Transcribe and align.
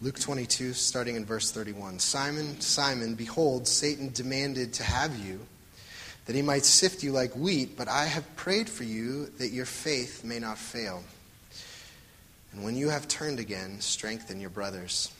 Luke 0.00 0.20
22, 0.20 0.74
starting 0.74 1.16
in 1.16 1.24
verse 1.24 1.50
31. 1.50 1.98
Simon, 1.98 2.60
Simon, 2.60 3.16
behold, 3.16 3.66
Satan 3.66 4.12
demanded 4.12 4.72
to 4.74 4.84
have 4.84 5.18
you, 5.18 5.40
that 6.26 6.36
he 6.36 6.42
might 6.42 6.64
sift 6.64 7.02
you 7.02 7.10
like 7.10 7.34
wheat, 7.34 7.76
but 7.76 7.88
I 7.88 8.04
have 8.04 8.36
prayed 8.36 8.68
for 8.68 8.84
you 8.84 9.26
that 9.38 9.48
your 9.48 9.64
faith 9.64 10.22
may 10.22 10.38
not 10.38 10.56
fail. 10.56 11.02
And 12.52 12.62
when 12.62 12.76
you 12.76 12.90
have 12.90 13.08
turned 13.08 13.40
again, 13.40 13.80
strengthen 13.80 14.40
your 14.40 14.50
brothers. 14.50 15.10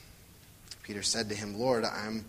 Peter 0.85 1.03
said 1.03 1.29
to 1.31 1.35
him, 1.35 1.59
Lord, 1.59 1.85
I'm 1.85 2.25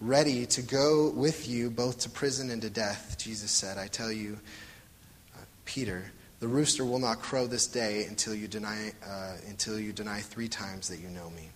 ready 0.00 0.46
to 0.46 0.62
go 0.62 1.10
with 1.10 1.46
you 1.46 1.68
both 1.68 2.00
to 2.00 2.08
prison 2.08 2.48
and 2.48 2.62
to 2.62 2.70
death. 2.70 3.16
Jesus 3.18 3.50
said, 3.50 3.76
I 3.76 3.88
tell 3.88 4.10
you, 4.10 4.38
uh, 5.36 5.40
Peter, 5.66 6.10
the 6.40 6.48
rooster 6.48 6.86
will 6.86 6.98
not 6.98 7.20
crow 7.20 7.46
this 7.46 7.66
day 7.66 8.06
until 8.06 8.34
you 8.34 8.48
deny, 8.48 8.92
uh, 9.06 9.34
until 9.46 9.78
you 9.78 9.92
deny 9.92 10.20
three 10.20 10.48
times 10.48 10.88
that 10.88 10.98
you 10.98 11.08
know 11.08 11.28
me. 11.28 11.50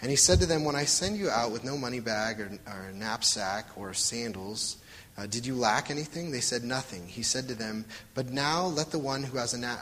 And 0.00 0.10
he 0.10 0.16
said 0.16 0.40
to 0.40 0.46
them, 0.46 0.64
When 0.64 0.76
I 0.76 0.84
send 0.84 1.16
you 1.16 1.30
out 1.30 1.52
with 1.52 1.64
no 1.64 1.76
money 1.76 2.00
bag 2.00 2.40
or, 2.40 2.50
or 2.66 2.92
knapsack 2.92 3.66
or 3.76 3.94
sandals, 3.94 4.76
uh, 5.16 5.26
did 5.26 5.46
you 5.46 5.54
lack 5.54 5.90
anything? 5.90 6.30
They 6.30 6.40
said, 6.40 6.64
Nothing. 6.64 7.06
He 7.06 7.22
said 7.22 7.46
to 7.48 7.54
them, 7.54 7.84
But 8.14 8.30
now 8.30 8.66
let 8.66 8.90
the 8.90 8.98
one 8.98 9.22
who 9.22 9.38
has 9.38 9.54
a, 9.54 9.58
na- 9.58 9.78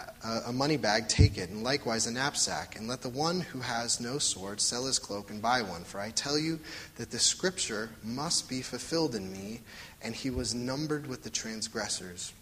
a 0.46 0.52
money 0.52 0.76
bag 0.76 1.08
take 1.08 1.38
it, 1.38 1.48
and 1.48 1.64
likewise 1.64 2.06
a 2.06 2.12
knapsack, 2.12 2.76
and 2.76 2.86
let 2.86 3.00
the 3.00 3.08
one 3.08 3.40
who 3.40 3.60
has 3.60 3.98
no 3.98 4.18
sword 4.18 4.60
sell 4.60 4.84
his 4.84 4.98
cloak 4.98 5.30
and 5.30 5.40
buy 5.40 5.62
one. 5.62 5.84
For 5.84 6.00
I 6.00 6.10
tell 6.10 6.38
you 6.38 6.60
that 6.96 7.10
the 7.10 7.18
scripture 7.18 7.90
must 8.04 8.48
be 8.48 8.60
fulfilled 8.60 9.14
in 9.14 9.32
me, 9.32 9.60
and 10.02 10.14
he 10.14 10.28
was 10.28 10.54
numbered 10.54 11.06
with 11.06 11.22
the 11.22 11.30
transgressors. 11.30 12.34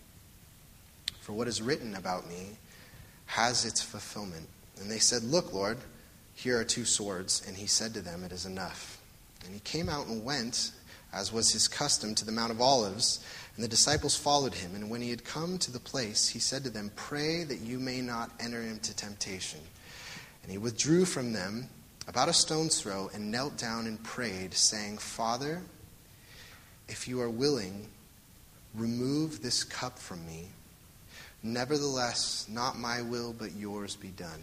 For 1.20 1.32
what 1.32 1.46
is 1.46 1.62
written 1.62 1.94
about 1.94 2.28
me 2.28 2.58
has 3.26 3.64
its 3.64 3.80
fulfillment. 3.80 4.48
And 4.80 4.90
they 4.90 4.98
said, 4.98 5.22
Look, 5.22 5.52
Lord, 5.52 5.78
here 6.42 6.58
are 6.58 6.64
two 6.64 6.84
swords. 6.84 7.42
And 7.46 7.56
he 7.56 7.66
said 7.66 7.94
to 7.94 8.00
them, 8.00 8.24
It 8.24 8.32
is 8.32 8.46
enough. 8.46 9.00
And 9.44 9.54
he 9.54 9.60
came 9.60 9.88
out 9.88 10.06
and 10.06 10.24
went 10.24 10.72
as 11.12 11.32
was 11.32 11.50
his 11.50 11.66
custom, 11.66 12.14
to 12.14 12.24
the 12.24 12.32
Mount 12.32 12.52
of 12.52 12.60
Olives. 12.60 13.24
And 13.56 13.64
the 13.64 13.68
disciples 13.68 14.16
followed 14.16 14.54
him. 14.54 14.74
And 14.74 14.90
when 14.90 15.02
he 15.02 15.10
had 15.10 15.24
come 15.24 15.58
to 15.58 15.72
the 15.72 15.80
place, 15.80 16.28
he 16.28 16.38
said 16.38 16.62
to 16.64 16.70
them, 16.70 16.90
Pray 16.96 17.44
that 17.44 17.60
you 17.60 17.78
may 17.78 18.00
not 18.00 18.30
enter 18.40 18.60
into 18.60 18.94
temptation. 18.94 19.60
And 20.42 20.52
he 20.52 20.58
withdrew 20.58 21.04
from 21.04 21.32
them 21.32 21.68
about 22.06 22.28
a 22.28 22.32
stone's 22.32 22.80
throw 22.80 23.10
and 23.12 23.30
knelt 23.30 23.56
down 23.56 23.86
and 23.86 24.02
prayed, 24.02 24.54
saying, 24.54 24.98
Father, 24.98 25.62
if 26.88 27.06
you 27.06 27.20
are 27.20 27.30
willing, 27.30 27.88
remove 28.74 29.42
this 29.42 29.64
cup 29.64 29.98
from 29.98 30.24
me. 30.26 30.46
Nevertheless, 31.42 32.46
not 32.48 32.78
my 32.78 33.02
will, 33.02 33.32
but 33.32 33.52
yours 33.52 33.96
be 33.96 34.08
done. 34.08 34.42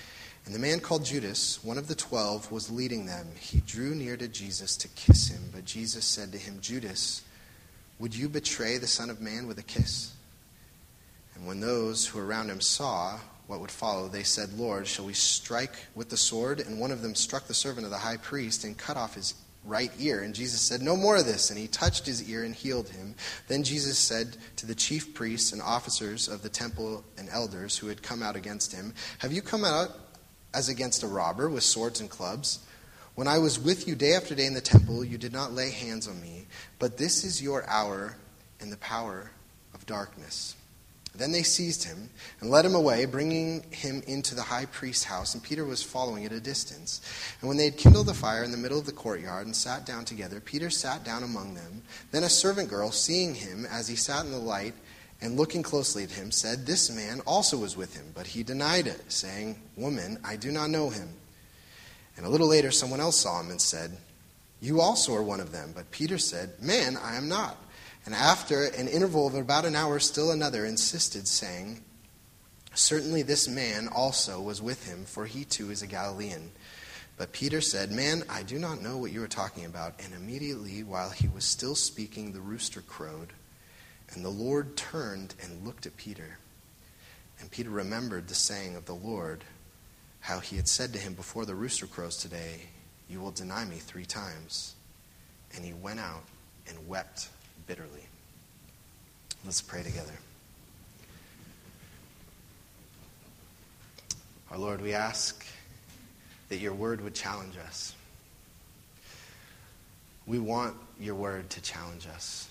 and 0.45 0.55
the 0.55 0.59
man 0.59 0.79
called 0.79 1.05
Judas, 1.05 1.63
one 1.63 1.77
of 1.77 1.87
the 1.87 1.95
twelve, 1.95 2.51
was 2.51 2.71
leading 2.71 3.05
them. 3.05 3.27
He 3.39 3.59
drew 3.61 3.93
near 3.93 4.17
to 4.17 4.27
Jesus 4.27 4.75
to 4.77 4.87
kiss 4.89 5.29
him, 5.29 5.41
but 5.53 5.65
Jesus 5.65 6.03
said 6.05 6.31
to 6.31 6.37
him, 6.37 6.59
Judas, 6.61 7.21
would 7.99 8.15
you 8.15 8.27
betray 8.27 8.77
the 8.77 8.87
Son 8.87 9.09
of 9.09 9.21
Man 9.21 9.47
with 9.47 9.59
a 9.59 9.63
kiss? 9.63 10.13
And 11.35 11.45
when 11.45 11.59
those 11.59 12.07
who 12.07 12.19
were 12.19 12.25
around 12.25 12.49
him 12.49 12.61
saw 12.61 13.19
what 13.47 13.59
would 13.59 13.71
follow, 13.71 14.07
they 14.07 14.23
said, 14.23 14.57
Lord, 14.57 14.87
shall 14.87 15.05
we 15.05 15.13
strike 15.13 15.75
with 15.93 16.09
the 16.09 16.17
sword? 16.17 16.59
And 16.59 16.79
one 16.79 16.91
of 16.91 17.01
them 17.01 17.15
struck 17.15 17.47
the 17.47 17.53
servant 17.53 17.85
of 17.85 17.91
the 17.91 17.97
high 17.97 18.17
priest 18.17 18.63
and 18.63 18.77
cut 18.77 18.97
off 18.97 19.15
his 19.15 19.35
right 19.65 19.91
ear. 19.99 20.23
And 20.23 20.33
Jesus 20.33 20.61
said, 20.61 20.81
No 20.81 20.95
more 20.95 21.17
of 21.17 21.25
this. 21.25 21.49
And 21.49 21.59
he 21.59 21.67
touched 21.67 22.05
his 22.05 22.27
ear 22.29 22.43
and 22.43 22.55
healed 22.55 22.89
him. 22.89 23.13
Then 23.47 23.63
Jesus 23.63 23.99
said 23.99 24.37
to 24.55 24.65
the 24.65 24.75
chief 24.75 25.13
priests 25.13 25.51
and 25.51 25.61
officers 25.61 26.27
of 26.27 26.41
the 26.41 26.49
temple 26.49 27.03
and 27.17 27.29
elders 27.29 27.77
who 27.77 27.87
had 27.87 28.01
come 28.01 28.23
out 28.23 28.35
against 28.35 28.73
him, 28.73 28.93
Have 29.19 29.31
you 29.31 29.41
come 29.41 29.65
out 29.65 29.91
as 30.53 30.69
against 30.69 31.03
a 31.03 31.07
robber 31.07 31.49
with 31.49 31.63
swords 31.63 31.99
and 31.99 32.09
clubs? 32.09 32.59
When 33.15 33.27
I 33.27 33.39
was 33.39 33.59
with 33.59 33.87
you 33.87 33.95
day 33.95 34.13
after 34.13 34.35
day 34.35 34.45
in 34.45 34.53
the 34.53 34.61
temple, 34.61 35.03
you 35.03 35.17
did 35.17 35.33
not 35.33 35.53
lay 35.53 35.71
hands 35.71 36.07
on 36.07 36.21
me. 36.21 36.47
But 36.79 36.97
this 36.97 37.23
is 37.23 37.41
your 37.41 37.67
hour 37.67 38.15
and 38.59 38.71
the 38.71 38.77
power 38.77 39.31
of 39.73 39.85
darkness. 39.85 40.55
Then 41.13 41.33
they 41.33 41.43
seized 41.43 41.83
him 41.83 42.09
and 42.39 42.49
led 42.49 42.63
him 42.63 42.73
away, 42.73 43.03
bringing 43.03 43.63
him 43.69 44.01
into 44.07 44.33
the 44.33 44.43
high 44.43 44.65
priest's 44.65 45.03
house, 45.03 45.33
and 45.33 45.43
Peter 45.43 45.65
was 45.65 45.83
following 45.83 46.23
at 46.23 46.31
a 46.31 46.39
distance. 46.39 47.01
And 47.41 47.49
when 47.49 47.57
they 47.57 47.65
had 47.65 47.77
kindled 47.77 48.07
a 48.07 48.13
fire 48.13 48.45
in 48.45 48.51
the 48.51 48.57
middle 48.57 48.79
of 48.79 48.85
the 48.85 48.93
courtyard 48.93 49.45
and 49.45 49.55
sat 49.55 49.85
down 49.85 50.05
together, 50.05 50.39
Peter 50.39 50.69
sat 50.69 51.03
down 51.03 51.23
among 51.23 51.53
them. 51.53 51.81
Then 52.11 52.23
a 52.23 52.29
servant 52.29 52.69
girl, 52.69 52.91
seeing 52.91 53.35
him 53.35 53.65
as 53.65 53.89
he 53.89 53.97
sat 53.97 54.23
in 54.23 54.31
the 54.31 54.37
light 54.37 54.73
and 55.21 55.37
looking 55.37 55.61
closely 55.61 56.03
at 56.03 56.11
him, 56.11 56.31
said, 56.31 56.65
This 56.65 56.89
man 56.89 57.21
also 57.27 57.57
was 57.57 57.77
with 57.77 57.95
him. 57.95 58.11
But 58.15 58.27
he 58.27 58.43
denied 58.43 58.87
it, 58.87 59.11
saying, 59.11 59.61
Woman, 59.75 60.19
I 60.23 60.35
do 60.35 60.51
not 60.51 60.69
know 60.69 60.89
him. 60.89 61.09
And 62.17 62.25
a 62.25 62.29
little 62.29 62.47
later, 62.47 62.71
someone 62.71 62.99
else 62.99 63.17
saw 63.17 63.39
him 63.39 63.51
and 63.51 63.61
said, 63.61 63.97
You 64.59 64.81
also 64.81 65.15
are 65.15 65.23
one 65.23 65.39
of 65.39 65.51
them. 65.51 65.73
But 65.75 65.91
Peter 65.91 66.17
said, 66.17 66.53
Man, 66.61 66.97
I 66.97 67.15
am 67.15 67.29
not. 67.29 67.57
And 68.05 68.15
after 68.15 68.65
an 68.65 68.87
interval 68.87 69.27
of 69.27 69.35
about 69.35 69.65
an 69.65 69.75
hour, 69.75 69.99
still 69.99 70.31
another 70.31 70.65
insisted, 70.65 71.27
saying, 71.27 71.83
Certainly 72.73 73.23
this 73.23 73.47
man 73.47 73.89
also 73.89 74.41
was 74.41 74.61
with 74.61 74.87
him, 74.87 75.05
for 75.05 75.25
he 75.25 75.43
too 75.43 75.69
is 75.71 75.83
a 75.83 75.87
Galilean. 75.87 76.51
But 77.17 77.33
Peter 77.33 77.61
said, 77.61 77.91
Man, 77.91 78.23
I 78.27 78.41
do 78.41 78.57
not 78.57 78.81
know 78.81 78.97
what 78.97 79.11
you 79.11 79.21
are 79.23 79.27
talking 79.27 79.65
about. 79.65 80.01
And 80.03 80.15
immediately, 80.15 80.81
while 80.81 81.11
he 81.11 81.27
was 81.27 81.45
still 81.45 81.75
speaking, 81.75 82.31
the 82.31 82.41
rooster 82.41 82.81
crowed. 82.81 83.33
And 84.13 84.25
the 84.25 84.29
Lord 84.29 84.75
turned 84.75 85.35
and 85.41 85.65
looked 85.65 85.85
at 85.85 85.95
Peter. 85.97 86.37
And 87.39 87.49
Peter 87.49 87.69
remembered 87.69 88.27
the 88.27 88.35
saying 88.35 88.75
of 88.75 88.85
the 88.85 88.95
Lord, 88.95 89.43
how 90.19 90.39
he 90.39 90.57
had 90.57 90.67
said 90.67 90.93
to 90.93 90.99
him 90.99 91.13
before 91.13 91.45
the 91.45 91.55
rooster 91.55 91.87
crows 91.87 92.17
today, 92.17 92.61
You 93.09 93.21
will 93.21 93.31
deny 93.31 93.65
me 93.65 93.77
three 93.77 94.05
times. 94.05 94.75
And 95.55 95.65
he 95.65 95.73
went 95.73 95.99
out 95.99 96.23
and 96.67 96.87
wept 96.87 97.29
bitterly. 97.67 98.05
Let's 99.43 99.61
pray 99.61 99.81
together. 99.81 100.13
Our 104.51 104.57
Lord, 104.57 104.81
we 104.81 104.93
ask 104.93 105.45
that 106.49 106.57
your 106.57 106.73
word 106.73 107.01
would 107.01 107.15
challenge 107.15 107.55
us. 107.57 107.95
We 110.27 110.37
want 110.39 110.75
your 110.99 111.15
word 111.15 111.49
to 111.51 111.61
challenge 111.61 112.05
us. 112.13 112.50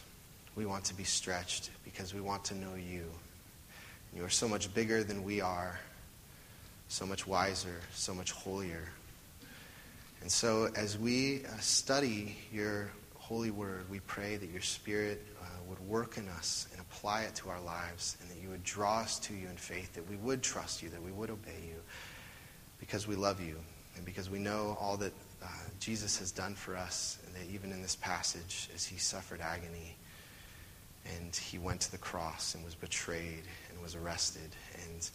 We 0.61 0.67
want 0.67 0.85
to 0.85 0.95
be 0.95 1.05
stretched 1.05 1.71
because 1.87 2.13
we 2.13 2.21
want 2.21 2.45
to 2.45 2.55
know 2.55 2.75
you. 2.75 3.07
You 4.15 4.23
are 4.25 4.29
so 4.29 4.47
much 4.47 4.75
bigger 4.75 5.03
than 5.03 5.25
we 5.25 5.41
are, 5.41 5.81
so 6.89 7.07
much 7.07 7.27
wiser, 7.27 7.81
so 7.95 8.13
much 8.13 8.33
holier. 8.33 8.87
And 10.21 10.31
so, 10.31 10.69
as 10.77 10.99
we 10.99 11.47
uh, 11.47 11.57
study 11.61 12.37
your 12.53 12.91
holy 13.17 13.51
word, 13.51 13.89
we 13.89 14.01
pray 14.01 14.37
that 14.37 14.51
your 14.51 14.61
Spirit 14.61 15.27
uh, 15.41 15.47
would 15.67 15.81
work 15.89 16.19
in 16.19 16.29
us 16.29 16.69
and 16.73 16.81
apply 16.83 17.23
it 17.23 17.35
to 17.37 17.49
our 17.49 17.63
lives, 17.63 18.19
and 18.21 18.29
that 18.29 18.37
you 18.43 18.51
would 18.51 18.63
draw 18.63 18.99
us 18.99 19.19
to 19.21 19.33
you 19.33 19.49
in 19.49 19.57
faith, 19.57 19.95
that 19.95 20.07
we 20.11 20.17
would 20.17 20.43
trust 20.43 20.83
you, 20.83 20.91
that 20.91 21.03
we 21.03 21.11
would 21.11 21.31
obey 21.31 21.63
you, 21.67 21.77
because 22.81 23.09
we 23.09 23.17
love 23.17 23.41
you, 23.41 23.57
and 23.97 24.05
because 24.05 24.29
we 24.29 24.39
know 24.39 24.77
all 24.79 24.99
that 24.99 25.15
uh, 25.43 25.47
Jesus 25.79 26.19
has 26.19 26.31
done 26.31 26.55
for 26.55 26.77
us, 26.77 27.17
and 27.25 27.35
that 27.35 27.51
even 27.51 27.73
in 27.73 27.81
this 27.81 27.97
passage, 27.97 28.69
as 28.75 28.85
he 28.85 28.99
suffered 28.99 29.41
agony, 29.41 29.97
and 31.05 31.35
he 31.35 31.59
went 31.59 31.81
to 31.83 31.91
the 31.91 31.99
cross 31.99 32.55
and 32.55 32.65
was 32.65 32.75
betrayed 32.75 33.43
and 33.71 33.83
was 33.83 33.95
arrested, 33.95 34.51
and 34.89 35.11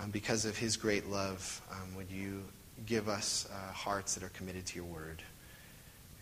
um, 0.00 0.10
because 0.10 0.44
of 0.44 0.56
his 0.56 0.76
great 0.76 1.08
love, 1.08 1.60
um, 1.72 1.96
would 1.96 2.10
you 2.10 2.42
give 2.86 3.08
us 3.08 3.48
uh, 3.52 3.72
hearts 3.72 4.14
that 4.14 4.22
are 4.22 4.30
committed 4.30 4.64
to 4.66 4.76
your 4.76 4.84
word? 4.84 5.22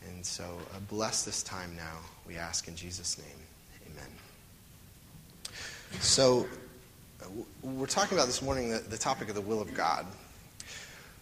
And 0.09 0.25
so 0.25 0.45
uh, 0.45 0.79
bless 0.89 1.25
this 1.25 1.43
time 1.43 1.75
now, 1.77 1.99
we 2.27 2.37
ask 2.37 2.69
in 2.69 2.77
Jesus' 2.77 3.19
name. 3.19 3.93
Amen. 3.93 4.09
So 6.01 6.47
uh, 7.23 7.27
we're 7.63 7.87
talking 7.87 8.17
about 8.17 8.27
this 8.27 8.41
morning 8.41 8.71
the, 8.71 8.79
the, 8.79 8.99
topic 8.99 9.29
of 9.29 9.35
the 9.35 9.41
will 9.41 9.61
of 9.61 9.75
God, 9.75 10.07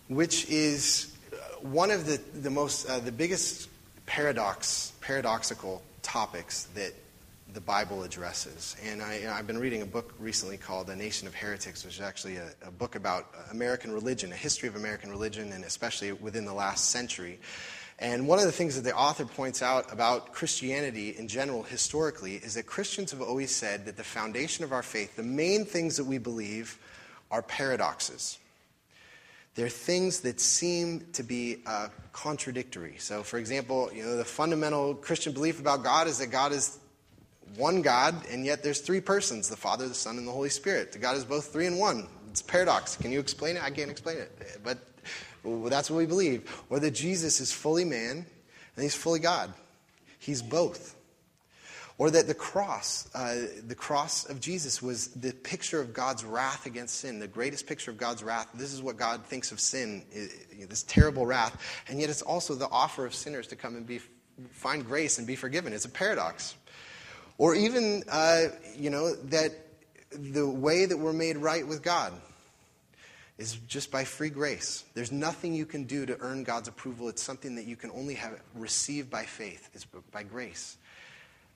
which 0.08 0.48
is 0.48 1.14
uh, 1.32 1.36
one 1.60 1.90
of 1.90 2.06
the, 2.06 2.20
the 2.40 2.50
most, 2.50 2.88
uh, 2.88 2.98
the 3.00 3.12
biggest 3.12 3.68
paradox, 4.06 4.92
paradoxical 5.00 5.82
topics 6.02 6.64
that 6.74 6.92
the 7.52 7.60
Bible 7.60 8.02
addresses. 8.02 8.74
And 8.84 9.02
I, 9.02 9.14
have 9.20 9.46
been 9.46 9.58
reading 9.58 9.82
a 9.82 9.86
book 9.86 10.14
recently 10.18 10.56
called 10.56 10.86
The 10.86 10.96
Nation 10.96 11.28
of 11.28 11.34
Heretics, 11.34 11.84
which 11.84 11.94
is 11.94 12.00
actually 12.00 12.36
a, 12.36 12.48
a, 12.66 12.70
book 12.70 12.96
about 12.96 13.26
American 13.50 13.92
religion, 13.92 14.32
a 14.32 14.36
history 14.36 14.68
of 14.68 14.76
American 14.76 15.10
religion, 15.10 15.52
and 15.52 15.64
especially 15.64 16.12
within 16.12 16.46
the 16.46 16.54
last 16.54 16.90
century. 16.90 17.38
And 17.98 18.26
one 18.26 18.38
of 18.38 18.46
the 18.46 18.52
things 18.52 18.74
that 18.74 18.82
the 18.82 18.96
author 18.96 19.24
points 19.24 19.62
out 19.62 19.92
about 19.92 20.32
Christianity 20.32 21.10
in 21.16 21.28
general, 21.28 21.62
historically, 21.62 22.36
is 22.36 22.54
that 22.54 22.66
Christians 22.66 23.12
have 23.12 23.22
always 23.22 23.54
said 23.54 23.86
that 23.86 23.96
the 23.96 24.04
foundation 24.04 24.64
of 24.64 24.72
our 24.72 24.82
faith, 24.82 25.14
the 25.14 25.22
main 25.22 25.64
things 25.64 25.96
that 25.96 26.04
we 26.04 26.18
believe, 26.18 26.78
are 27.30 27.42
paradoxes. 27.42 28.38
They're 29.54 29.68
things 29.68 30.20
that 30.20 30.40
seem 30.40 31.06
to 31.12 31.22
be 31.22 31.58
uh, 31.66 31.88
contradictory. 32.12 32.96
So, 32.98 33.22
for 33.22 33.38
example, 33.38 33.88
you 33.94 34.02
know, 34.02 34.16
the 34.16 34.24
fundamental 34.24 34.94
Christian 34.96 35.32
belief 35.32 35.60
about 35.60 35.84
God 35.84 36.08
is 36.08 36.18
that 36.18 36.32
God 36.32 36.50
is 36.50 36.78
one 37.56 37.82
God, 37.82 38.14
and 38.30 38.44
yet 38.44 38.62
there's 38.62 38.80
three 38.80 39.00
persons 39.00 39.48
the 39.48 39.56
Father, 39.56 39.88
the 39.88 39.94
Son, 39.94 40.18
and 40.18 40.26
the 40.26 40.32
Holy 40.32 40.50
Spirit. 40.50 40.92
The 40.92 40.98
God 40.98 41.16
is 41.16 41.24
both 41.24 41.52
three 41.52 41.66
and 41.66 41.78
one. 41.78 42.08
It's 42.30 42.40
a 42.40 42.44
paradox. 42.44 42.96
Can 42.96 43.12
you 43.12 43.20
explain 43.20 43.56
it? 43.56 43.62
I 43.62 43.70
can't 43.70 43.90
explain 43.90 44.18
it. 44.18 44.60
But 44.64 44.78
that's 45.44 45.90
what 45.90 45.98
we 45.98 46.06
believe. 46.06 46.64
Or 46.70 46.80
that 46.80 46.90
Jesus 46.92 47.40
is 47.40 47.52
fully 47.52 47.84
man 47.84 48.26
and 48.76 48.82
he's 48.82 48.94
fully 48.94 49.20
God. 49.20 49.52
He's 50.18 50.42
both. 50.42 50.96
Or 51.96 52.10
that 52.10 52.26
the 52.26 52.34
cross, 52.34 53.08
uh, 53.14 53.36
the 53.68 53.76
cross 53.76 54.24
of 54.28 54.40
Jesus 54.40 54.82
was 54.82 55.08
the 55.08 55.32
picture 55.32 55.80
of 55.80 55.94
God's 55.94 56.24
wrath 56.24 56.66
against 56.66 56.96
sin, 56.96 57.20
the 57.20 57.28
greatest 57.28 57.68
picture 57.68 57.92
of 57.92 57.98
God's 57.98 58.24
wrath. 58.24 58.48
This 58.52 58.72
is 58.72 58.82
what 58.82 58.96
God 58.96 59.24
thinks 59.26 59.52
of 59.52 59.60
sin, 59.60 60.02
this 60.68 60.82
terrible 60.82 61.24
wrath. 61.24 61.56
And 61.86 62.00
yet 62.00 62.10
it's 62.10 62.22
also 62.22 62.56
the 62.56 62.68
offer 62.68 63.06
of 63.06 63.14
sinners 63.14 63.46
to 63.48 63.54
come 63.54 63.76
and 63.76 63.86
be, 63.86 64.00
find 64.50 64.84
grace 64.84 65.18
and 65.18 65.26
be 65.26 65.36
forgiven. 65.36 65.72
It's 65.72 65.84
a 65.84 65.90
paradox. 65.90 66.56
Or 67.38 67.54
even, 67.54 68.04
uh, 68.10 68.46
you 68.76 68.90
know, 68.90 69.14
that 69.14 69.52
the 70.10 70.48
way 70.48 70.86
that 70.86 70.96
we're 70.96 71.12
made 71.12 71.36
right 71.36 71.66
with 71.66 71.82
God 71.82 72.12
is 73.38 73.54
just 73.66 73.90
by 73.90 74.04
free 74.04 74.30
grace. 74.30 74.84
There's 74.94 75.10
nothing 75.10 75.54
you 75.54 75.66
can 75.66 75.84
do 75.84 76.06
to 76.06 76.16
earn 76.20 76.44
God's 76.44 76.68
approval. 76.68 77.08
It's 77.08 77.22
something 77.22 77.56
that 77.56 77.66
you 77.66 77.74
can 77.74 77.90
only 77.90 78.14
have 78.14 78.40
received 78.54 79.10
by 79.10 79.24
faith. 79.24 79.68
It's 79.74 79.84
by 80.12 80.22
grace. 80.22 80.76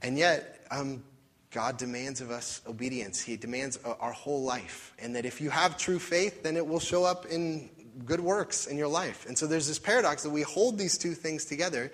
And 0.02 0.19
yet, 0.19 0.66
um, 0.70 1.04
God 1.50 1.76
demands 1.78 2.20
of 2.20 2.31
us 2.31 2.60
obedience. 2.66 3.20
He 3.20 3.36
demands 3.36 3.78
uh, 3.84 3.94
our 4.00 4.12
whole 4.12 4.42
life. 4.42 4.92
And 4.98 5.14
that 5.14 5.24
if 5.24 5.40
you 5.40 5.50
have 5.50 5.78
true 5.78 5.98
faith, 5.98 6.42
then 6.42 6.56
it 6.56 6.66
will 6.66 6.81
show 6.81 7.04
up 7.04 7.26
in 7.26 7.70
good 8.04 8.20
works 8.20 8.66
in 8.66 8.76
your 8.76 8.88
life. 8.88 9.26
And 9.26 9.38
so 9.38 9.46
there's 9.46 9.66
this 9.66 9.78
paradox 9.78 10.22
that 10.24 10.31
we 10.31 10.42
hold 10.42 10.78
these 10.78 10.98
two 10.98 11.14
things 11.14 11.44
together. 11.44 11.90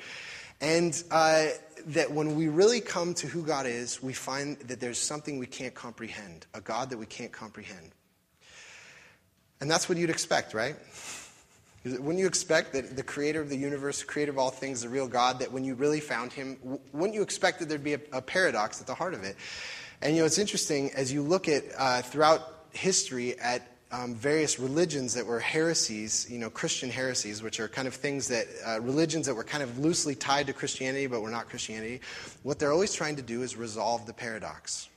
And 0.61 1.03
uh, 1.11 1.47
that 1.87 2.11
when 2.11 2.37
we 2.37 2.49
really 2.49 2.81
come 2.81 3.15
to 3.15 3.27
who 3.27 3.43
God 3.43 3.67
is, 3.67 4.03
we 4.03 4.13
find 4.13 4.59
that 4.61 4.81
there's 4.81 4.99
something 4.99 5.39
we 5.39 5.47
can't 5.47 5.75
comprehend, 5.75 6.47
a 6.55 6.61
God 6.61 6.91
that 6.91 6.99
we 6.99 7.07
can't 7.07 7.33
comprehend. 7.33 7.91
And 9.61 9.71
that's 9.71 9.89
what 9.89 9.99
you'd 9.99 10.11
expect, 10.11 10.55
right? 10.55 10.77
Wouldn't 11.85 12.19
you 12.19 12.27
expect 12.27 12.73
that 12.73 12.97
the 12.97 13.03
creator 13.03 13.43
of 13.43 13.51
the 13.51 13.57
universe, 13.57 14.03
creator 14.03 14.33
of 14.33 14.39
all 14.39 14.51
things, 14.51 14.81
the 14.81 14.89
real 14.89 15.07
God, 15.07 15.39
that 15.41 15.53
when 15.53 15.65
you 15.65 15.75
really 15.75 16.01
found 16.01 16.33
him, 16.33 16.57
wouldn't 16.93 17.15
you 17.15 17.23
expect 17.23 17.59
that 17.59 17.69
there'd 17.69 17.85
be 17.85 17.95
a, 17.95 18.01
a 18.13 18.23
paradox 18.23 18.81
at 18.81 18.87
the 18.87 18.95
heart 18.95 19.13
of 19.13 19.23
it? 19.23 19.37
And 20.01 20.15
you 20.15 20.23
know, 20.23 20.27
it's 20.27 20.39
interesting 20.39 20.91
as 20.93 21.13
you 21.13 21.23
look 21.23 21.47
at 21.47 21.65
uh, 21.77 22.01
throughout 22.01 22.67
history 22.73 23.39
at 23.39 23.74
um, 23.95 24.15
various 24.15 24.59
religions 24.59 25.15
that 25.15 25.25
were 25.25 25.39
heresies, 25.39 26.27
you 26.29 26.39
know, 26.39 26.51
Christian 26.51 26.91
heresies, 26.91 27.43
which 27.43 27.61
are 27.61 27.69
kind 27.69 27.87
of 27.87 27.95
things 27.95 28.29
that, 28.29 28.47
uh, 28.67 28.81
religions 28.81 29.27
that 29.27 29.35
were 29.35 29.45
kind 29.45 29.63
of 29.63 29.79
loosely 29.79 30.15
tied 30.15 30.49
to 30.49 30.53
Christianity 30.53 31.07
but 31.07 31.21
were 31.21 31.31
not 31.31 31.49
Christianity, 31.49 32.01
what 32.43 32.59
they're 32.59 32.73
always 32.73 32.93
trying 32.93 33.17
to 33.17 33.23
do 33.23 33.43
is 33.43 33.57
resolve 33.57 34.07
the 34.07 34.13
paradox. 34.13 34.89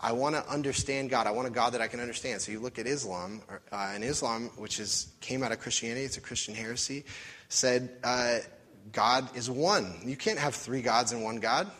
I 0.00 0.12
want 0.12 0.34
to 0.34 0.46
understand 0.48 1.10
God. 1.10 1.26
I 1.26 1.30
want 1.30 1.48
a 1.48 1.50
God 1.50 1.72
that 1.72 1.80
I 1.80 1.88
can 1.88 2.00
understand. 2.00 2.40
So 2.40 2.52
you 2.52 2.60
look 2.60 2.78
at 2.78 2.86
Islam, 2.86 3.40
uh, 3.50 3.92
and 3.94 4.04
Islam, 4.04 4.50
which 4.56 4.78
is, 4.78 5.08
came 5.20 5.42
out 5.42 5.50
of 5.50 5.60
Christianity, 5.60 6.02
it's 6.04 6.18
a 6.18 6.20
Christian 6.20 6.54
heresy, 6.54 7.04
said 7.48 7.90
uh, 8.04 8.38
God 8.92 9.36
is 9.36 9.50
one. 9.50 9.94
You 10.04 10.16
can't 10.16 10.38
have 10.38 10.54
three 10.54 10.82
gods 10.82 11.12
and 11.12 11.24
one 11.24 11.36
God. 11.36 11.70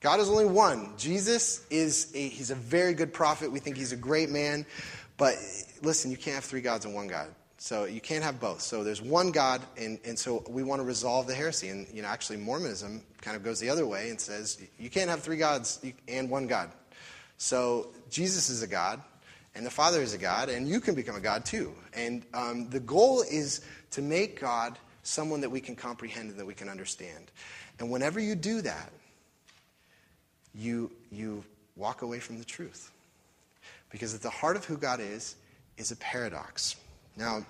God 0.00 0.18
is 0.18 0.30
only 0.30 0.46
one. 0.46 0.94
Jesus 0.96 1.66
is 1.68 2.10
a, 2.14 2.28
he's 2.28 2.50
a 2.50 2.54
very 2.54 2.94
good 2.94 3.12
prophet. 3.12 3.52
We 3.52 3.60
think 3.60 3.76
he's 3.76 3.92
a 3.92 3.96
great 3.96 4.30
man. 4.30 4.64
But 5.20 5.36
listen, 5.82 6.10
you 6.10 6.16
can't 6.16 6.36
have 6.36 6.44
three 6.44 6.62
gods 6.62 6.86
and 6.86 6.94
one 6.94 7.06
God. 7.06 7.28
So 7.58 7.84
you 7.84 8.00
can't 8.00 8.24
have 8.24 8.40
both. 8.40 8.62
So 8.62 8.82
there's 8.82 9.02
one 9.02 9.32
God, 9.32 9.60
and, 9.76 10.00
and 10.02 10.18
so 10.18 10.42
we 10.48 10.62
want 10.62 10.80
to 10.80 10.84
resolve 10.84 11.26
the 11.26 11.34
heresy. 11.34 11.68
And 11.68 11.86
you 11.92 12.00
know, 12.00 12.08
actually, 12.08 12.38
Mormonism 12.38 13.02
kind 13.20 13.36
of 13.36 13.44
goes 13.44 13.60
the 13.60 13.68
other 13.68 13.86
way 13.86 14.08
and 14.08 14.18
says 14.18 14.58
you 14.78 14.88
can't 14.88 15.10
have 15.10 15.20
three 15.20 15.36
gods 15.36 15.84
and 16.08 16.30
one 16.30 16.46
God. 16.46 16.70
So 17.36 17.88
Jesus 18.08 18.48
is 18.48 18.62
a 18.62 18.66
God, 18.66 19.02
and 19.54 19.66
the 19.66 19.70
Father 19.70 20.00
is 20.00 20.14
a 20.14 20.18
God, 20.18 20.48
and 20.48 20.66
you 20.66 20.80
can 20.80 20.94
become 20.94 21.16
a 21.16 21.20
God 21.20 21.44
too. 21.44 21.74
And 21.92 22.24
um, 22.32 22.70
the 22.70 22.80
goal 22.80 23.20
is 23.20 23.60
to 23.90 24.00
make 24.00 24.40
God 24.40 24.78
someone 25.02 25.42
that 25.42 25.50
we 25.50 25.60
can 25.60 25.76
comprehend 25.76 26.30
and 26.30 26.40
that 26.40 26.46
we 26.46 26.54
can 26.54 26.70
understand. 26.70 27.30
And 27.78 27.90
whenever 27.90 28.20
you 28.20 28.34
do 28.34 28.62
that, 28.62 28.90
you 30.54 30.90
you 31.12 31.44
walk 31.76 32.00
away 32.00 32.20
from 32.20 32.38
the 32.38 32.44
truth. 32.46 32.90
Because 33.90 34.14
at 34.14 34.22
the 34.22 34.30
heart 34.30 34.56
of 34.56 34.64
who 34.64 34.76
God 34.76 35.00
is, 35.00 35.36
is 35.76 35.90
a 35.90 35.96
paradox. 35.96 36.76
Now, 37.16 37.44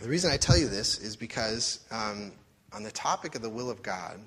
the 0.00 0.08
reason 0.08 0.30
I 0.30 0.36
tell 0.36 0.56
you 0.56 0.68
this 0.68 0.98
is 0.98 1.16
because 1.16 1.80
um, 1.90 2.32
on 2.72 2.82
the 2.82 2.90
topic 2.90 3.34
of 3.34 3.42
the 3.42 3.50
will 3.50 3.70
of 3.70 3.82
God 3.82 4.18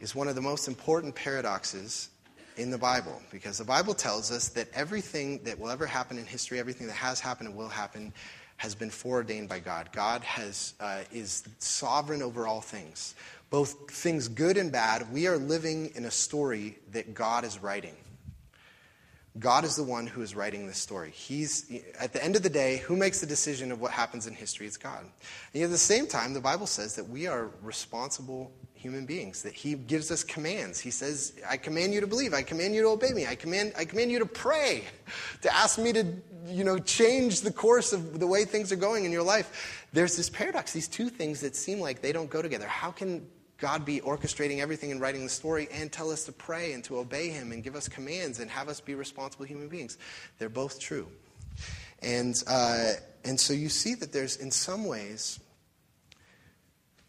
is 0.00 0.14
one 0.14 0.28
of 0.28 0.34
the 0.34 0.40
most 0.40 0.68
important 0.68 1.14
paradoxes 1.14 2.08
in 2.56 2.70
the 2.70 2.78
Bible. 2.78 3.20
Because 3.30 3.58
the 3.58 3.64
Bible 3.64 3.94
tells 3.94 4.30
us 4.30 4.48
that 4.50 4.68
everything 4.74 5.42
that 5.44 5.58
will 5.58 5.70
ever 5.70 5.86
happen 5.86 6.18
in 6.18 6.26
history, 6.26 6.58
everything 6.58 6.86
that 6.86 6.94
has 6.94 7.20
happened 7.20 7.48
and 7.48 7.56
will 7.56 7.68
happen, 7.68 8.12
has 8.56 8.74
been 8.74 8.90
foreordained 8.90 9.48
by 9.48 9.58
God. 9.58 9.90
God 9.92 10.22
has, 10.22 10.74
uh, 10.80 11.02
is 11.12 11.44
sovereign 11.58 12.22
over 12.22 12.46
all 12.46 12.60
things, 12.60 13.14
both 13.50 13.90
things 13.90 14.28
good 14.28 14.56
and 14.56 14.70
bad. 14.70 15.12
We 15.12 15.26
are 15.26 15.36
living 15.36 15.90
in 15.94 16.04
a 16.04 16.10
story 16.10 16.78
that 16.92 17.14
God 17.14 17.44
is 17.44 17.60
writing. 17.60 17.96
God 19.38 19.64
is 19.64 19.74
the 19.74 19.82
one 19.82 20.06
who 20.06 20.22
is 20.22 20.36
writing 20.36 20.66
this 20.66 20.78
story. 20.78 21.10
He's, 21.10 21.70
at 21.98 22.12
the 22.12 22.22
end 22.22 22.36
of 22.36 22.42
the 22.42 22.50
day, 22.50 22.78
who 22.78 22.96
makes 22.96 23.20
the 23.20 23.26
decision 23.26 23.72
of 23.72 23.80
what 23.80 23.90
happens 23.90 24.28
in 24.28 24.34
history? 24.34 24.66
It's 24.66 24.76
God. 24.76 25.04
And 25.52 25.62
at 25.62 25.70
the 25.70 25.78
same 25.78 26.06
time, 26.06 26.34
the 26.34 26.40
Bible 26.40 26.66
says 26.66 26.94
that 26.94 27.08
we 27.08 27.26
are 27.26 27.50
responsible 27.60 28.52
human 28.74 29.06
beings, 29.06 29.42
that 29.42 29.54
He 29.54 29.74
gives 29.74 30.12
us 30.12 30.22
commands. 30.22 30.78
He 30.78 30.90
says, 30.92 31.32
I 31.48 31.56
command 31.56 31.94
you 31.94 32.00
to 32.00 32.06
believe, 32.06 32.32
I 32.32 32.42
command 32.42 32.76
you 32.76 32.82
to 32.82 32.88
obey 32.88 33.10
me, 33.10 33.26
I 33.26 33.34
command, 33.34 33.72
I 33.76 33.84
command 33.84 34.12
you 34.12 34.20
to 34.20 34.26
pray, 34.26 34.84
to 35.42 35.52
ask 35.52 35.78
me 35.78 35.92
to 35.94 36.04
you 36.46 36.62
know, 36.62 36.78
change 36.78 37.40
the 37.40 37.50
course 37.50 37.92
of 37.92 38.20
the 38.20 38.26
way 38.26 38.44
things 38.44 38.70
are 38.70 38.76
going 38.76 39.04
in 39.04 39.10
your 39.12 39.22
life. 39.22 39.86
There's 39.92 40.16
this 40.16 40.28
paradox, 40.28 40.72
these 40.72 40.88
two 40.88 41.08
things 41.08 41.40
that 41.40 41.56
seem 41.56 41.80
like 41.80 42.02
they 42.02 42.12
don't 42.12 42.30
go 42.30 42.42
together. 42.42 42.66
How 42.66 42.90
can 42.90 43.26
God 43.64 43.86
be 43.86 44.02
orchestrating 44.02 44.58
everything 44.58 44.92
and 44.92 45.00
writing 45.00 45.24
the 45.24 45.30
story 45.30 45.68
and 45.72 45.90
tell 45.90 46.10
us 46.10 46.26
to 46.26 46.32
pray 46.32 46.74
and 46.74 46.84
to 46.84 46.98
obey 46.98 47.30
Him 47.30 47.50
and 47.50 47.64
give 47.64 47.76
us 47.76 47.88
commands 47.88 48.38
and 48.38 48.50
have 48.50 48.68
us 48.68 48.78
be 48.78 48.94
responsible 48.94 49.46
human 49.46 49.68
beings. 49.68 49.96
They're 50.38 50.50
both 50.50 50.78
true. 50.78 51.08
And, 52.02 52.34
uh, 52.46 52.92
and 53.24 53.40
so 53.40 53.54
you 53.54 53.70
see 53.70 53.94
that 53.94 54.12
there's, 54.12 54.36
in 54.36 54.50
some 54.50 54.84
ways, 54.84 55.40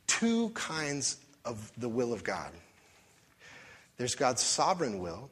two 0.08 0.48
kinds 0.52 1.18
of 1.44 1.74
the 1.78 1.90
will 1.90 2.14
of 2.14 2.24
God 2.24 2.54
there's 3.98 4.16
God's 4.16 4.42
sovereign 4.42 5.00
will, 5.00 5.30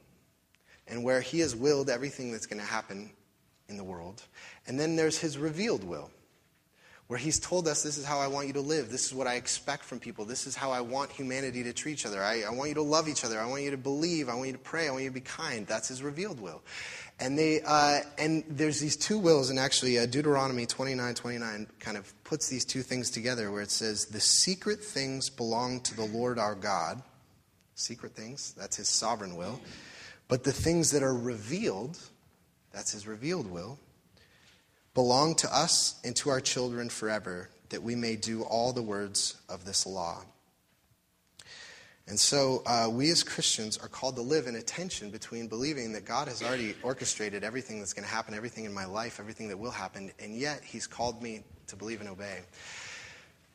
and 0.89 1.05
where 1.05 1.21
He 1.21 1.39
has 1.39 1.55
willed 1.55 1.89
everything 1.89 2.33
that's 2.33 2.47
going 2.47 2.59
to 2.59 2.67
happen 2.67 3.09
in 3.69 3.77
the 3.77 3.83
world. 3.85 4.23
And 4.67 4.77
then 4.77 4.97
there's 4.97 5.17
His 5.17 5.37
revealed 5.37 5.85
will 5.85 6.11
where 7.07 7.19
he's 7.19 7.39
told 7.39 7.67
us 7.67 7.83
this 7.83 7.97
is 7.97 8.05
how 8.05 8.19
I 8.19 8.27
want 8.27 8.47
you 8.47 8.53
to 8.53 8.61
live. 8.61 8.89
This 8.89 9.05
is 9.05 9.13
what 9.13 9.27
I 9.27 9.35
expect 9.35 9.83
from 9.83 9.99
people. 9.99 10.23
This 10.25 10.47
is 10.47 10.55
how 10.55 10.71
I 10.71 10.81
want 10.81 11.11
humanity 11.11 11.61
to 11.63 11.73
treat 11.73 11.93
each 11.93 12.05
other. 12.05 12.23
I, 12.23 12.43
I, 12.47 12.49
want 12.51 12.69
you 12.69 12.75
to 12.75 12.81
love 12.81 13.09
each 13.09 13.25
other. 13.25 13.39
I 13.39 13.45
want 13.45 13.63
you 13.63 13.71
to 13.71 13.77
believe. 13.77 14.29
I 14.29 14.35
want 14.35 14.47
you 14.47 14.53
to 14.53 14.59
pray. 14.59 14.87
I 14.87 14.91
want 14.91 15.03
you 15.03 15.09
to 15.09 15.13
be 15.13 15.21
kind. 15.21 15.67
That's 15.67 15.89
his 15.89 16.01
revealed 16.01 16.39
will. 16.39 16.61
And, 17.19 17.37
they, 17.37 17.61
uh, 17.61 17.99
and 18.17 18.43
there's 18.47 18.79
these 18.79 18.95
two 18.95 19.19
wills, 19.19 19.49
and 19.49 19.59
actually 19.59 19.99
uh, 19.99 20.05
Deuteronomy 20.05 20.65
29 20.65 21.13
29 21.13 21.67
kind 21.79 21.97
of 21.97 22.23
puts 22.23 22.49
these 22.49 22.65
two 22.65 22.81
things 22.81 23.11
together 23.11 23.51
where 23.51 23.61
it 23.61 23.71
says, 23.71 24.05
The 24.05 24.19
secret 24.19 24.83
things 24.83 25.29
belong 25.29 25.81
to 25.81 25.95
the 25.95 26.05
Lord 26.05 26.39
our 26.39 26.55
God. 26.55 27.01
Secret 27.75 28.15
things, 28.15 28.53
that's 28.57 28.77
his 28.77 28.87
sovereign 28.87 29.35
will. 29.35 29.59
But 30.27 30.43
the 30.43 30.53
things 30.53 30.91
that 30.91 31.03
are 31.03 31.13
revealed, 31.13 31.99
that's 32.71 32.91
his 32.91 33.07
revealed 33.07 33.49
will 33.49 33.77
belong 34.93 35.35
to 35.35 35.55
us 35.55 35.99
and 36.03 36.15
to 36.17 36.29
our 36.29 36.41
children 36.41 36.89
forever, 36.89 37.49
that 37.69 37.81
we 37.81 37.95
may 37.95 38.15
do 38.15 38.43
all 38.43 38.73
the 38.73 38.81
words 38.81 39.35
of 39.49 39.65
this 39.65 39.85
law. 39.85 40.21
And 42.05 42.19
so, 42.19 42.63
uh, 42.65 42.89
we 42.91 43.09
as 43.11 43.23
Christians 43.23 43.77
are 43.77 43.87
called 43.87 44.17
to 44.17 44.21
live 44.21 44.47
in 44.47 44.55
a 44.55 44.61
tension 44.61 45.09
between 45.09 45.47
believing 45.47 45.93
that 45.93 46.03
God 46.03 46.27
has 46.27 46.43
already 46.43 46.75
orchestrated 46.83 47.45
everything 47.45 47.79
that's 47.79 47.93
going 47.93 48.03
to 48.03 48.13
happen, 48.13 48.33
everything 48.33 48.65
in 48.65 48.73
my 48.73 48.83
life, 48.83 49.21
everything 49.21 49.47
that 49.47 49.57
will 49.57 49.71
happen, 49.71 50.11
and 50.19 50.35
yet 50.35 50.61
He's 50.65 50.85
called 50.85 51.23
me 51.23 51.43
to 51.67 51.77
believe 51.77 52.01
and 52.01 52.09
obey. 52.09 52.41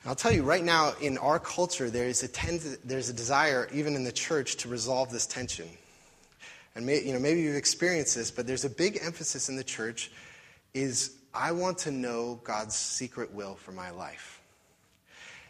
I'll 0.07 0.14
tell 0.14 0.33
you 0.33 0.45
right 0.45 0.64
now, 0.64 0.95
in 1.02 1.18
our 1.18 1.38
culture, 1.38 1.90
there 1.90 2.07
is 2.07 2.23
a 2.23 2.28
tend- 2.28 2.78
there's 2.85 3.11
a 3.11 3.12
desire, 3.12 3.68
even 3.71 3.95
in 3.95 4.04
the 4.04 4.12
church, 4.12 4.57
to 4.59 4.68
resolve 4.68 5.11
this 5.11 5.26
tension. 5.26 5.68
And 6.75 6.87
may, 6.87 7.02
you 7.02 7.12
know, 7.12 7.18
maybe 7.18 7.42
you've 7.42 7.57
experienced 7.57 8.14
this, 8.14 8.30
but 8.30 8.47
there's 8.47 8.64
a 8.64 8.71
big 8.71 8.99
emphasis 9.02 9.50
in 9.50 9.57
the 9.57 9.64
church 9.64 10.11
is 10.73 11.18
I 11.35 11.52
want 11.52 11.78
to 11.78 11.90
know 11.90 12.40
God's 12.44 12.75
secret 12.75 13.32
will 13.32 13.54
for 13.54 13.73
my 13.73 13.90
life. 13.90 14.40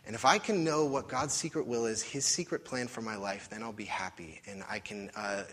And 0.06 0.14
if 0.14 0.24
I 0.24 0.38
can 0.38 0.64
know 0.64 0.86
what 0.86 1.06
God's 1.06 1.34
secret 1.34 1.66
will 1.66 1.84
is, 1.84 2.02
His 2.02 2.24
secret 2.24 2.64
plan 2.64 2.88
for 2.88 3.02
my 3.02 3.16
life, 3.16 3.48
then 3.50 3.62
I'll 3.62 3.72
be 3.72 3.84
happy. 3.84 4.40
And 4.46 4.64
I 4.68 4.78
can, 4.78 5.10
uh, 5.14 5.44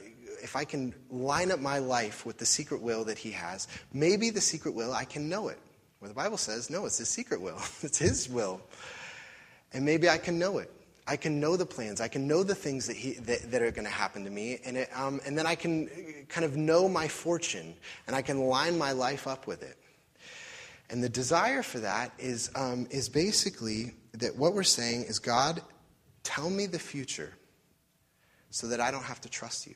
if 0.42 0.56
I 0.56 0.64
can 0.64 0.96
line 1.10 1.52
up 1.52 1.60
my 1.60 1.80
life 1.80 2.26
with 2.26 2.38
the 2.38 2.46
secret 2.46 2.82
will 2.82 3.04
that 3.04 3.18
He 3.18 3.32
has, 3.32 3.68
maybe 3.92 4.30
the 4.30 4.40
secret 4.40 4.74
will, 4.74 4.94
I 4.94 5.04
can 5.04 5.28
know 5.28 5.50
it. 5.50 5.60
Where 6.00 6.08
the 6.08 6.16
Bible 6.16 6.38
says, 6.38 6.70
no, 6.70 6.86
it's 6.86 6.98
His 6.98 7.10
secret 7.10 7.42
will, 7.42 7.60
it's 7.82 7.98
His 7.98 8.30
will. 8.30 8.62
And 9.74 9.84
maybe 9.84 10.10
I 10.10 10.18
can 10.18 10.40
know 10.40 10.60
it. 10.60 10.72
I 11.08 11.18
can 11.18 11.40
know 11.40 11.56
the 11.56 11.66
plans. 11.66 12.02
I 12.02 12.08
can 12.08 12.26
know 12.28 12.42
the 12.42 12.56
things 12.56 12.88
that, 12.88 12.96
he, 12.96 13.14
that, 13.14 13.52
that 13.52 13.62
are 13.62 13.72
going 13.72 13.86
to 13.86 13.92
happen 13.92 14.24
to 14.24 14.32
me. 14.32 14.60
And, 14.66 14.78
it, 14.78 14.90
um, 14.96 15.22
and 15.26 15.38
then 15.38 15.46
I 15.46 15.54
can 15.56 16.26
kind 16.30 16.46
of 16.46 16.58
know 16.58 16.90
my 16.90 17.08
fortune 17.08 17.76
and 18.08 18.16
I 18.16 18.22
can 18.22 18.40
line 18.40 18.78
my 18.78 18.92
life 18.92 19.28
up 19.28 19.46
with 19.46 19.62
it. 19.62 19.78
And 20.90 21.04
the 21.04 21.10
desire 21.10 21.64
for 21.64 21.80
that 21.80 22.12
is, 22.20 22.52
um, 22.56 22.88
is 22.92 23.10
basically 23.10 23.96
that 24.14 24.36
what 24.36 24.54
we're 24.54 24.64
saying 24.64 25.04
is 25.04 25.20
God, 25.20 25.62
tell 26.24 26.50
me 26.50 26.68
the 26.68 26.80
future 26.80 27.34
so 28.50 28.68
that 28.68 28.80
I 28.80 28.92
don't 28.92 29.04
have 29.04 29.22
to 29.22 29.30
trust 29.30 29.68
you. 29.68 29.76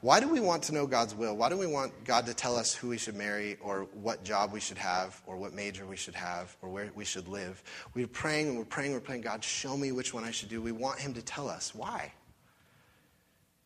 Why 0.00 0.20
do 0.20 0.28
we 0.28 0.38
want 0.38 0.62
to 0.64 0.74
know 0.74 0.86
God's 0.86 1.14
will? 1.14 1.36
Why 1.36 1.48
do 1.48 1.56
we 1.56 1.66
want 1.66 2.04
God 2.04 2.26
to 2.26 2.34
tell 2.34 2.56
us 2.56 2.72
who 2.72 2.88
we 2.88 2.98
should 2.98 3.16
marry 3.16 3.56
or 3.60 3.88
what 3.94 4.22
job 4.22 4.52
we 4.52 4.60
should 4.60 4.78
have 4.78 5.20
or 5.26 5.36
what 5.36 5.52
major 5.52 5.86
we 5.86 5.96
should 5.96 6.14
have 6.14 6.56
or 6.62 6.68
where 6.68 6.88
we 6.94 7.04
should 7.04 7.26
live? 7.26 7.60
We're 7.94 8.06
praying 8.06 8.48
and 8.48 8.56
we're 8.56 8.64
praying, 8.64 8.92
we're 8.92 9.00
praying, 9.00 9.22
God, 9.22 9.42
show 9.42 9.76
me 9.76 9.90
which 9.90 10.14
one 10.14 10.22
I 10.22 10.30
should 10.30 10.48
do. 10.48 10.62
We 10.62 10.70
want 10.70 11.00
Him 11.00 11.14
to 11.14 11.22
tell 11.22 11.48
us. 11.48 11.74
Why? 11.74 12.12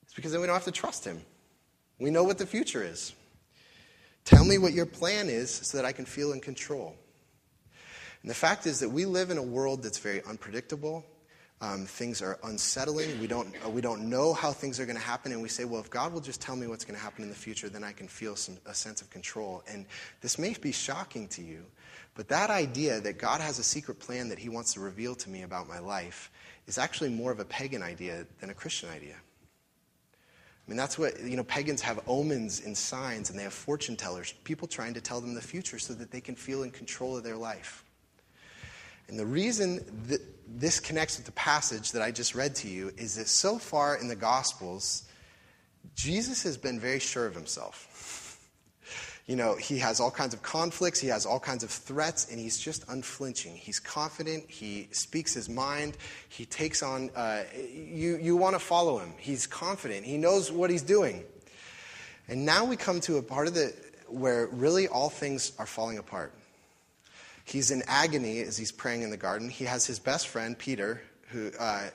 It's 0.04 0.14
because 0.14 0.32
then 0.32 0.40
we 0.40 0.46
don't 0.46 0.56
have 0.56 0.64
to 0.64 0.72
trust 0.72 1.04
Him. 1.04 1.20
We 1.99 2.11
know 2.11 2.25
what 2.25 2.38
the 2.38 2.46
future 2.46 2.82
is. 2.82 3.12
Tell 4.25 4.45
me 4.45 4.59
what 4.59 4.73
your 4.73 4.87
plan 4.87 5.29
is 5.29 5.50
so 5.50 5.79
that 5.79 5.85
I 5.85 5.93
can 5.93 6.05
feel 6.05 6.33
in 6.33 6.41
control. 6.41 6.95
And 8.23 8.31
the 8.31 8.35
fact 8.35 8.67
is 8.67 8.81
that 8.81 8.88
we 8.88 9.05
live 9.05 9.31
in 9.31 9.38
a 9.38 9.43
world 9.43 9.83
that's 9.83 9.99
very 9.99 10.23
unpredictable. 10.25 11.05
Um, 11.61 11.87
things 11.87 12.23
are 12.23 12.38
unsettling. 12.43 13.21
We 13.21 13.29
don't, 13.29 13.55
uh, 13.64 13.71
we 13.71 13.81
don't 13.81 14.11
know 14.11 14.33
how 14.33 14.50
things 14.50 14.81
are 14.81 14.87
going 14.87 14.97
to 14.99 15.02
happen. 15.02 15.31
And 15.31 15.43
we 15.43 15.49
say, 15.49 15.64
well, 15.64 15.81
if 15.81 15.91
God 15.91 16.12
will 16.12 16.21
just 16.21 16.41
tell 16.41 16.57
me 16.57 16.67
what's 16.67 16.85
going 16.85 16.97
to 16.97 17.02
happen 17.02 17.23
in 17.23 17.31
the 17.31 17.37
future, 17.37 17.69
then 17.69 17.85
I 17.85 17.93
can 17.93 18.09
feel 18.09 18.35
some, 18.35 18.59
a 18.67 18.75
sense 18.75 19.00
of 19.00 19.11
control. 19.11 19.62
And 19.69 19.87
this 20.21 20.38
may 20.38 20.55
be 20.55 20.73
shocking 20.73 21.29
to 21.29 21.43
you, 21.43 21.64
but 22.14 22.29
that 22.29 22.50
idea 22.50 23.00
that 23.00 23.19
God 23.19 23.41
has 23.41 23.61
a 23.61 23.64
secret 23.64 24.00
plan 24.00 24.29
that 24.29 24.41
He 24.41 24.49
wants 24.49 24.75
to 24.75 24.81
reveal 24.81 25.14
to 25.17 25.31
me 25.31 25.43
about 25.43 25.69
my 25.69 25.79
life 25.79 26.33
is 26.67 26.79
actually 26.79 27.11
more 27.11 27.31
of 27.31 27.38
a 27.38 27.45
pagan 27.45 27.83
idea 27.83 28.26
than 28.41 28.50
a 28.50 28.55
Christian 28.55 28.88
idea. 28.91 29.17
Mean, 30.73 30.79
that's 30.79 30.99
what, 30.99 31.21
you 31.21 31.37
know, 31.37 31.45
pagans 31.45 31.83
have 31.83 32.00
omens 32.09 32.62
and 32.64 32.75
signs, 32.75 33.29
and 33.29 33.38
they 33.38 33.43
have 33.43 33.52
fortune 33.52 33.95
tellers, 33.95 34.33
people 34.43 34.67
trying 34.67 34.95
to 34.95 35.02
tell 35.02 35.21
them 35.21 35.35
the 35.35 35.43
future 35.43 35.79
so 35.79 35.93
that 35.93 36.11
they 36.11 36.23
can 36.23 36.35
feel 36.35 36.62
in 36.62 36.71
control 36.71 37.14
of 37.14 37.23
their 37.23 37.37
life. 37.37 37.85
And 39.07 39.19
the 39.19 39.26
reason 39.26 39.85
that 40.07 40.23
this 40.49 40.81
connects 40.81 41.19
with 41.19 41.26
the 41.26 41.33
passage 41.33 41.93
that 41.93 42.00
I 42.00 42.11
just 42.11 42.35
read 42.35 42.55
to 42.55 42.69
you 42.69 42.91
is 42.97 43.17
that 43.17 43.29
so 43.29 43.59
far 43.59 43.97
in 43.97 44.09
the 44.09 44.17
Gospels, 44.17 45.05
Jesus 45.95 46.43
has 46.45 46.57
been 46.57 46.81
very 46.81 47.00
sure 47.00 47.26
of 47.26 47.35
himself. 47.35 47.87
You 49.26 49.37
know, 49.37 49.55
he 49.55 49.79
has 49.79 50.00
all 50.00 50.11
kinds 50.11 50.35
of 50.35 50.43
conflicts, 50.43 50.99
he 50.99 51.09
has 51.09 51.26
all 51.26 51.38
kinds 51.38 51.62
of 51.62 51.71
threats, 51.71 52.29
and 52.31 52.41
he's 52.41 52.59
just 52.59 52.85
unflinching. 52.88 53.55
He's 53.55 53.79
confident, 53.79 54.50
he 54.50 54.88
speaks 54.91 55.33
his 55.33 55.49
mind, 55.49 55.97
he 56.29 56.45
takes 56.45 56.83
on, 56.83 57.11
uh, 57.14 57.45
you, 57.55 58.17
you 58.17 58.37
want 58.37 58.57
to 58.57 58.59
follow 58.59 58.99
him. 58.99 59.12
He's 59.19 59.47
confident, 59.47 60.05
he 60.05 60.19
knows 60.19 60.50
what 60.50 60.71
he's 60.71 60.83
doing. 60.83 61.23
And 62.29 62.45
now 62.45 62.64
we 62.64 62.76
come 62.76 63.00
to 63.00 63.19
a 63.19 63.23
part 63.23 63.47
of 63.47 63.55
the 63.55 63.73
where 64.09 64.47
really 64.49 64.88
all 64.88 65.09
things 65.09 65.52
are 65.59 65.67
falling 65.67 65.99
apart. 65.99 66.33
He's 67.45 67.71
in 67.71 67.83
agony 67.87 68.41
as 68.41 68.57
he's 68.57 68.73
praying 68.73 69.02
in 69.02 69.11
the 69.11 69.17
garden. 69.17 69.49
He 69.49 69.64
has 69.64 69.87
his 69.87 69.99
best 69.99 70.29
friend, 70.29 70.57
Peter, 70.57 71.00
who 71.29 71.50
uh, 71.59 71.91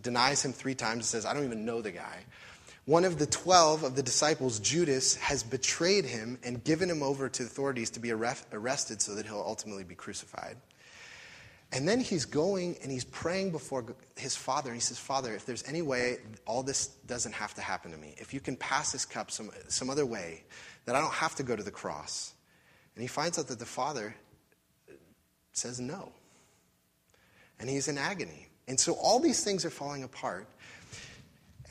denies 0.00 0.44
him 0.44 0.52
three 0.52 0.74
times 0.74 0.96
and 0.96 1.04
says, 1.04 1.26
I 1.26 1.34
don't 1.34 1.44
even 1.44 1.64
know 1.64 1.82
the 1.82 1.92
guy. 1.92 2.20
One 2.90 3.04
of 3.04 3.20
the 3.20 3.26
twelve 3.26 3.84
of 3.84 3.94
the 3.94 4.02
disciples, 4.02 4.58
Judas, 4.58 5.14
has 5.14 5.44
betrayed 5.44 6.04
him 6.04 6.40
and 6.42 6.64
given 6.64 6.90
him 6.90 7.04
over 7.04 7.28
to 7.28 7.44
authorities 7.44 7.88
to 7.90 8.00
be 8.00 8.10
arrested 8.10 9.00
so 9.00 9.14
that 9.14 9.26
he'll 9.26 9.44
ultimately 9.46 9.84
be 9.84 9.94
crucified. 9.94 10.56
And 11.70 11.86
then 11.86 12.00
he's 12.00 12.24
going 12.24 12.78
and 12.82 12.90
he's 12.90 13.04
praying 13.04 13.52
before 13.52 13.94
his 14.16 14.34
father. 14.34 14.70
And 14.70 14.76
He 14.76 14.80
says, 14.80 14.98
Father, 14.98 15.32
if 15.36 15.46
there's 15.46 15.62
any 15.68 15.82
way 15.82 16.16
all 16.46 16.64
this 16.64 16.88
doesn't 17.06 17.30
have 17.30 17.54
to 17.54 17.60
happen 17.60 17.92
to 17.92 17.96
me, 17.96 18.16
if 18.18 18.34
you 18.34 18.40
can 18.40 18.56
pass 18.56 18.90
this 18.90 19.04
cup 19.04 19.30
some, 19.30 19.52
some 19.68 19.88
other 19.88 20.04
way, 20.04 20.42
that 20.86 20.96
I 20.96 21.00
don't 21.00 21.14
have 21.14 21.36
to 21.36 21.44
go 21.44 21.54
to 21.54 21.62
the 21.62 21.70
cross. 21.70 22.32
And 22.96 23.02
he 23.02 23.06
finds 23.06 23.38
out 23.38 23.46
that 23.46 23.60
the 23.60 23.66
father 23.66 24.16
says 25.52 25.78
no. 25.78 26.10
And 27.60 27.70
he's 27.70 27.86
in 27.86 27.98
agony. 27.98 28.48
And 28.66 28.80
so 28.80 28.94
all 28.94 29.20
these 29.20 29.44
things 29.44 29.64
are 29.64 29.70
falling 29.70 30.02
apart. 30.02 30.48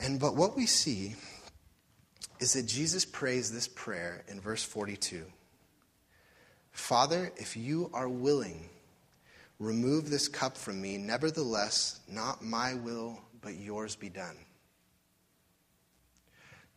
And 0.00 0.18
but 0.18 0.34
what 0.34 0.56
we 0.56 0.66
see 0.66 1.14
is 2.40 2.54
that 2.54 2.66
Jesus 2.66 3.04
prays 3.04 3.52
this 3.52 3.68
prayer 3.68 4.24
in 4.28 4.40
verse 4.40 4.64
42. 4.64 5.24
Father, 6.72 7.30
if 7.36 7.56
you 7.56 7.90
are 7.92 8.08
willing, 8.08 8.70
remove 9.58 10.08
this 10.08 10.26
cup 10.26 10.56
from 10.56 10.80
me. 10.80 10.96
Nevertheless, 10.96 12.00
not 12.08 12.42
my 12.42 12.74
will, 12.74 13.20
but 13.42 13.54
yours 13.54 13.94
be 13.94 14.08
done. 14.08 14.36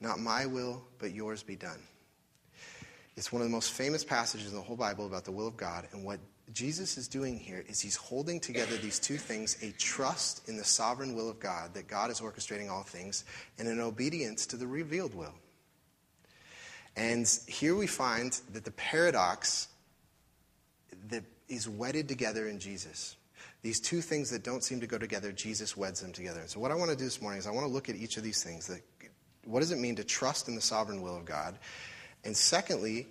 Not 0.02 0.20
my 0.20 0.46
will, 0.46 0.84
but 1.00 1.14
yours 1.14 1.44
be 1.44 1.56
done. 1.56 1.80
It's 3.16 3.32
one 3.32 3.42
of 3.42 3.48
the 3.48 3.52
most 3.52 3.72
famous 3.72 4.04
passages 4.04 4.50
in 4.50 4.56
the 4.56 4.62
whole 4.62 4.76
Bible 4.76 5.06
about 5.06 5.24
the 5.24 5.32
will 5.32 5.48
of 5.48 5.56
God. 5.56 5.88
And 5.94 6.04
what 6.04 6.20
Jesus 6.54 6.98
is 6.98 7.08
doing 7.08 7.40
here 7.40 7.64
is 7.68 7.80
he's 7.80 7.96
holding 7.96 8.40
together 8.40 8.78
these 8.78 9.00
two 9.00 9.18
things 9.18 9.58
a 9.64 9.72
trust 9.72 10.48
in 10.48 10.56
the 10.56 10.64
sovereign 10.64 11.16
will 11.16 11.30
of 11.30 11.40
God, 11.40 11.74
that 11.74 11.88
God 11.88 12.12
is 12.12 12.22
orchestrating 12.22 12.70
all 12.70 12.84
things, 12.84 13.26
and 13.58 13.68
an 13.68 13.80
obedience 13.80 14.46
to 14.48 14.58
the 14.58 14.68
revealed 14.68 15.16
will. 15.16 15.34
And 16.96 17.28
here 17.48 17.76
we 17.76 17.88
find 17.88 18.40
that 18.52 18.66
the 18.66 18.72
paradox 18.72 19.68
that 21.10 21.24
is 21.48 21.68
wedded 21.68 22.08
together 22.08 22.48
in 22.48 22.60
Jesus. 22.60 23.16
These 23.64 23.80
two 23.80 24.02
things 24.02 24.30
that 24.30 24.44
don't 24.44 24.64
seem 24.64 24.80
to 24.82 24.88
go 24.88 24.98
together, 24.98 25.32
Jesus 25.32 25.76
weds 25.76 26.02
them 26.02 26.12
together. 26.12 26.42
And 26.42 26.50
so, 26.50 26.60
what 26.60 26.72
I 26.72 26.76
want 26.76 26.92
to 26.92 26.98
do 26.98 27.06
this 27.06 27.22
morning 27.22 27.40
is 27.40 27.48
I 27.48 27.52
want 27.52 27.66
to 27.66 27.72
look 27.72 27.90
at 27.90 27.96
each 27.96 28.18
of 28.18 28.24
these 28.24 28.44
things. 28.44 28.68
That, 28.68 28.82
what 29.46 29.62
does 29.62 29.72
it 29.72 29.80
mean 29.80 29.96
to 29.96 30.04
trust 30.04 30.48
in 30.48 30.56
the 30.56 30.62
sovereign 30.62 31.02
will 31.02 31.16
of 31.16 31.26
God? 31.26 31.58
And 32.26 32.36
secondly, 32.36 33.08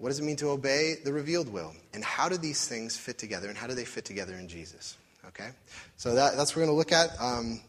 what 0.00 0.08
does 0.08 0.18
it 0.18 0.22
mean 0.22 0.36
to 0.36 0.48
obey 0.48 0.94
the 1.04 1.12
revealed 1.12 1.52
will? 1.52 1.74
And 1.92 2.02
how 2.02 2.30
do 2.30 2.38
these 2.38 2.66
things 2.66 2.96
fit 2.96 3.18
together? 3.18 3.50
And 3.50 3.58
how 3.58 3.66
do 3.66 3.74
they 3.74 3.84
fit 3.84 4.06
together 4.06 4.34
in 4.34 4.48
Jesus? 4.48 4.96
Okay? 5.28 5.50
So 5.98 6.14
that, 6.14 6.38
that's 6.38 6.56
what 6.56 6.62
we're 6.62 6.66
going 6.66 6.74
to 6.74 6.78
look 6.78 6.92
at. 6.92 7.10
Um, 7.20 7.60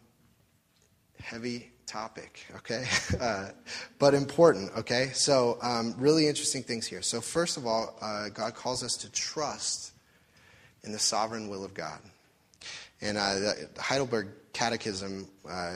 heavy 1.21 1.71
topic, 1.85 2.45
okay? 2.55 2.85
Uh, 3.19 3.49
but 3.99 4.13
important, 4.13 4.71
okay? 4.77 5.09
So, 5.13 5.57
um, 5.61 5.93
really 5.97 6.27
interesting 6.27 6.63
things 6.63 6.87
here. 6.87 7.01
So, 7.01 7.19
first 7.19 7.57
of 7.57 7.67
all, 7.67 7.95
uh, 8.01 8.29
God 8.29 8.55
calls 8.55 8.81
us 8.83 8.95
to 8.97 9.11
trust 9.11 9.91
in 10.83 10.91
the 10.93 10.99
sovereign 10.99 11.49
will 11.49 11.65
of 11.65 11.73
God. 11.73 11.99
And 13.01 13.17
uh, 13.17 13.33
the 13.35 13.69
Heidelberg 13.77 14.29
Catechism, 14.53 15.27
uh, 15.47 15.73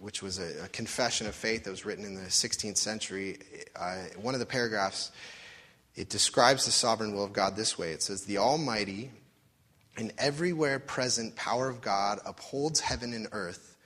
which 0.00 0.22
was 0.22 0.38
a, 0.38 0.64
a, 0.64 0.68
confession 0.68 1.26
of 1.26 1.34
faith 1.34 1.64
that 1.64 1.70
was 1.70 1.84
written 1.84 2.04
in 2.04 2.14
the 2.14 2.22
16th 2.22 2.78
century, 2.78 3.38
uh, 3.76 3.96
one 4.16 4.34
of 4.34 4.40
the 4.40 4.46
paragraphs 4.46 5.12
it 5.94 6.08
describes 6.08 6.64
the 6.64 6.70
sovereign 6.70 7.14
will 7.14 7.24
of 7.24 7.32
God 7.32 7.56
this 7.56 7.78
way 7.78 7.92
it 7.92 8.02
says, 8.02 8.24
The 8.24 8.38
Almighty 8.38 9.10
and 9.96 10.12
everywhere 10.18 10.78
present 10.78 11.36
power 11.36 11.68
of 11.68 11.80
God 11.80 12.18
upholds 12.26 12.80
heaven 12.80 13.12
and 13.12 13.28
earth 13.32 13.76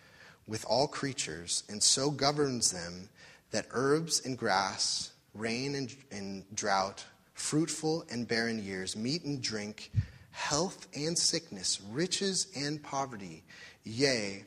with 0.46 0.64
all 0.66 0.88
creatures, 0.88 1.64
and 1.68 1.82
so 1.82 2.10
governs 2.10 2.70
them 2.70 3.10
that 3.50 3.66
herbs 3.70 4.24
and 4.24 4.38
grass, 4.38 5.12
rain 5.34 5.74
and, 5.74 5.94
and 6.10 6.44
drought, 6.54 7.04
fruitful 7.34 8.04
and 8.10 8.26
barren 8.26 8.62
years, 8.62 8.96
meat 8.96 9.24
and 9.24 9.42
drink, 9.42 9.90
health 10.30 10.88
and 10.94 11.18
sickness, 11.18 11.80
riches 11.90 12.46
and 12.56 12.82
poverty, 12.82 13.44
yea, 13.84 14.44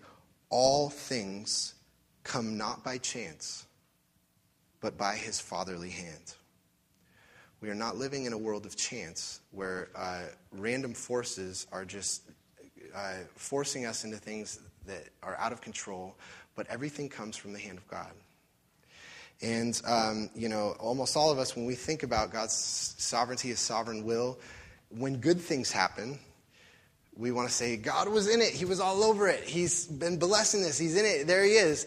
all 0.50 0.90
things 0.90 1.76
come 2.24 2.58
not 2.58 2.84
by 2.84 2.98
chance, 2.98 3.66
but 4.80 4.98
by 4.98 5.16
his 5.16 5.40
fatherly 5.40 5.90
hand. 5.90 6.34
We 7.62 7.70
are 7.70 7.76
not 7.76 7.96
living 7.96 8.26
in 8.26 8.34
a 8.34 8.38
world 8.38 8.66
of 8.66 8.76
chance 8.76 9.40
where 9.52 9.90
uh, 9.96 10.24
random 10.52 10.96
forces 10.96 11.68
are 11.72 11.86
just 11.86 12.24
uh, 12.96 13.18
forcing 13.36 13.86
us 13.86 14.04
into 14.04 14.18
things 14.18 14.60
that 14.88 15.04
are 15.22 15.38
out 15.38 15.52
of 15.52 15.62
control, 15.62 16.16
but 16.56 16.66
everything 16.68 17.08
comes 17.08 17.38
from 17.38 17.54
the 17.54 17.60
hand 17.60 17.78
of 17.78 17.88
God. 17.88 18.12
And, 19.44 19.80
um, 19.86 20.32
you 20.34 20.50
know, 20.50 20.76
almost 20.80 21.16
all 21.16 21.32
of 21.32 21.38
us, 21.38 21.56
when 21.56 21.66
we 21.66 21.76
think 21.76 22.02
about 22.02 22.34
God's 22.34 22.56
sovereignty, 22.98 23.50
His 23.50 23.60
sovereign 23.60 24.06
will, 24.06 24.40
when 24.90 25.18
good 25.18 25.40
things 25.40 25.72
happen, 25.72 26.18
we 27.16 27.32
want 27.32 27.48
to 27.48 27.54
say, 27.54 27.78
God 27.78 28.10
was 28.10 28.28
in 28.28 28.42
it. 28.42 28.54
He 28.54 28.66
was 28.66 28.80
all 28.80 29.04
over 29.04 29.28
it. 29.28 29.44
He's 29.44 29.86
been 29.86 30.18
blessing 30.18 30.62
this. 30.62 30.80
He's 30.80 30.98
in 30.98 31.06
it. 31.06 31.28
There 31.28 31.44
He 31.44 31.52
is. 31.52 31.86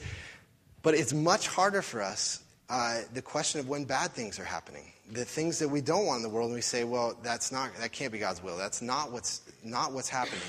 But 0.83 0.95
it's 0.95 1.13
much 1.13 1.49
harder 1.49 1.83
for 1.83 2.01
us 2.01 2.44
uh, 2.75 3.03
the 3.13 3.23
question 3.23 3.61
of 3.61 3.69
when 3.69 3.85
bad 3.85 4.11
things 4.11 4.41
are 4.41 4.45
happening, 4.45 4.91
the 5.13 5.25
things 5.25 5.61
that 5.61 5.69
we 5.69 5.81
don't 5.81 6.07
want 6.07 6.17
in 6.17 6.23
the 6.25 6.29
world, 6.29 6.47
and 6.47 6.57
we 6.57 6.61
say, 6.61 6.83
"Well, 6.83 7.17
that's 7.23 7.53
not 7.53 7.71
that 7.79 7.93
can't 7.93 8.11
be 8.11 8.19
God's 8.19 8.43
will. 8.43 8.57
That's 8.57 8.83
not 8.83 9.13
what's 9.13 9.43
not 9.63 9.93
what's 9.93 10.09
happening." 10.09 10.41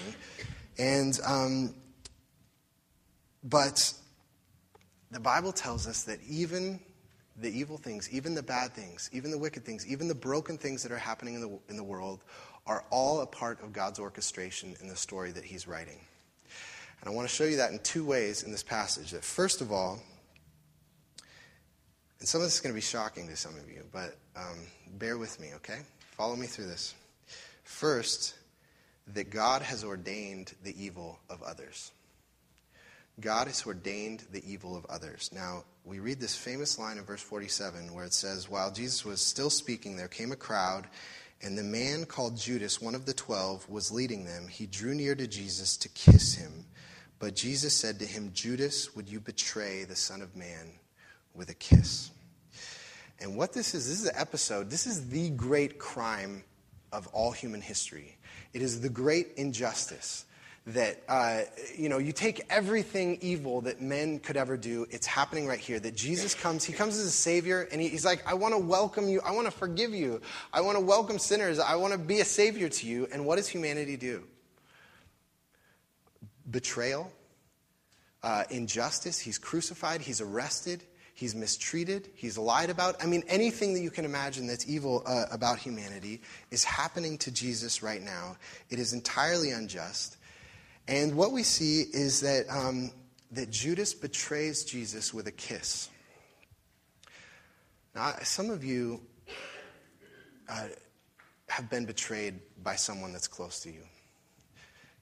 And 0.79 1.19
um, 1.23 1.75
but 3.43 3.93
the 5.11 5.19
Bible 5.19 5.51
tells 5.51 5.85
us 5.85 6.01
that 6.05 6.17
even 6.27 6.79
the 7.37 7.55
evil 7.55 7.77
things, 7.77 8.09
even 8.11 8.33
the 8.33 8.41
bad 8.41 8.73
things, 8.73 9.07
even 9.13 9.29
the 9.29 9.37
wicked 9.37 9.63
things, 9.63 9.85
even 9.85 10.07
the 10.07 10.15
broken 10.15 10.57
things 10.57 10.81
that 10.81 10.91
are 10.91 10.97
happening 10.97 11.35
in 11.35 11.41
the, 11.41 11.59
in 11.69 11.77
the 11.77 11.83
world 11.83 12.23
are 12.65 12.85
all 12.89 13.21
a 13.21 13.27
part 13.27 13.61
of 13.61 13.71
God's 13.71 13.99
orchestration 13.99 14.75
in 14.81 14.87
the 14.87 14.95
story 14.95 15.29
that 15.29 15.43
He's 15.43 15.67
writing. 15.67 15.99
And 17.01 17.07
I 17.07 17.13
want 17.13 17.29
to 17.29 17.35
show 17.35 17.43
you 17.43 17.57
that 17.57 17.71
in 17.71 17.77
two 17.79 18.03
ways 18.03 18.41
in 18.41 18.51
this 18.51 18.63
passage. 18.63 19.11
That 19.11 19.23
first 19.23 19.61
of 19.61 19.71
all, 19.71 20.01
and 22.19 22.27
some 22.27 22.41
of 22.41 22.47
this 22.47 22.55
is 22.55 22.61
going 22.61 22.73
to 22.73 22.77
be 22.77 22.81
shocking 22.81 23.27
to 23.27 23.35
some 23.35 23.55
of 23.57 23.69
you, 23.69 23.83
but 23.91 24.15
um, 24.35 24.59
bear 24.97 25.17
with 25.17 25.39
me, 25.39 25.49
okay? 25.55 25.79
Follow 26.11 26.35
me 26.35 26.47
through 26.47 26.67
this. 26.67 26.93
First, 27.63 28.35
that 29.13 29.29
God 29.29 29.61
has 29.61 29.83
ordained 29.83 30.53
the 30.63 30.75
evil 30.81 31.19
of 31.29 31.43
others. 31.43 31.91
God 33.19 33.47
has 33.47 33.65
ordained 33.65 34.23
the 34.31 34.43
evil 34.49 34.75
of 34.75 34.85
others. 34.85 35.29
Now, 35.33 35.63
we 35.85 35.99
read 35.99 36.19
this 36.19 36.35
famous 36.35 36.79
line 36.79 36.97
in 36.97 37.03
verse 37.03 37.21
47 37.21 37.93
where 37.93 38.05
it 38.05 38.13
says, 38.13 38.49
While 38.49 38.71
Jesus 38.71 39.05
was 39.05 39.21
still 39.21 39.49
speaking, 39.49 39.95
there 39.95 40.07
came 40.07 40.31
a 40.31 40.37
crowd, 40.37 40.87
and 41.41 41.57
the 41.57 41.63
man 41.63 42.05
called 42.05 42.37
Judas, 42.37 42.81
one 42.81 42.95
of 42.95 43.05
the 43.05 43.13
twelve, 43.13 43.69
was 43.69 43.91
leading 43.91 44.25
them. 44.25 44.47
He 44.47 44.65
drew 44.65 44.95
near 44.95 45.15
to 45.15 45.27
Jesus 45.27 45.77
to 45.77 45.89
kiss 45.89 46.35
him. 46.35 46.65
But 47.19 47.35
Jesus 47.35 47.75
said 47.75 47.99
to 47.99 48.05
him, 48.05 48.31
Judas, 48.33 48.95
would 48.95 49.07
you 49.07 49.19
betray 49.19 49.83
the 49.83 49.95
Son 49.95 50.21
of 50.21 50.35
Man 50.35 50.71
with 51.35 51.49
a 51.49 51.53
kiss? 51.53 52.11
And 53.19 53.35
what 53.37 53.53
this 53.53 53.73
is, 53.73 53.87
this 53.87 54.01
is 54.01 54.07
an 54.07 54.15
episode, 54.15 54.69
this 54.69 54.85
is 54.85 55.09
the 55.09 55.29
great 55.31 55.79
crime 55.79 56.43
of 56.91 57.07
all 57.07 57.31
human 57.31 57.61
history. 57.61 58.17
It 58.53 58.61
is 58.61 58.81
the 58.81 58.89
great 58.89 59.33
injustice 59.37 60.25
that 60.67 61.03
uh, 61.07 61.41
you 61.75 61.89
know 61.89 61.99
you 61.99 62.11
take 62.11 62.41
everything 62.49 63.19
evil 63.21 63.61
that 63.61 63.81
men 63.81 64.17
could 64.17 64.35
ever 64.35 64.57
do 64.57 64.87
it's 64.89 65.05
happening 65.05 65.45
right 65.45 65.59
here 65.59 65.79
that 65.79 65.95
jesus 65.95 66.33
comes 66.33 66.63
he 66.63 66.73
comes 66.73 66.97
as 66.97 67.05
a 67.05 67.11
savior 67.11 67.67
and 67.71 67.79
he, 67.79 67.87
he's 67.87 68.03
like 68.03 68.27
i 68.27 68.33
want 68.33 68.51
to 68.51 68.57
welcome 68.57 69.07
you 69.07 69.21
i 69.23 69.31
want 69.31 69.45
to 69.45 69.51
forgive 69.51 69.93
you 69.93 70.19
i 70.51 70.59
want 70.59 70.75
to 70.75 70.83
welcome 70.83 71.19
sinners 71.19 71.59
i 71.59 71.75
want 71.75 71.93
to 71.93 71.99
be 71.99 72.19
a 72.19 72.25
savior 72.25 72.67
to 72.67 72.87
you 72.87 73.07
and 73.11 73.23
what 73.23 73.35
does 73.35 73.47
humanity 73.47 73.95
do 73.95 74.23
betrayal 76.49 77.11
uh, 78.23 78.43
injustice 78.49 79.19
he's 79.19 79.37
crucified 79.37 80.01
he's 80.01 80.19
arrested 80.19 80.81
he's 81.15 81.33
mistreated. 81.33 82.09
He's 82.13 82.37
lied 82.37 82.69
about. 82.69 83.01
I 83.01 83.07
mean 83.07 83.23
anything 83.27 83.73
that 83.73 83.79
you 83.79 83.89
can 83.89 84.05
imagine 84.05 84.45
that's 84.45 84.67
evil 84.69 85.01
uh, 85.07 85.25
about 85.31 85.57
humanity 85.57 86.21
is 86.51 86.63
happening 86.63 87.17
to 87.19 87.31
jesus 87.31 87.81
right 87.81 88.01
now. 88.01 88.37
It 88.69 88.77
is 88.77 88.93
entirely 88.93 89.49
unjust. 89.49 90.17
And 90.87 91.15
what 91.15 91.31
we 91.31 91.41
see 91.41 91.81
is 91.81 92.21
that, 92.21 92.45
um, 92.47 92.91
that 93.31 93.49
Judas 93.49 93.95
betrays 93.95 94.63
Jesus 94.63 95.13
with 95.13 95.25
a 95.25 95.31
kiss. 95.31 95.89
Now, 97.95 98.13
some 98.21 98.51
of 98.51 98.63
you 98.63 99.01
uh, 100.47 100.67
have 101.49 101.69
been 101.71 101.85
betrayed 101.85 102.39
by 102.61 102.75
someone 102.75 103.13
that's 103.13 103.27
close 103.27 103.61
to 103.61 103.71
you. 103.71 103.81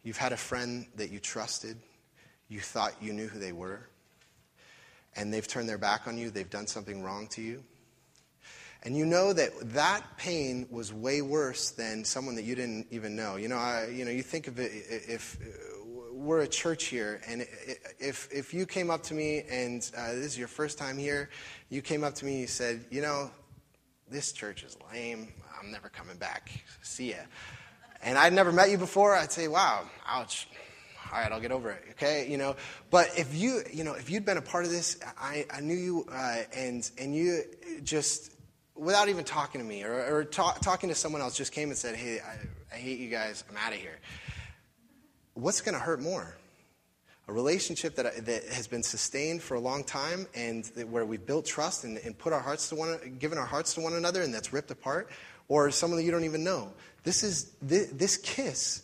You've 0.03 0.17
had 0.17 0.32
a 0.32 0.38
friend 0.38 0.86
that 0.96 1.10
you 1.10 1.20
trusted, 1.20 1.77
you 2.48 2.62
thought 2.62 2.93
you 3.01 3.12
knew 3.12 3.27
who 3.27 3.39
they 3.39 3.51
were, 3.51 3.89
and 5.15 5.34
they've 5.34 5.48
turned 5.48 5.70
their 5.70 5.77
back 5.77 6.08
on 6.08 6.17
you, 6.17 6.29
they've 6.29 6.50
done 6.50 6.67
something 6.67 7.03
wrong 7.03 7.27
to 7.27 7.41
you. 7.41 7.63
And 8.86 8.98
you 8.98 9.05
know 9.05 9.32
that 9.32 9.51
that 9.74 10.03
pain 10.17 10.67
was 10.70 10.91
way 10.91 11.22
worse 11.22 11.72
than 11.72 12.03
someone 12.03 12.36
that 12.36 12.43
you 12.43 12.53
didn't 12.53 12.88
even 12.91 13.15
know. 13.15 13.38
You 13.38 13.48
know, 13.48 13.55
I, 13.55 13.88
you 13.88 14.03
know, 14.03 14.12
you 14.12 14.24
think 14.24 14.48
of 14.48 14.60
it 14.60 14.72
if 14.89 15.38
we're 16.12 16.41
a 16.41 16.48
church 16.48 16.86
here, 16.86 17.22
and 17.27 17.41
if, 18.00 18.27
if 18.32 18.53
you 18.53 18.65
came 18.65 18.89
up 18.89 19.03
to 19.03 19.13
me 19.13 19.43
and 19.50 19.89
uh, 19.98 20.13
this 20.13 20.25
is 20.25 20.38
your 20.38 20.50
first 20.50 20.77
time 20.77 20.98
here, 20.98 21.29
you 21.70 21.82
came 21.82 22.03
up 22.03 22.13
to 22.15 22.25
me 22.25 22.34
and 22.34 22.41
you 22.41 22.48
said, 22.48 22.86
You 22.89 23.02
know, 23.02 23.32
this 24.10 24.34
church 24.34 24.63
is 24.63 24.78
lame. 24.91 25.30
I'm 25.62 25.71
never 25.71 25.88
coming 25.88 26.17
back. 26.17 26.52
See 26.82 27.12
ya. 27.12 27.17
And 28.02 28.17
I'd 28.17 28.34
never 28.34 28.52
met 28.52 28.69
you 28.69 28.78
before, 28.78 29.15
I'd 29.15 29.32
say, 29.32 29.47
Wow, 29.47 29.86
ouch. 30.06 30.47
All 31.13 31.19
right, 31.19 31.32
I'll 31.32 31.39
get 31.39 31.52
over 31.52 31.69
it. 31.69 31.84
Okay, 31.91 32.28
you 32.30 32.38
know. 32.38 32.56
But 32.89 33.12
if 33.17 33.36
you, 33.36 33.62
you 33.71 33.84
know, 33.84 33.93
if 33.93 34.10
you'd 34.10 34.26
been 34.26 34.38
a 34.38 34.41
part 34.41 34.65
of 34.65 34.71
this, 34.71 34.97
I, 35.17 35.45
I 35.54 35.62
knew 35.62 35.76
you, 35.76 36.08
uh, 36.12 36.39
and 36.56 36.89
and 36.97 37.15
you 37.15 37.43
just, 37.84 38.32
without 38.76 39.10
even 39.10 39.23
talking 39.23 39.62
to 39.62 39.67
me 39.67 39.84
or, 39.84 40.15
or 40.15 40.23
talk, 40.23 40.62
talking 40.62 40.89
to 40.89 40.95
someone 40.95 41.21
else, 41.21 41.38
just 41.38 41.52
came 41.52 41.69
and 41.69 41.78
said, 41.78 41.95
"Hey, 41.95 42.19
I, 42.19 42.76
I 42.76 42.78
hate 42.78 42.99
you 42.99 43.10
guys. 43.10 43.43
I'm 43.49 43.58
out 43.58 43.73
of 43.73 43.80
here." 43.80 43.99
what's 45.34 45.62
going 45.62 45.73
to 45.73 45.80
hurt 45.80 46.02
more? 46.02 46.36
A 47.28 47.34
relationship 47.34 47.95
that, 47.95 48.26
that 48.26 48.45
has 48.49 48.67
been 48.67 48.84
sustained 48.84 49.41
for 49.41 49.56
a 49.56 49.60
long 49.60 49.84
time 49.84 50.28
and 50.36 50.69
where 50.89 51.06
we've 51.06 51.26
built 51.26 51.45
trust 51.45 51.86
and, 51.86 51.97
and 51.99 52.17
put 52.17 52.34
our 52.34 52.41
hearts 52.41 52.69
to 52.69 52.76
one, 52.76 53.17
given 53.19 53.38
our 53.38 53.45
hearts 53.45 53.73
to 53.76 53.82
one 53.82 53.93
another 53.93 54.21
and 54.21 54.34
that's 54.34 54.52
ripped 54.52 54.71
apart, 54.71 55.10
or 55.47 55.71
someone 55.71 55.97
that 55.97 56.04
you 56.04 56.12
don't 56.12 56.26
even 56.26 56.43
know. 56.43 56.73
This 57.04 57.23
is 57.23 57.52
this, 57.62 57.88
this 57.91 58.17
kiss 58.17 58.84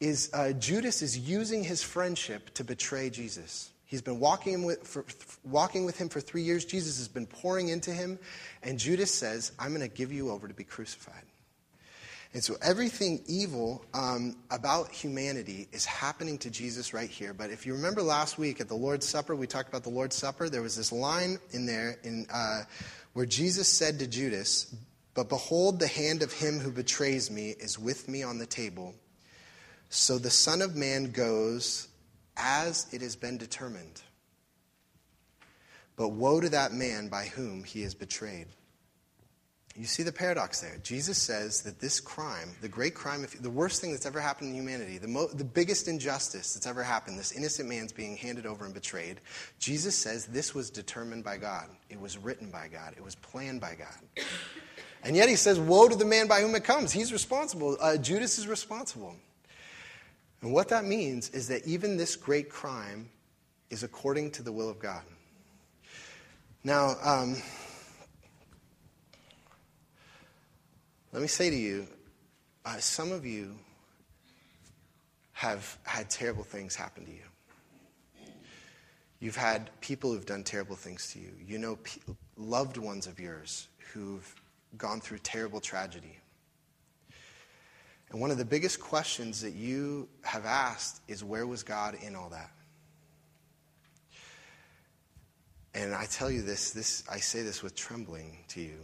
is 0.00 0.30
uh, 0.32 0.52
Judas 0.52 1.02
is 1.02 1.18
using 1.18 1.64
his 1.64 1.82
friendship 1.82 2.52
to 2.54 2.64
betray 2.64 3.10
Jesus. 3.10 3.70
He's 3.86 4.02
been 4.02 4.18
walking 4.18 4.64
with, 4.64 4.86
for, 4.86 5.04
walking 5.44 5.84
with 5.84 5.96
him 5.96 6.08
for 6.08 6.20
three 6.20 6.42
years. 6.42 6.64
Jesus 6.64 6.98
has 6.98 7.08
been 7.08 7.26
pouring 7.26 7.68
into 7.68 7.92
him, 7.92 8.18
and 8.62 8.78
Judas 8.78 9.14
says, 9.14 9.52
"I'm 9.58 9.68
going 9.68 9.88
to 9.88 9.94
give 9.94 10.12
you 10.12 10.30
over 10.30 10.48
to 10.48 10.54
be 10.54 10.64
crucified." 10.64 11.22
And 12.34 12.44
so 12.44 12.56
everything 12.60 13.22
evil 13.26 13.82
um, 13.94 14.36
about 14.50 14.90
humanity 14.90 15.68
is 15.72 15.86
happening 15.86 16.36
to 16.38 16.50
Jesus 16.50 16.92
right 16.92 17.08
here. 17.08 17.32
But 17.32 17.50
if 17.50 17.64
you 17.64 17.72
remember 17.72 18.02
last 18.02 18.36
week 18.36 18.60
at 18.60 18.68
the 18.68 18.74
Lord's 18.74 19.08
Supper, 19.08 19.34
we 19.34 19.46
talked 19.46 19.68
about 19.70 19.84
the 19.84 19.90
Lord's 19.90 20.16
Supper. 20.16 20.50
There 20.50 20.60
was 20.60 20.76
this 20.76 20.92
line 20.92 21.38
in 21.52 21.64
there 21.64 21.96
in, 22.02 22.26
uh, 22.30 22.64
where 23.14 23.24
Jesus 23.24 23.68
said 23.68 23.98
to 24.00 24.06
Judas, 24.06 24.74
But 25.14 25.30
behold, 25.30 25.80
the 25.80 25.86
hand 25.86 26.22
of 26.22 26.30
him 26.30 26.58
who 26.58 26.70
betrays 26.70 27.30
me 27.30 27.54
is 27.58 27.78
with 27.78 28.06
me 28.06 28.22
on 28.22 28.36
the 28.36 28.44
table. 28.44 28.94
So 29.88 30.18
the 30.18 30.30
Son 30.30 30.62
of 30.62 30.76
Man 30.76 31.12
goes 31.12 31.88
as 32.36 32.86
it 32.92 33.00
has 33.00 33.16
been 33.16 33.38
determined. 33.38 34.02
But 35.96 36.10
woe 36.10 36.40
to 36.40 36.48
that 36.50 36.72
man 36.72 37.08
by 37.08 37.24
whom 37.26 37.64
he 37.64 37.82
is 37.82 37.94
betrayed. 37.94 38.48
You 39.78 39.84
see 39.84 40.02
the 40.02 40.12
paradox 40.12 40.60
there. 40.60 40.78
Jesus 40.82 41.18
says 41.18 41.60
that 41.62 41.80
this 41.80 42.00
crime, 42.00 42.48
the 42.62 42.68
great 42.68 42.94
crime, 42.94 43.26
the 43.40 43.50
worst 43.50 43.82
thing 43.82 43.90
that's 43.90 44.06
ever 44.06 44.20
happened 44.20 44.50
in 44.50 44.54
humanity, 44.54 44.96
the, 44.96 45.08
mo- 45.08 45.28
the 45.28 45.44
biggest 45.44 45.86
injustice 45.86 46.54
that's 46.54 46.66
ever 46.66 46.82
happened, 46.82 47.18
this 47.18 47.32
innocent 47.32 47.68
man's 47.68 47.92
being 47.92 48.16
handed 48.16 48.46
over 48.46 48.64
and 48.64 48.72
betrayed, 48.72 49.20
Jesus 49.58 49.94
says 49.94 50.26
this 50.26 50.54
was 50.54 50.70
determined 50.70 51.24
by 51.24 51.36
God. 51.36 51.66
It 51.90 52.00
was 52.00 52.16
written 52.16 52.50
by 52.50 52.68
God. 52.68 52.94
It 52.96 53.04
was 53.04 53.16
planned 53.16 53.60
by 53.60 53.74
God. 53.74 54.26
And 55.02 55.14
yet 55.14 55.28
he 55.28 55.36
says, 55.36 55.60
Woe 55.60 55.88
to 55.88 55.96
the 55.96 56.06
man 56.06 56.26
by 56.26 56.40
whom 56.40 56.54
it 56.54 56.64
comes. 56.64 56.90
He's 56.90 57.12
responsible. 57.12 57.76
Uh, 57.78 57.98
Judas 57.98 58.38
is 58.38 58.48
responsible. 58.48 59.14
And 60.46 60.54
what 60.54 60.68
that 60.68 60.84
means 60.84 61.30
is 61.30 61.48
that 61.48 61.66
even 61.66 61.96
this 61.96 62.14
great 62.14 62.48
crime 62.48 63.10
is 63.68 63.82
according 63.82 64.30
to 64.30 64.44
the 64.44 64.52
will 64.52 64.70
of 64.70 64.78
God. 64.78 65.02
Now, 66.62 66.94
um, 67.02 67.42
Let 71.12 71.20
me 71.20 71.26
say 71.26 71.50
to 71.50 71.56
you, 71.56 71.88
uh, 72.64 72.76
some 72.78 73.10
of 73.10 73.26
you 73.26 73.56
have 75.32 75.78
had 75.82 76.08
terrible 76.10 76.44
things 76.44 76.76
happen 76.76 77.04
to 77.06 77.10
you. 77.10 78.28
You've 79.18 79.34
had 79.34 79.70
people 79.80 80.12
who've 80.12 80.26
done 80.26 80.44
terrible 80.44 80.76
things 80.76 81.10
to 81.14 81.18
you. 81.18 81.32
You 81.44 81.58
know 81.58 81.76
pe- 81.76 82.02
loved 82.36 82.76
ones 82.76 83.08
of 83.08 83.18
yours 83.18 83.66
who've 83.92 84.32
gone 84.76 85.00
through 85.00 85.18
terrible 85.18 85.60
tragedy. 85.60 86.18
And 88.10 88.20
one 88.20 88.30
of 88.30 88.38
the 88.38 88.44
biggest 88.44 88.80
questions 88.80 89.40
that 89.40 89.54
you 89.54 90.08
have 90.22 90.44
asked 90.44 91.00
is 91.08 91.24
where 91.24 91.46
was 91.46 91.62
God 91.62 91.96
in 92.02 92.14
all 92.14 92.28
that? 92.30 92.50
And 95.74 95.94
I 95.94 96.06
tell 96.06 96.30
you 96.30 96.42
this, 96.42 96.70
this 96.70 97.04
I 97.10 97.18
say 97.18 97.42
this 97.42 97.62
with 97.62 97.74
trembling 97.74 98.38
to 98.48 98.60
you. 98.60 98.78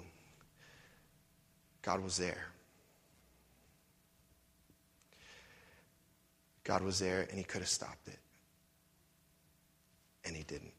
God 1.80 2.02
was 2.02 2.16
there. 2.16 2.48
God 6.64 6.82
was 6.82 6.98
there 6.98 7.26
and 7.30 7.38
he 7.38 7.44
could 7.44 7.60
have 7.60 7.68
stopped 7.68 8.08
it. 8.08 8.18
And 10.24 10.36
he 10.36 10.42
didn't. 10.42 10.74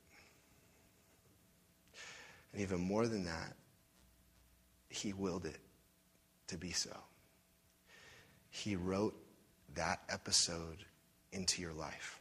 And 2.53 2.61
even 2.61 2.79
more 2.79 3.07
than 3.07 3.25
that, 3.25 3.53
he 4.89 5.13
willed 5.13 5.45
it 5.45 5.57
to 6.47 6.57
be 6.57 6.71
so. 6.71 6.95
He 8.55 8.75
wrote 8.75 9.15
that 9.73 10.01
episode 10.09 10.85
into 11.31 11.59
your 11.59 11.73
life. 11.73 12.19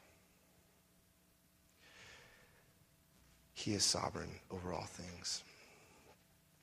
He 3.52 3.74
is 3.74 3.84
sovereign 3.84 4.30
over 4.50 4.72
all 4.72 4.86
things. 4.86 5.44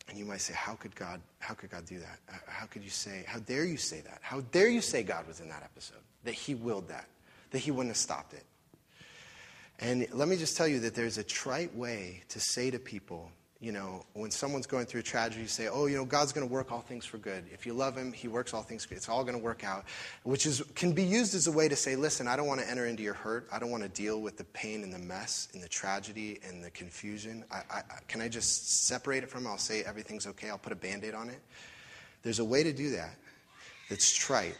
And 0.10 0.17
you 0.17 0.25
might 0.25 0.41
say, 0.41 0.55
how 0.55 0.73
could 0.73 0.95
God, 0.95 1.21
how 1.38 1.53
could 1.53 1.69
God 1.69 1.86
do 1.86 1.99
that? 1.99 2.19
Uh, 2.27 2.38
how 2.47 2.65
could 2.65 2.84
you 2.84 2.89
say, 2.89 3.23
how 3.27 3.38
dare 3.38 3.63
you 3.63 3.77
say 3.77 4.01
that? 4.01 4.17
How 4.23 4.41
dare 4.51 4.69
you 4.69 4.82
say 4.82 5.03
God 5.03 5.27
was 5.27 5.39
in 5.39 5.49
that 5.49 5.62
episode? 5.62 6.01
That 6.23 6.34
he 6.34 6.55
willed 6.55 6.88
that, 6.89 7.08
that 7.51 7.60
he 7.60 7.69
wouldn't 7.69 7.91
have 7.91 7.97
stopped 7.97 8.34
it. 8.34 8.45
And 9.77 10.08
let 10.12 10.27
me 10.27 10.36
just 10.36 10.58
tell 10.58 10.67
you 10.67 10.79
that 10.79 10.95
there's 10.95 11.19
a 11.19 11.23
trite 11.23 11.75
way 11.75 12.23
to 12.29 12.39
say 12.39 12.71
to 12.71 12.79
people, 12.79 13.32
you 13.62 13.74
know, 13.74 14.06
when 14.13 14.32
someone's 14.32 14.65
going 14.65 14.86
through 14.86 15.02
a 15.02 15.04
tragedy, 15.04 15.41
you 15.41 15.48
say, 15.48 15.67
oh, 15.67 15.88
you 15.88 15.98
know, 15.98 16.06
God's 16.06 16.32
going 16.32 16.48
to 16.48 16.54
work 16.54 16.72
all 16.72 16.80
things 16.80 17.06
for 17.06 17.17
good. 17.17 17.43
If 17.52 17.65
you 17.65 17.74
love 17.74 17.98
Him, 17.98 18.13
He 18.13 18.30
works 18.30 18.54
all 18.54 18.62
things 18.62 18.86
good. 18.86 18.95
It's 18.95 19.10
all 19.10 19.24
going 19.24 19.38
to 19.38 19.43
work 19.43 19.65
out, 19.65 19.84
which 20.24 20.45
is, 20.45 20.63
can 20.76 20.93
be 20.93 21.04
used 21.04 21.36
as 21.36 21.48
a 21.48 21.52
way 21.52 21.67
to 21.67 21.76
say, 21.76 21.98
listen, 21.98 22.26
I 22.26 22.38
don't 22.38 22.48
want 22.48 22.62
to 22.62 22.69
enter 22.69 22.86
into 22.86 23.04
your 23.04 23.15
hurt. 23.15 23.50
I 23.52 23.60
don't 23.60 23.69
want 23.69 23.84
to 23.84 23.89
deal 23.89 24.22
with 24.22 24.38
the 24.38 24.45
pain 24.45 24.82
and 24.82 24.93
the 24.93 25.00
mess 25.00 25.50
and 25.54 25.62
the 25.62 25.67
tragedy 25.67 26.39
and 26.48 26.63
the 26.63 26.69
confusion. 26.72 27.43
I, 27.52 27.63
I, 27.69 27.82
can 28.08 28.22
I 28.22 28.30
just 28.30 28.88
separate 28.88 29.24
it 29.24 29.30
from? 29.30 29.45
I'll 29.45 29.58
say 29.58 29.84
everything's 29.84 30.26
okay. 30.28 30.50
I'll 30.50 30.58
put 30.58 30.72
a 30.72 30.78
band 30.78 31.04
aid 31.04 31.13
on 31.13 31.30
it. 31.30 31.41
There's 32.24 32.39
a 32.39 32.45
way 32.45 32.63
to 32.63 32.72
do 32.72 32.91
that 32.91 33.15
that's 33.89 34.13
trite. 34.13 34.58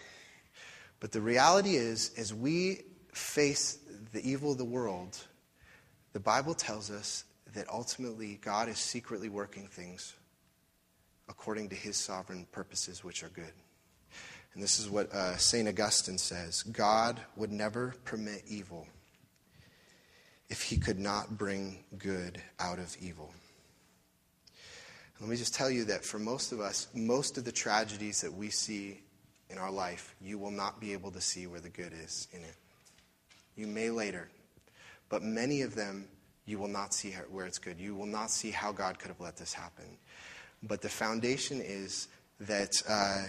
But 1.00 1.14
the 1.14 1.22
reality 1.22 1.76
is, 1.76 2.12
as 2.18 2.34
we 2.34 2.82
face 3.14 3.80
the 4.12 4.30
evil 4.30 4.52
of 4.52 4.58
the 4.58 4.66
world, 4.66 5.18
the 6.12 6.20
Bible 6.20 6.54
tells 6.54 6.92
us 6.92 7.24
that 7.54 7.70
ultimately 7.70 8.40
God 8.42 8.70
is 8.70 8.78
secretly 8.78 9.30
working 9.30 9.68
things 9.68 10.16
according 11.28 11.70
to 11.70 11.76
his 11.76 11.96
sovereign 11.96 12.48
purposes, 12.52 13.04
which 13.04 13.24
are 13.24 13.30
good. 13.30 13.54
And 14.54 14.64
this 14.64 14.80
is 14.80 14.90
what 14.90 15.12
uh, 15.14 15.38
St. 15.38 15.68
Augustine 15.68 16.18
says 16.18 16.64
God 16.64 17.20
would 17.36 17.52
never 17.52 17.94
permit 18.04 18.44
evil 18.48 18.88
if 20.50 20.64
he 20.64 20.78
could 20.78 21.00
not 21.00 21.38
bring 21.38 21.84
good 21.98 22.42
out 22.60 22.80
of 22.80 22.98
evil. 23.00 23.32
let 25.20 25.30
me 25.30 25.36
just 25.36 25.54
tell 25.54 25.70
you 25.70 25.86
that 25.86 26.04
for 26.04 26.18
most 26.18 26.52
of 26.52 26.60
us, 26.60 26.88
most 26.96 27.38
of 27.38 27.46
the 27.46 27.52
tragedies 27.52 28.22
that 28.22 28.34
we 28.34 28.50
see 28.50 29.00
in 29.52 29.58
our 29.60 29.72
life, 29.72 30.16
you 30.20 30.38
will 30.40 30.52
not 30.52 30.80
be 30.80 30.94
able 30.94 31.12
to 31.12 31.22
see 31.22 31.46
where 31.46 31.60
the 31.60 31.70
good 31.70 31.94
is 31.94 32.28
in 32.34 32.42
it. 32.42 32.56
You 33.56 33.68
may 33.68 33.92
later, 33.92 34.30
but 35.10 35.22
many 35.22 35.62
of 35.62 35.76
them 35.76 36.08
you 36.50 36.58
will 36.58 36.68
not 36.68 36.94
see 36.94 37.12
where 37.30 37.46
it's 37.46 37.60
good. 37.60 37.80
You 37.80 37.96
will 37.96 38.08
not 38.08 38.32
see 38.32 38.50
how 38.50 38.72
God 38.72 38.98
could 38.98 39.10
have 39.10 39.22
let 39.22 39.38
this 39.38 39.54
happen. 39.54 39.86
But 40.64 40.82
the 40.82 40.90
foundation 40.90 41.62
is 41.62 42.08
that 42.42 42.76
uh, 42.90 43.24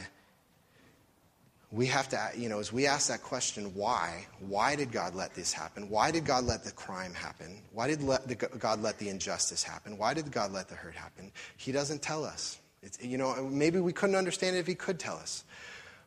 we 1.71 1.87
have 1.87 2.09
to, 2.09 2.31
you 2.37 2.49
know, 2.49 2.59
as 2.59 2.73
we 2.73 2.87
ask 2.87 3.09
that 3.09 3.23
question, 3.23 3.75
why? 3.75 4.27
Why 4.41 4.75
did 4.75 4.91
God 4.91 5.15
let 5.15 5.35
this 5.35 5.53
happen? 5.53 5.91
Why 5.91 6.11
did 6.11 6.25
God 6.25 6.45
let 6.45 6.65
the 6.65 6.73
crime 6.73 7.13
happen? 7.13 7.61
Why 7.73 7.89
did 7.89 8.03
let 8.03 8.27
the, 8.27 8.35
God 8.35 8.83
let 8.83 8.99
the 8.99 9.11
injustice 9.11 9.63
happen? 9.63 9.99
Why 9.99 10.15
did 10.15 10.33
God 10.33 10.53
let 10.53 10.69
the 10.69 10.75
hurt 10.75 10.95
happen? 10.95 11.31
He 11.57 11.73
doesn't 11.73 12.01
tell 12.01 12.25
us. 12.25 12.59
It's, 12.83 13.03
you 13.05 13.19
know, 13.19 13.47
maybe 13.49 13.79
we 13.79 13.93
couldn't 13.93 14.17
understand 14.17 14.57
it 14.57 14.61
if 14.61 14.67
He 14.67 14.75
could 14.75 14.99
tell 14.99 15.17
us. 15.17 15.45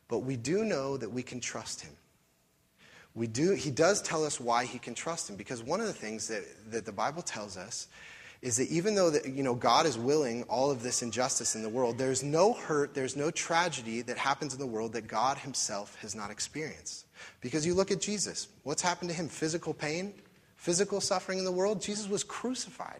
But 0.07 0.19
we 0.19 0.35
do 0.35 0.65
know 0.65 0.97
that 0.97 1.11
we 1.11 1.21
can 1.21 1.39
trust 1.39 1.81
Him 1.81 1.91
we 3.15 3.27
do, 3.27 3.51
he 3.51 3.69
does 3.69 4.01
tell 4.01 4.25
us 4.25 4.39
why 4.39 4.65
he 4.65 4.79
can 4.79 4.95
trust 4.95 5.29
him. 5.29 5.35
Because 5.35 5.63
one 5.63 5.79
of 5.79 5.87
the 5.87 5.93
things 5.93 6.27
that, 6.27 6.43
that 6.71 6.85
the 6.85 6.91
Bible 6.91 7.21
tells 7.21 7.57
us 7.57 7.87
is 8.41 8.57
that 8.57 8.69
even 8.69 8.93
though 8.93 9.11
you 9.25 9.43
know, 9.43 9.55
God 9.55 9.85
is 9.85 9.97
willing 9.97 10.43
all 10.43 10.69
of 10.69 10.83
this 10.83 11.01
injustice 11.01 11.55
in 11.55 11.61
the 11.61 11.69
world, 11.69 11.97
there's 11.97 12.23
no 12.23 12.53
hurt, 12.53 12.93
there's 12.93 13.15
no 13.15 13.31
tragedy 13.31 14.01
that 14.01 14.17
happens 14.17 14.53
in 14.53 14.59
the 14.59 14.67
world 14.67 14.93
that 14.93 15.07
God 15.07 15.37
himself 15.37 15.95
has 16.01 16.13
not 16.13 16.29
experienced. 16.29 17.05
Because 17.39 17.65
you 17.65 17.73
look 17.73 17.89
at 17.89 18.01
Jesus, 18.01 18.49
what's 18.63 18.81
happened 18.81 19.09
to 19.11 19.15
him? 19.15 19.29
Physical 19.29 19.73
pain, 19.73 20.13
physical 20.57 20.99
suffering 20.99 21.39
in 21.39 21.45
the 21.45 21.51
world? 21.51 21.81
Jesus 21.81 22.09
was 22.09 22.23
crucified. 22.23 22.99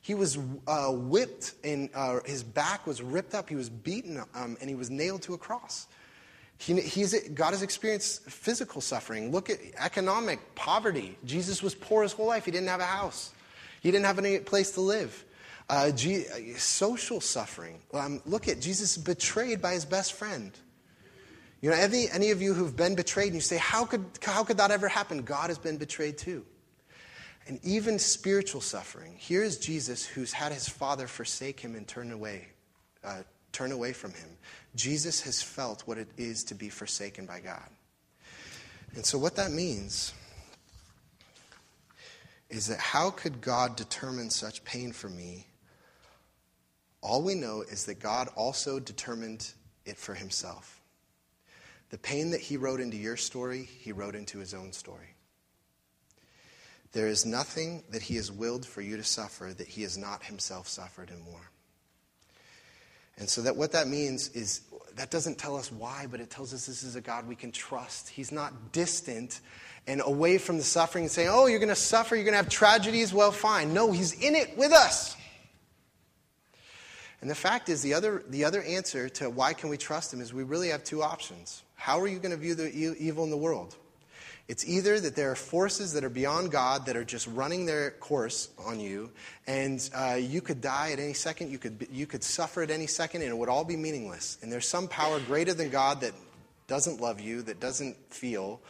He 0.00 0.14
was 0.14 0.38
uh, 0.66 0.92
whipped, 0.92 1.54
and 1.62 1.90
uh, 1.94 2.20
his 2.24 2.42
back 2.42 2.86
was 2.86 3.02
ripped 3.02 3.34
up. 3.34 3.50
He 3.50 3.56
was 3.56 3.68
beaten, 3.68 4.22
um, 4.34 4.56
and 4.60 4.70
he 4.70 4.74
was 4.74 4.88
nailed 4.88 5.20
to 5.22 5.34
a 5.34 5.38
cross. 5.38 5.88
He, 6.60 6.78
he's, 6.78 7.28
God 7.30 7.52
has 7.52 7.62
experienced 7.62 8.24
physical 8.24 8.82
suffering. 8.82 9.32
Look 9.32 9.48
at 9.48 9.60
economic 9.78 10.54
poverty. 10.54 11.16
Jesus 11.24 11.62
was 11.62 11.74
poor 11.74 12.02
his 12.02 12.12
whole 12.12 12.26
life. 12.26 12.44
He 12.44 12.50
didn't 12.50 12.68
have 12.68 12.80
a 12.80 12.84
house, 12.84 13.32
he 13.80 13.90
didn't 13.90 14.04
have 14.04 14.18
any 14.18 14.38
place 14.38 14.72
to 14.72 14.82
live. 14.82 15.24
Uh, 15.70 15.90
G, 15.92 16.24
social 16.56 17.20
suffering. 17.20 17.80
Um, 17.94 18.20
look 18.26 18.48
at 18.48 18.60
Jesus 18.60 18.96
betrayed 18.96 19.62
by 19.62 19.72
his 19.72 19.84
best 19.84 20.14
friend. 20.14 20.50
You 21.60 21.70
know, 21.70 21.76
any, 21.76 22.10
any 22.10 22.30
of 22.30 22.42
you 22.42 22.54
who've 22.54 22.74
been 22.74 22.94
betrayed 22.94 23.26
and 23.26 23.36
you 23.36 23.40
say, 23.40 23.56
how 23.56 23.84
could, 23.84 24.04
how 24.20 24.42
could 24.42 24.56
that 24.56 24.70
ever 24.70 24.88
happen? 24.88 25.22
God 25.22 25.48
has 25.48 25.58
been 25.58 25.76
betrayed 25.76 26.18
too. 26.18 26.44
And 27.46 27.60
even 27.62 27.98
spiritual 27.98 28.60
suffering. 28.60 29.14
Here's 29.16 29.58
Jesus 29.58 30.04
who's 30.04 30.32
had 30.32 30.52
his 30.52 30.68
father 30.68 31.06
forsake 31.06 31.60
him 31.60 31.76
and 31.76 31.86
turn 31.86 32.10
away, 32.10 32.48
uh, 33.04 33.22
turn 33.52 33.72
away 33.72 33.92
from 33.92 34.12
him. 34.12 34.28
Jesus 34.74 35.20
has 35.22 35.42
felt 35.42 35.82
what 35.86 35.98
it 35.98 36.08
is 36.16 36.44
to 36.44 36.54
be 36.54 36.68
forsaken 36.68 37.26
by 37.26 37.40
God. 37.40 37.68
And 38.94 39.04
so, 39.04 39.18
what 39.18 39.36
that 39.36 39.52
means 39.52 40.12
is 42.48 42.66
that 42.66 42.78
how 42.78 43.10
could 43.10 43.40
God 43.40 43.76
determine 43.76 44.30
such 44.30 44.64
pain 44.64 44.92
for 44.92 45.08
me? 45.08 45.46
All 47.00 47.22
we 47.22 47.34
know 47.34 47.62
is 47.62 47.86
that 47.86 48.00
God 48.00 48.28
also 48.36 48.78
determined 48.78 49.52
it 49.84 49.96
for 49.96 50.14
himself. 50.14 50.80
The 51.90 51.98
pain 51.98 52.30
that 52.30 52.40
he 52.40 52.56
wrote 52.56 52.80
into 52.80 52.96
your 52.96 53.16
story, 53.16 53.64
he 53.64 53.92
wrote 53.92 54.14
into 54.14 54.38
his 54.38 54.54
own 54.54 54.72
story. 54.72 55.14
There 56.92 57.08
is 57.08 57.24
nothing 57.24 57.84
that 57.90 58.02
he 58.02 58.16
has 58.16 58.32
willed 58.32 58.66
for 58.66 58.80
you 58.80 58.96
to 58.96 59.04
suffer 59.04 59.52
that 59.56 59.68
he 59.68 59.82
has 59.82 59.96
not 59.96 60.24
himself 60.24 60.66
suffered 60.66 61.10
and 61.10 61.22
more. 61.22 61.50
And 63.20 63.28
so 63.28 63.42
that 63.42 63.54
what 63.54 63.72
that 63.72 63.86
means 63.86 64.30
is 64.30 64.62
that 64.96 65.10
doesn't 65.10 65.38
tell 65.38 65.56
us 65.56 65.70
why, 65.70 66.06
but 66.10 66.20
it 66.20 66.30
tells 66.30 66.52
us 66.52 66.66
this 66.66 66.82
is 66.82 66.96
a 66.96 67.00
God 67.00 67.28
we 67.28 67.36
can 67.36 67.52
trust. 67.52 68.08
He's 68.08 68.32
not 68.32 68.72
distant 68.72 69.40
and 69.86 70.02
away 70.04 70.38
from 70.38 70.56
the 70.56 70.64
suffering 70.64 71.04
and 71.04 71.10
saying, 71.10 71.28
"Oh, 71.30 71.46
you're 71.46 71.58
going 71.58 71.68
to 71.68 71.74
suffer, 71.74 72.16
you're 72.16 72.24
going 72.24 72.32
to 72.32 72.38
have 72.38 72.48
tragedies, 72.48 73.12
well 73.12 73.30
fine." 73.30 73.72
No, 73.72 73.92
he's 73.92 74.12
in 74.12 74.34
it 74.34 74.56
with 74.56 74.72
us. 74.72 75.16
And 77.20 77.30
the 77.30 77.34
fact 77.34 77.68
is 77.68 77.82
the 77.82 77.92
other 77.92 78.24
the 78.28 78.44
other 78.44 78.62
answer 78.62 79.10
to 79.10 79.28
why 79.28 79.52
can 79.52 79.68
we 79.68 79.76
trust 79.76 80.12
him 80.12 80.22
is 80.22 80.32
we 80.32 80.42
really 80.42 80.70
have 80.70 80.82
two 80.82 81.02
options. 81.02 81.62
How 81.74 82.00
are 82.00 82.08
you 82.08 82.18
going 82.18 82.30
to 82.30 82.36
view 82.38 82.54
the 82.54 82.70
evil 82.72 83.24
in 83.24 83.30
the 83.30 83.36
world? 83.36 83.76
It's 84.50 84.66
either 84.66 84.98
that 84.98 85.14
there 85.14 85.30
are 85.30 85.36
forces 85.36 85.92
that 85.92 86.02
are 86.02 86.10
beyond 86.10 86.50
God 86.50 86.86
that 86.86 86.96
are 86.96 87.04
just 87.04 87.28
running 87.28 87.66
their 87.66 87.92
course 87.92 88.48
on 88.58 88.80
you, 88.80 89.12
and 89.46 89.88
uh, 89.94 90.18
you 90.20 90.40
could 90.40 90.60
die 90.60 90.90
at 90.90 90.98
any 90.98 91.12
second, 91.12 91.52
you 91.52 91.58
could, 91.58 91.86
you 91.88 92.04
could 92.04 92.24
suffer 92.24 92.60
at 92.60 92.68
any 92.68 92.88
second, 92.88 93.22
and 93.22 93.30
it 93.30 93.36
would 93.36 93.48
all 93.48 93.62
be 93.62 93.76
meaningless. 93.76 94.38
And 94.42 94.50
there's 94.50 94.66
some 94.66 94.88
power 94.88 95.20
greater 95.20 95.54
than 95.54 95.70
God 95.70 96.00
that 96.00 96.14
doesn't 96.66 97.00
love 97.00 97.20
you, 97.20 97.42
that 97.42 97.60
doesn't 97.60 97.96
feel, 98.12 98.60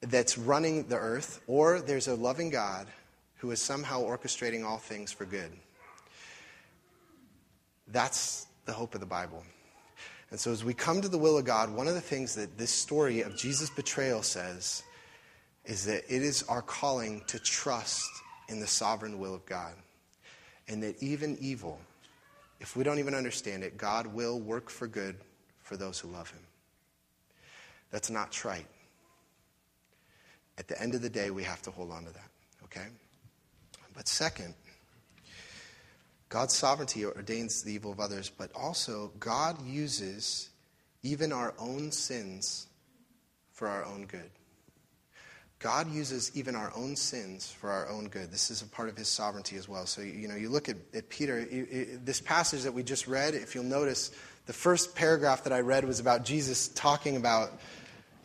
that's 0.00 0.38
running 0.38 0.84
the 0.84 0.96
earth, 0.96 1.42
or 1.46 1.80
there's 1.80 2.08
a 2.08 2.14
loving 2.14 2.48
God 2.48 2.86
who 3.36 3.50
is 3.50 3.60
somehow 3.60 4.00
orchestrating 4.02 4.64
all 4.64 4.78
things 4.78 5.12
for 5.12 5.26
good. 5.26 5.52
That's 7.88 8.46
the 8.64 8.72
hope 8.72 8.94
of 8.94 9.00
the 9.00 9.06
Bible. 9.06 9.44
And 10.30 10.40
so, 10.40 10.50
as 10.50 10.64
we 10.64 10.74
come 10.74 11.00
to 11.00 11.08
the 11.08 11.18
will 11.18 11.38
of 11.38 11.44
God, 11.44 11.70
one 11.70 11.86
of 11.86 11.94
the 11.94 12.00
things 12.00 12.34
that 12.34 12.58
this 12.58 12.70
story 12.70 13.22
of 13.22 13.36
Jesus' 13.36 13.70
betrayal 13.70 14.22
says 14.22 14.82
is 15.64 15.84
that 15.84 16.04
it 16.08 16.22
is 16.22 16.42
our 16.44 16.62
calling 16.62 17.22
to 17.28 17.38
trust 17.38 18.10
in 18.48 18.60
the 18.60 18.66
sovereign 18.66 19.18
will 19.18 19.34
of 19.34 19.44
God. 19.46 19.74
And 20.68 20.82
that 20.82 21.00
even 21.00 21.36
evil, 21.40 21.78
if 22.60 22.76
we 22.76 22.82
don't 22.82 22.98
even 22.98 23.14
understand 23.14 23.62
it, 23.62 23.76
God 23.76 24.06
will 24.06 24.40
work 24.40 24.68
for 24.68 24.88
good 24.88 25.16
for 25.62 25.76
those 25.76 25.98
who 25.98 26.08
love 26.08 26.30
Him. 26.30 26.42
That's 27.90 28.10
not 28.10 28.32
trite. 28.32 28.66
At 30.58 30.66
the 30.66 30.80
end 30.80 30.94
of 30.94 31.02
the 31.02 31.10
day, 31.10 31.30
we 31.30 31.44
have 31.44 31.62
to 31.62 31.70
hold 31.70 31.92
on 31.92 32.04
to 32.04 32.12
that, 32.12 32.30
okay? 32.64 32.86
But 33.94 34.08
second, 34.08 34.54
God's 36.28 36.54
sovereignty 36.54 37.04
ordains 37.04 37.62
the 37.62 37.72
evil 37.72 37.92
of 37.92 38.00
others, 38.00 38.30
but 38.30 38.50
also 38.54 39.12
God 39.20 39.64
uses 39.64 40.50
even 41.02 41.32
our 41.32 41.54
own 41.58 41.92
sins 41.92 42.66
for 43.52 43.68
our 43.68 43.84
own 43.84 44.06
good. 44.06 44.30
God 45.58 45.90
uses 45.90 46.36
even 46.36 46.54
our 46.54 46.70
own 46.76 46.96
sins 46.96 47.50
for 47.50 47.70
our 47.70 47.88
own 47.88 48.08
good. 48.08 48.30
This 48.30 48.50
is 48.50 48.60
a 48.60 48.66
part 48.66 48.88
of 48.88 48.96
his 48.96 49.08
sovereignty 49.08 49.56
as 49.56 49.68
well. 49.68 49.86
So, 49.86 50.02
you 50.02 50.28
know, 50.28 50.34
you 50.34 50.50
look 50.50 50.68
at, 50.68 50.76
at 50.94 51.08
Peter, 51.08 51.46
this 52.04 52.20
passage 52.20 52.62
that 52.64 52.74
we 52.74 52.82
just 52.82 53.06
read, 53.06 53.34
if 53.34 53.54
you'll 53.54 53.64
notice, 53.64 54.10
the 54.44 54.52
first 54.52 54.94
paragraph 54.94 55.44
that 55.44 55.52
I 55.52 55.60
read 55.60 55.84
was 55.84 55.98
about 55.98 56.24
Jesus 56.24 56.68
talking 56.68 57.16
about 57.16 57.58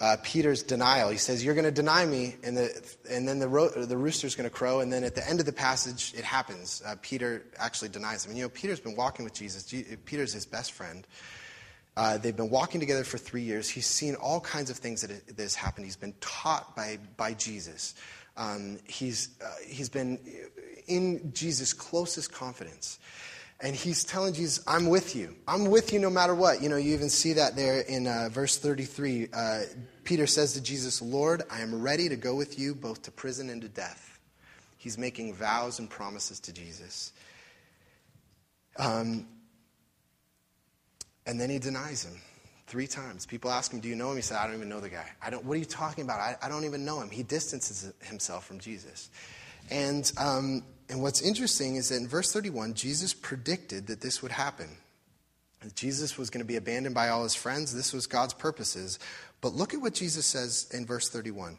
uh, 0.02 0.18
Peter's 0.24 0.64
denial. 0.64 1.10
He 1.10 1.18
says, 1.18 1.46
You're 1.46 1.54
going 1.54 1.66
to 1.66 1.72
deny 1.72 2.06
me, 2.06 2.36
and, 2.44 2.58
the, 2.58 2.96
and 3.10 3.28
then 3.28 3.38
the, 3.38 3.48
ro- 3.48 3.70
the 3.70 3.96
rooster's 3.96 4.36
going 4.36 4.50
to 4.50 4.54
crow. 4.54 4.80
And 4.80 4.92
then 4.92 5.04
at 5.04 5.14
the 5.14 5.28
end 5.30 5.40
of 5.40 5.46
the 5.46 5.54
passage, 5.54 6.14
it 6.18 6.24
happens. 6.24 6.82
Uh, 6.84 6.96
Peter 7.04 7.46
actually 7.58 7.90
denies 7.90 8.26
him. 8.26 8.32
And 8.32 8.38
you 8.40 8.46
know, 8.46 8.50
Peter's 8.50 8.80
been 8.80 8.96
walking 8.96 9.24
with 9.24 9.36
Jesus, 9.36 9.64
G- 9.64 9.86
Peter's 10.06 10.34
his 10.34 10.48
best 10.48 10.72
friend. 10.72 11.06
Uh, 11.96 12.18
they've 12.18 12.36
been 12.36 12.50
walking 12.50 12.80
together 12.80 13.04
for 13.04 13.20
three 13.20 13.44
years. 13.44 13.70
He's 13.70 13.86
seen 13.86 14.16
all 14.16 14.40
kinds 14.40 14.72
of 14.72 14.78
things 14.78 15.02
that, 15.02 15.28
that 15.28 15.40
has 15.44 15.54
happened. 15.54 15.86
He's 15.86 15.98
been 15.98 16.16
taught 16.20 16.76
by, 16.76 16.98
by 17.16 17.34
Jesus. 17.34 17.94
Um, 18.38 18.80
he's, 18.88 19.30
uh, 19.44 19.50
he's 19.68 19.90
been 19.90 20.18
in 20.88 21.32
Jesus' 21.32 21.74
closest 21.74 22.32
confidence. 22.32 22.98
And 23.64 23.76
he's 23.76 24.04
telling 24.04 24.34
Jesus, 24.34 24.64
I'm 24.66 24.90
with 24.90 25.16
you. 25.16 25.36
I'm 25.48 25.66
with 25.70 25.94
you 25.94 26.00
no 26.00 26.10
matter 26.10 26.34
what. 26.34 26.64
You 26.64 26.70
know, 26.70 26.78
you 26.78 26.94
even 26.96 27.10
see 27.10 27.34
that 27.34 27.56
there 27.56 27.82
in 27.82 28.08
uh, 28.08 28.30
verse 28.32 28.58
33. 28.58 29.28
Uh, 29.32 29.60
Peter 30.04 30.26
says 30.26 30.54
to 30.54 30.62
Jesus, 30.62 31.00
Lord, 31.00 31.44
I 31.50 31.62
am 31.62 31.80
ready 31.80 32.10
to 32.10 32.16
go 32.16 32.34
with 32.34 32.58
you 32.58 32.74
both 32.74 33.04
to 33.04 33.12
prison 33.12 33.52
and 33.52 33.62
to 33.62 33.70
death. 33.70 34.20
He's 34.78 34.98
making 34.98 35.36
vows 35.36 35.78
and 35.78 35.88
promises 35.88 36.40
to 36.40 36.54
Jesus. 36.54 37.14
Um, 38.78 39.28
and 41.28 41.40
then 41.40 41.52
he 41.52 41.60
denies 41.60 42.04
him 42.04 42.20
three 42.66 42.88
times. 42.88 43.28
People 43.28 43.52
ask 43.52 43.72
him, 43.72 43.80
Do 43.80 43.88
you 43.88 43.96
know 43.96 44.10
him? 44.10 44.16
He 44.16 44.24
said, 44.24 44.38
I 44.38 44.48
don't 44.48 44.56
even 44.56 44.70
know 44.70 44.80
the 44.80 44.90
guy. 44.90 45.06
I 45.22 45.30
don't, 45.30 45.46
what 45.46 45.54
are 45.54 45.60
you 45.60 45.66
talking 45.66 46.04
about? 46.04 46.20
I, 46.20 46.36
I 46.42 46.50
don't 46.50 46.66
even 46.66 46.84
know 46.84 47.00
him. 47.00 47.12
He 47.12 47.22
distances 47.22 47.94
himself 48.02 48.48
from 48.48 48.60
Jesus. 48.60 49.12
And 49.70 50.12
um, 50.18 50.64
and 50.92 51.02
what's 51.02 51.22
interesting 51.22 51.78
is 51.78 51.88
that 51.88 51.96
in 51.96 52.08
verse 52.08 52.34
31, 52.34 52.74
Jesus 52.74 53.14
predicted 53.14 53.88
that 53.88 54.02
this 54.02 54.22
would 54.22 54.34
happen. 54.34 54.68
Jesus 55.74 56.18
was 56.18 56.30
going 56.30 56.44
to 56.44 56.48
be 56.48 56.58
abandoned 56.58 56.94
by 56.94 57.08
all 57.08 57.24
his 57.24 57.34
friends. 57.34 57.74
This 57.74 57.94
was 57.94 58.08
God's 58.08 58.34
purposes. 58.34 59.00
But 59.40 59.54
look 59.54 59.74
at 59.74 59.80
what 59.80 59.94
Jesus 59.94 60.26
says 60.26 60.70
in 60.74 60.86
verse 60.86 61.08
31 61.08 61.58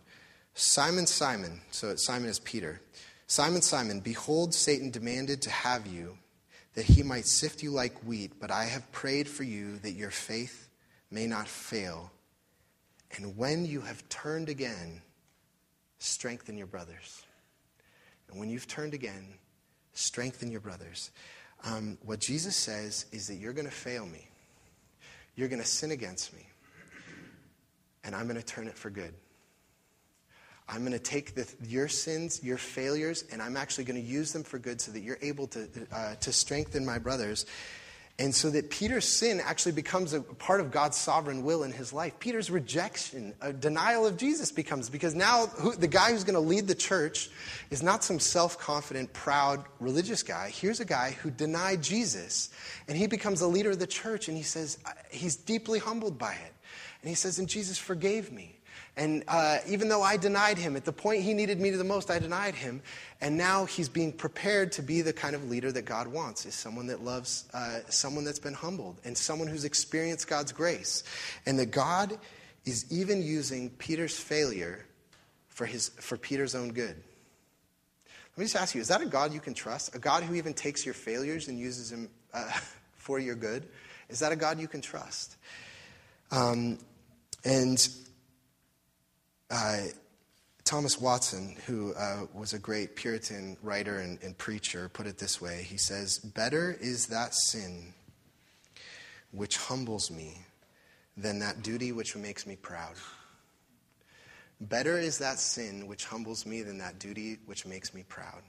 Simon, 0.55 1.07
Simon, 1.07 1.63
so 1.71 1.97
Simon 1.97 2.29
is 2.29 2.41
Peter. 2.41 2.83
Simon, 3.27 3.63
Simon, 3.63 4.01
behold, 4.01 4.53
Satan 4.53 4.91
demanded 4.91 5.41
to 5.43 5.51
have 5.51 5.87
you, 5.87 6.19
that 6.75 6.85
he 6.85 7.03
might 7.03 7.25
sift 7.25 7.63
you 7.63 7.71
like 7.71 8.05
wheat, 8.05 8.33
but 8.39 8.51
I 8.51 8.65
have 8.65 8.93
prayed 8.93 9.27
for 9.27 9.45
you 9.45 9.79
that 9.79 9.93
your 9.93 10.11
faith 10.11 10.69
may 11.11 11.27
not 11.27 11.49
fail. 11.49 12.11
And 13.17 13.39
when 13.39 13.65
you 13.65 13.81
have 13.81 14.07
turned 14.11 14.51
again, 14.51 15.01
strengthen 15.99 16.59
your 16.59 16.67
brothers. 16.67 17.25
And 18.33 18.41
when 18.41 18.49
you've 18.51 18.67
turned 18.67 18.95
again, 18.95 19.29
strengthen 19.93 20.51
your 20.51 20.61
brothers. 20.61 21.11
Um, 21.65 21.99
what 22.05 22.19
Jesus 22.19 22.57
says 22.57 23.07
is 23.13 23.29
that 23.29 23.35
you're 23.35 23.53
going 23.53 23.69
to 23.69 23.71
fail 23.71 24.07
me, 24.07 24.27
you're 25.37 25.49
going 25.49 25.61
to 25.61 25.69
sin 25.69 25.93
against 25.93 26.35
me, 26.35 26.47
and 28.03 28.17
I'm 28.17 28.27
going 28.27 28.41
to 28.41 28.45
turn 28.45 28.67
it 28.67 28.77
for 28.77 28.91
good. 28.91 29.15
I'm 30.69 30.81
going 30.81 30.93
to 30.93 30.99
take 30.99 31.35
the, 31.35 31.47
your 31.67 31.89
sins, 31.89 32.43
your 32.43 32.57
failures, 32.57 33.25
and 33.31 33.43
I'm 33.43 33.57
actually 33.57 33.85
going 33.85 34.01
to 34.01 34.07
use 34.07 34.33
them 34.33 34.43
for 34.43 34.59
good 34.59 34.81
so 34.81 34.91
that 34.93 35.01
you're 35.01 35.19
able 35.21 35.47
to, 35.49 35.69
uh, 35.93 36.15
to 36.15 36.33
strengthen 36.33 36.87
my 36.87 36.99
brothers. 36.99 37.45
And 38.23 38.33
so 38.33 38.51
that 38.51 38.71
Peter's 38.71 39.05
sin 39.05 39.41
actually 39.41 39.73
becomes 39.73 40.13
a 40.13 40.21
part 40.21 40.61
of 40.61 40.71
God's 40.71 40.97
sovereign 40.97 41.43
will 41.43 41.65
in 41.65 41.73
his 41.73 41.93
life. 41.93 42.21
Peter's 42.21 42.53
rejection, 42.53 43.35
a 43.41 43.53
denial 43.53 44.07
of 44.07 44.17
Jesus 44.17 44.53
becomes 44.53 44.89
because 44.89 45.13
now 45.13 45.47
who, 45.47 45.75
the 45.75 45.89
guy 45.89 46.13
who's 46.13 46.23
going 46.23 46.37
to 46.37 46.41
lead 46.41 46.69
the 46.69 46.75
church 46.77 47.31
is 47.71 47.83
not 47.83 48.05
some 48.05 48.21
self 48.21 48.61
confident, 48.61 49.13
proud 49.13 49.65
religious 49.81 50.23
guy. 50.23 50.51
Here's 50.55 50.79
a 50.79 50.85
guy 50.85 51.17
who 51.21 51.33
denied 51.33 51.83
Jesus. 51.83 52.51
And 52.87 52.97
he 52.97 53.09
becomes 53.09 53.41
a 53.41 53.49
leader 53.49 53.71
of 53.71 53.81
the 53.81 53.89
church 53.89 54.29
and 54.29 54.37
he 54.37 54.45
says, 54.45 54.79
he's 55.11 55.35
deeply 55.35 55.81
humbled 55.81 56.17
by 56.17 56.35
it. 56.35 56.55
And 57.03 57.09
he 57.09 57.17
says, 57.17 57.41
and 57.41 57.49
Jesus 57.49 57.77
forgave 57.77 58.31
me. 58.31 58.57
And 58.97 59.25
uh, 59.27 59.59
even 59.67 59.89
though 59.89 60.03
I 60.03 60.19
denied 60.19 60.59
him, 60.59 60.77
at 60.77 60.85
the 60.85 60.93
point 60.93 61.23
he 61.23 61.33
needed 61.33 61.59
me 61.59 61.71
the 61.71 61.83
most, 61.83 62.11
I 62.11 62.19
denied 62.19 62.55
him. 62.55 62.83
And 63.23 63.39
now 63.39 63.65
he's 63.65 63.89
being 63.89 64.13
prepared 64.13 64.73
to 64.73 64.83
be 64.83 65.01
the 65.01 65.15
kind 65.15 65.35
of 65.35 65.49
leader 65.49 65.73
that 65.73 65.87
God 65.87 66.09
wants, 66.09 66.45
is 66.45 66.55
someone 66.55 66.89
that 66.89 67.03
loves, 67.03 67.49
uh, 67.55 67.81
someone 67.89 68.25
that's 68.25 68.39
been 68.39 68.53
humbled, 68.53 69.01
and 69.05 69.17
someone 69.17 69.49
who's 69.49 69.65
experienced 69.65 70.29
God's 70.29 70.53
grace. 70.53 71.05
And 71.47 71.59
that 71.59 71.71
God 71.71 72.19
is 72.67 72.85
even 72.93 73.23
using 73.23 73.71
Peter's 73.71 74.19
failure 74.19 74.85
for, 75.49 75.65
his, 75.65 75.89
for 75.89 76.19
Peter's 76.19 76.55
own 76.55 76.73
good. 76.73 76.97
Let 78.35 78.39
me 78.39 78.45
just 78.45 78.57
ask 78.57 78.75
you, 78.75 78.81
is 78.81 78.89
that 78.89 79.01
a 79.01 79.07
God 79.07 79.33
you 79.33 79.41
can 79.41 79.55
trust? 79.55 79.95
A 79.95 79.99
God 79.99 80.23
who 80.23 80.35
even 80.35 80.53
takes 80.53 80.85
your 80.85 80.95
failures 80.95 81.49
and 81.49 81.59
uses 81.59 81.91
them 81.91 82.11
uh, 82.35 82.51
for 82.95 83.19
your 83.19 83.37
good? 83.37 83.67
Is 84.11 84.19
that 84.19 84.33
a 84.33 84.37
God 84.37 84.61
you 84.61 84.69
can 84.69 84.83
trust? 84.83 85.37
Um, 86.31 86.79
and 87.45 87.89
uh, 89.53 89.83
Thomas 90.65 90.99
Watson, 90.99 91.57
who 91.67 91.93
uh, 91.95 92.27
was 92.33 92.55
a 92.55 92.59
great 92.59 92.97
Puritan 92.97 93.57
writer 93.63 93.99
and, 93.99 94.19
and 94.23 94.37
preacher, 94.39 94.89
put 94.89 95.07
it 95.07 95.19
this 95.19 95.41
way 95.41 95.63
He 95.69 95.77
says, 95.77 96.19
Better 96.19 96.77
is 96.81 97.07
that 97.09 97.35
sin 97.35 97.93
which 99.31 99.59
humbles 99.59 100.11
me 100.11 100.39
than 101.17 101.39
that 101.41 101.63
duty 101.63 101.93
which 101.93 102.17
makes 102.17 102.47
me 102.47 102.57
proud. 102.57 102.95
Better 104.61 104.99
is 104.99 105.19
that 105.19 105.39
sin 105.39 105.87
which 105.87 106.05
humbles 106.05 106.47
me 106.47 106.63
than 106.63 106.79
that 106.79 106.99
duty 106.99 107.39
which 107.47 107.67
makes 107.67 107.93
me 107.93 108.05
proud. 108.09 108.43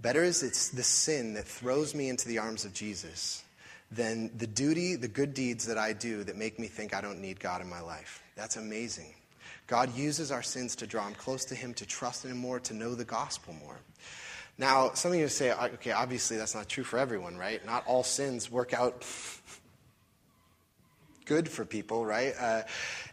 Better 0.00 0.24
is 0.24 0.42
it's 0.42 0.70
the 0.70 0.82
sin 0.82 1.34
that 1.34 1.46
throws 1.46 1.94
me 1.94 2.08
into 2.08 2.26
the 2.26 2.38
arms 2.38 2.64
of 2.64 2.72
Jesus 2.72 3.44
than 3.92 4.36
the 4.38 4.46
duty, 4.46 4.96
the 4.96 5.08
good 5.08 5.34
deeds 5.34 5.66
that 5.66 5.76
I 5.76 5.92
do 5.92 6.24
that 6.24 6.36
make 6.36 6.58
me 6.58 6.68
think 6.68 6.94
I 6.94 7.00
don't 7.00 7.20
need 7.20 7.38
God 7.38 7.60
in 7.60 7.68
my 7.68 7.80
life. 7.80 8.22
That's 8.34 8.56
amazing. 8.56 9.14
God 9.70 9.96
uses 9.96 10.32
our 10.32 10.42
sins 10.42 10.74
to 10.76 10.86
draw 10.88 11.06
him 11.06 11.14
close 11.14 11.44
to 11.44 11.54
him, 11.54 11.74
to 11.74 11.86
trust 11.86 12.24
in 12.24 12.32
him 12.32 12.38
more, 12.38 12.58
to 12.58 12.74
know 12.74 12.96
the 12.96 13.04
gospel 13.04 13.54
more. 13.64 13.78
Now, 14.58 14.94
some 14.94 15.12
of 15.12 15.18
you 15.18 15.28
say, 15.28 15.52
okay, 15.52 15.92
obviously 15.92 16.36
that's 16.36 16.56
not 16.56 16.68
true 16.68 16.82
for 16.82 16.98
everyone, 16.98 17.36
right? 17.36 17.64
Not 17.64 17.86
all 17.86 18.02
sins 18.02 18.50
work 18.50 18.74
out 18.74 19.06
good 21.24 21.48
for 21.48 21.64
people, 21.64 22.04
right? 22.04 22.34
Uh, 22.36 22.62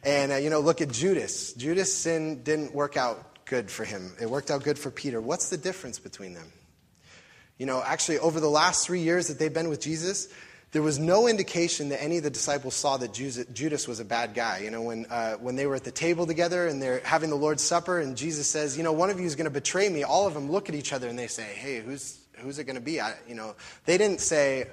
and, 0.02 0.32
uh, 0.32 0.36
you 0.38 0.50
know, 0.50 0.60
look 0.60 0.82
at 0.82 0.89
Judas. 0.91 1.54
Judas' 1.54 1.93
sin 1.93 2.41
didn't 2.41 2.74
work 2.74 2.98
out 2.98 3.46
good 3.46 3.70
for 3.70 3.86
him, 3.86 4.13
it 4.20 4.28
worked 4.28 4.50
out 4.50 4.63
good 4.63 4.80
for 4.80 4.89
Peter. 4.89 5.22
What's 5.22 5.50
the 5.50 5.58
difference 5.58 6.00
between 6.00 6.34
them? 6.34 6.52
You 7.60 7.67
know, 7.67 7.84
actually, 7.86 8.17
over 8.17 8.39
the 8.39 8.50
last 8.50 8.84
three 8.84 9.02
years 9.02 9.28
that 9.28 9.38
they've 9.38 9.54
been 9.54 9.70
with 9.70 9.80
Jesus, 9.80 10.28
there 10.71 10.82
was 10.82 10.99
no 10.99 11.27
indication 11.27 11.89
that 11.89 12.03
any 12.03 12.17
of 12.17 12.23
the 12.23 12.30
disciples 12.30 12.75
saw 12.75 12.97
that 12.97 13.13
Judas 13.13 13.88
was 13.88 13.99
a 13.99 14.06
bad 14.06 14.34
guy. 14.34 14.60
You 14.60 14.69
know, 14.69 14.82
when, 14.82 15.06
uh, 15.10 15.36
when 15.36 15.56
they 15.56 15.65
were 15.65 15.75
at 15.75 15.86
the 15.86 15.91
table 15.91 16.27
together 16.27 16.67
and 16.67 16.82
they're 16.82 16.99
having 17.06 17.30
the 17.30 17.38
Lord's 17.38 17.63
Supper, 17.63 17.99
and 17.99 18.17
Jesus 18.17 18.47
says, 18.47 18.77
You 18.77 18.84
know, 18.84 18.91
one 18.91 19.10
of 19.10 19.19
you 19.19 19.25
is 19.25 19.36
going 19.36 19.45
to 19.45 19.51
betray 19.51 19.88
me, 19.88 20.03
all 20.03 20.27
of 20.27 20.34
them 20.34 20.51
look 20.51 20.67
at 20.67 20.75
each 20.75 20.91
other 20.91 21.08
and 21.08 21.17
they 21.17 21.27
say, 21.27 21.43
Hey, 21.43 21.80
who's, 21.80 22.19
who's 22.39 22.60
it 22.60 22.65
going 22.65 22.75
to 22.75 22.82
be? 22.82 22.99
I, 22.99 23.13
you 23.27 23.36
know, 23.36 23.56
they 23.86 23.97
didn't 23.97 24.19
say, 24.19 24.67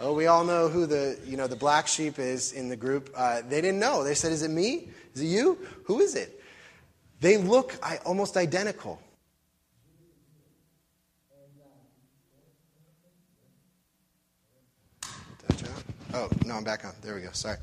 Oh, 0.00 0.14
we 0.14 0.26
all 0.26 0.44
know 0.44 0.68
who 0.68 0.86
the, 0.86 1.18
you 1.24 1.36
know, 1.36 1.46
the 1.46 1.56
black 1.56 1.88
sheep 1.88 2.18
is 2.18 2.52
in 2.52 2.68
the 2.68 2.76
group. 2.76 3.10
Uh, 3.14 3.42
they 3.46 3.60
didn't 3.60 3.78
know. 3.78 4.02
They 4.02 4.14
said, 4.14 4.32
Is 4.32 4.42
it 4.42 4.50
me? 4.50 4.88
Is 5.14 5.20
it 5.20 5.26
you? 5.26 5.58
Who 5.84 6.00
is 6.00 6.14
it? 6.14 6.40
They 7.20 7.36
look 7.36 7.74
almost 8.04 8.36
identical. 8.36 9.00
Oh, 16.14 16.28
no, 16.46 16.54
I'm 16.54 16.62
back 16.62 16.84
on. 16.84 16.92
There 17.02 17.16
we 17.16 17.22
go. 17.22 17.32
Sorry. 17.32 17.56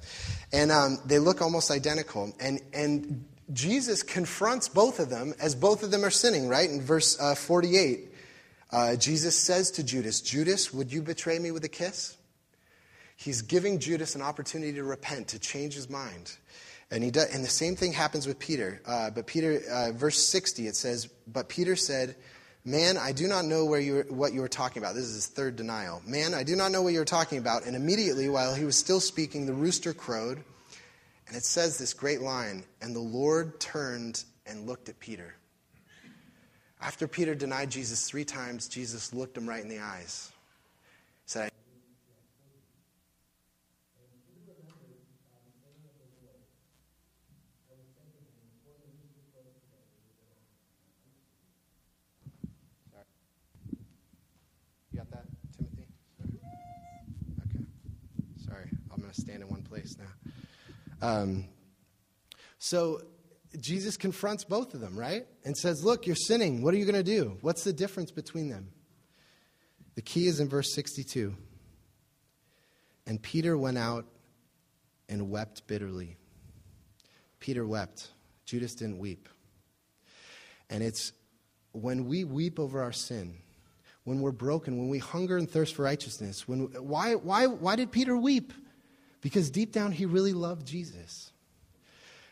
And 0.52 0.74
um, 0.74 1.00
they 1.06 1.20
look 1.20 1.42
almost 1.42 1.72
identical. 1.72 2.34
And, 2.38 2.60
and 2.74 3.24
Jesus 3.54 4.04
confronts 4.04 4.68
both 4.68 5.00
of 5.00 5.10
them 5.10 5.34
as 5.40 5.56
both 5.56 5.84
of 5.84 5.92
them 5.92 6.04
are 6.04 6.10
sinning, 6.10 6.50
right? 6.50 6.70
In 6.70 6.82
verse 6.82 7.18
uh, 7.18 7.34
48, 7.34 8.10
uh, 8.70 8.96
Jesus 8.98 9.38
says 9.38 9.72
to 9.72 9.84
Judas, 9.84 10.20
Judas, 10.20 10.74
would 10.74 10.92
you 10.92 11.02
betray 11.02 11.40
me 11.40 11.52
with 11.52 11.64
a 11.64 11.70
kiss? 11.70 12.18
He's 13.16 13.42
giving 13.42 13.80
Judas 13.80 14.16
an 14.16 14.22
opportunity 14.22 14.74
to 14.74 14.84
repent, 14.84 15.30
to 15.30 15.40
change 15.40 15.74
his 15.74 15.90
mind. 15.90 16.36
And, 16.90 17.06
he 17.06 17.12
does, 17.12 17.34
and 17.34 17.46
the 17.46 17.50
same 17.50 17.78
thing 17.78 17.94
happens 17.94 18.28
with 18.28 18.38
Peter. 18.38 18.82
Uh, 18.86 19.12
but 19.12 19.28
Peter, 19.28 19.62
uh, 19.72 19.92
verse 19.94 20.22
60, 20.22 20.68
it 20.68 20.76
says, 20.76 21.08
But 21.26 21.48
Peter 21.48 21.78
said, 21.78 22.18
Man, 22.64 22.98
I 22.98 23.12
do 23.12 23.28
not 23.28 23.46
know 23.46 23.66
where 23.66 23.80
you 23.80 24.06
what 24.10 24.34
you 24.34 24.42
were 24.42 24.48
talking 24.48 24.84
about. 24.84 24.94
This 24.94 25.06
is 25.06 25.16
his 25.16 25.28
third 25.28 25.56
denial. 25.56 26.02
Man, 26.06 26.36
I 26.36 26.44
do 26.44 26.56
not 26.56 26.72
know 26.72 26.84
what 26.84 26.94
you're 26.94 27.06
talking 27.06 27.40
about. 27.40 27.66
And 27.66 27.76
immediately, 27.76 28.30
while 28.30 28.54
he 28.54 28.66
was 28.66 28.76
still 28.76 29.00
speaking, 29.00 29.48
the 29.48 29.54
rooster 29.54 29.94
crowed. 29.94 30.44
And 31.28 31.36
it 31.36 31.44
says 31.44 31.78
this 31.78 31.94
great 31.94 32.22
line 32.22 32.64
And 32.82 32.96
the 32.96 33.00
Lord 33.00 33.60
turned 33.60 34.24
and 34.46 34.68
looked 34.68 34.90
at 34.90 35.00
Peter. 35.00 35.34
After 36.80 37.08
Peter 37.08 37.34
denied 37.34 37.72
Jesus 37.72 38.08
three 38.08 38.26
times, 38.26 38.68
Jesus 38.68 39.14
looked 39.14 39.38
him 39.38 39.48
right 39.48 39.62
in 39.62 39.70
the 39.70 39.80
eyes. 39.80 40.32
He 41.26 41.30
said, 41.30 41.52
stand 59.14 59.42
in 59.42 59.50
one 59.50 59.64
place 59.64 59.96
now. 59.98 61.08
Um, 61.08 61.46
so 62.60 63.02
Jesus 63.60 63.98
confronts 63.98 64.44
both 64.44 64.74
of 64.74 64.80
them, 64.80 64.98
right? 64.98 65.26
And 65.44 65.58
says, 65.58 65.84
Look, 65.84 66.08
you're 66.08 66.16
sinning. 66.16 66.62
What 66.62 66.74
are 66.74 66.78
you 66.78 66.86
going 66.86 66.96
to 66.96 67.04
do? 67.04 67.38
What's 67.42 67.64
the 67.64 67.74
difference 67.74 68.12
between 68.12 68.50
them? 68.50 68.70
The 69.96 70.02
key 70.02 70.28
is 70.28 70.40
in 70.40 70.48
verse 70.48 70.74
62. 70.74 71.36
And 73.06 73.22
Peter 73.22 73.58
went 73.58 73.78
out 73.78 74.06
and 75.10 75.30
wept 75.30 75.68
bitterly. 75.68 76.18
Peter 77.40 77.66
wept. 77.66 78.10
Judas 78.46 78.76
didn't 78.76 79.00
weep. 79.00 79.28
And 80.70 80.82
it's 80.82 81.12
when 81.74 82.06
we 82.06 82.24
weep 82.24 82.60
over 82.60 82.82
our 82.82 82.94
sin, 82.94 83.36
when 84.04 84.22
we're 84.22 84.32
broken, 84.32 84.78
when 84.78 84.90
we 84.90 85.00
hunger 85.00 85.38
and 85.38 85.50
thirst 85.50 85.76
for 85.76 85.84
righteousness. 85.84 86.48
When, 86.48 86.72
why, 86.82 87.16
why, 87.16 87.48
why 87.48 87.76
did 87.76 87.92
Peter 87.92 88.16
weep? 88.16 88.54
Because 89.22 89.50
deep 89.50 89.72
down 89.72 89.92
he 89.92 90.06
really 90.06 90.34
loved 90.34 90.66
Jesus. 90.66 91.32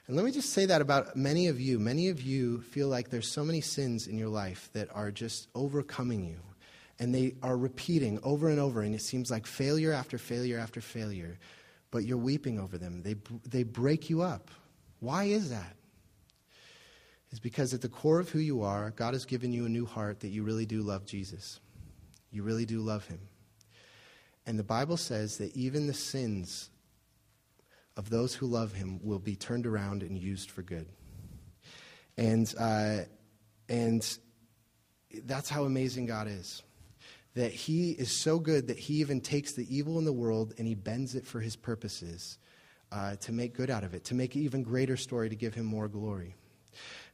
And 0.07 0.15
let 0.15 0.25
me 0.25 0.31
just 0.31 0.51
say 0.51 0.65
that 0.65 0.81
about 0.81 1.15
many 1.15 1.47
of 1.47 1.61
you. 1.61 1.77
Many 1.77 2.09
of 2.09 2.21
you 2.21 2.61
feel 2.61 2.87
like 2.87 3.09
there's 3.09 3.27
so 3.27 3.45
many 3.45 3.61
sins 3.61 4.07
in 4.07 4.17
your 4.17 4.29
life 4.29 4.69
that 4.73 4.89
are 4.93 5.11
just 5.11 5.47
overcoming 5.53 6.25
you. 6.25 6.39
And 6.97 7.13
they 7.13 7.35
are 7.43 7.55
repeating 7.55 8.19
over 8.23 8.49
and 8.49 8.59
over, 8.59 8.81
and 8.81 8.93
it 8.93 9.01
seems 9.01 9.31
like 9.31 9.47
failure 9.47 9.93
after 9.93 10.17
failure 10.17 10.59
after 10.59 10.81
failure. 10.81 11.37
But 11.91 12.05
you're 12.05 12.17
weeping 12.17 12.59
over 12.59 12.77
them. 12.77 13.03
They, 13.03 13.15
they 13.47 13.63
break 13.63 14.09
you 14.09 14.21
up. 14.21 14.51
Why 14.99 15.25
is 15.25 15.51
that? 15.51 15.75
is 17.31 17.39
because 17.39 17.73
at 17.73 17.81
the 17.81 17.89
core 17.89 18.19
of 18.19 18.29
who 18.29 18.39
you 18.39 18.63
are, 18.63 18.91
God 18.91 19.13
has 19.13 19.25
given 19.25 19.53
you 19.53 19.65
a 19.65 19.69
new 19.69 19.85
heart 19.85 20.21
that 20.21 20.29
you 20.29 20.43
really 20.43 20.65
do 20.65 20.81
love 20.81 21.05
Jesus. 21.05 21.59
You 22.31 22.43
really 22.43 22.65
do 22.65 22.79
love 22.79 23.05
him. 23.07 23.19
And 24.45 24.57
the 24.57 24.63
Bible 24.63 24.97
says 24.97 25.37
that 25.37 25.55
even 25.55 25.87
the 25.87 25.93
sins 25.93 26.69
of 27.99 28.09
those 28.09 28.33
who 28.33 28.45
love 28.45 28.71
him 28.71 28.97
will 29.03 29.19
be 29.19 29.35
turned 29.35 29.67
around 29.67 30.03
and 30.03 30.17
used 30.17 30.49
for 30.49 30.61
good. 30.61 30.87
And, 32.17 32.51
uh, 32.57 32.99
and 33.67 34.17
that's 35.25 35.49
how 35.49 35.65
amazing 35.65 36.05
God 36.05 36.29
is. 36.29 36.63
That 37.35 37.51
he 37.51 37.91
is 37.91 38.09
so 38.09 38.39
good 38.39 38.67
that 38.67 38.79
he 38.79 39.01
even 39.01 39.19
takes 39.19 39.51
the 39.51 39.67
evil 39.75 39.99
in 39.99 40.05
the 40.05 40.13
world 40.13 40.53
and 40.57 40.65
he 40.65 40.75
bends 40.75 41.13
it 41.13 41.27
for 41.27 41.41
his 41.41 41.57
purposes 41.57 42.37
uh, 42.89 43.17
to 43.17 43.33
make 43.33 43.53
good 43.53 43.69
out 43.69 43.83
of 43.83 43.93
it, 43.93 44.05
to 44.05 44.15
make 44.15 44.33
an 44.33 44.43
even 44.43 44.63
greater 44.63 44.95
story, 44.95 45.27
to 45.27 45.35
give 45.35 45.53
him 45.53 45.65
more 45.65 45.89
glory. 45.89 46.35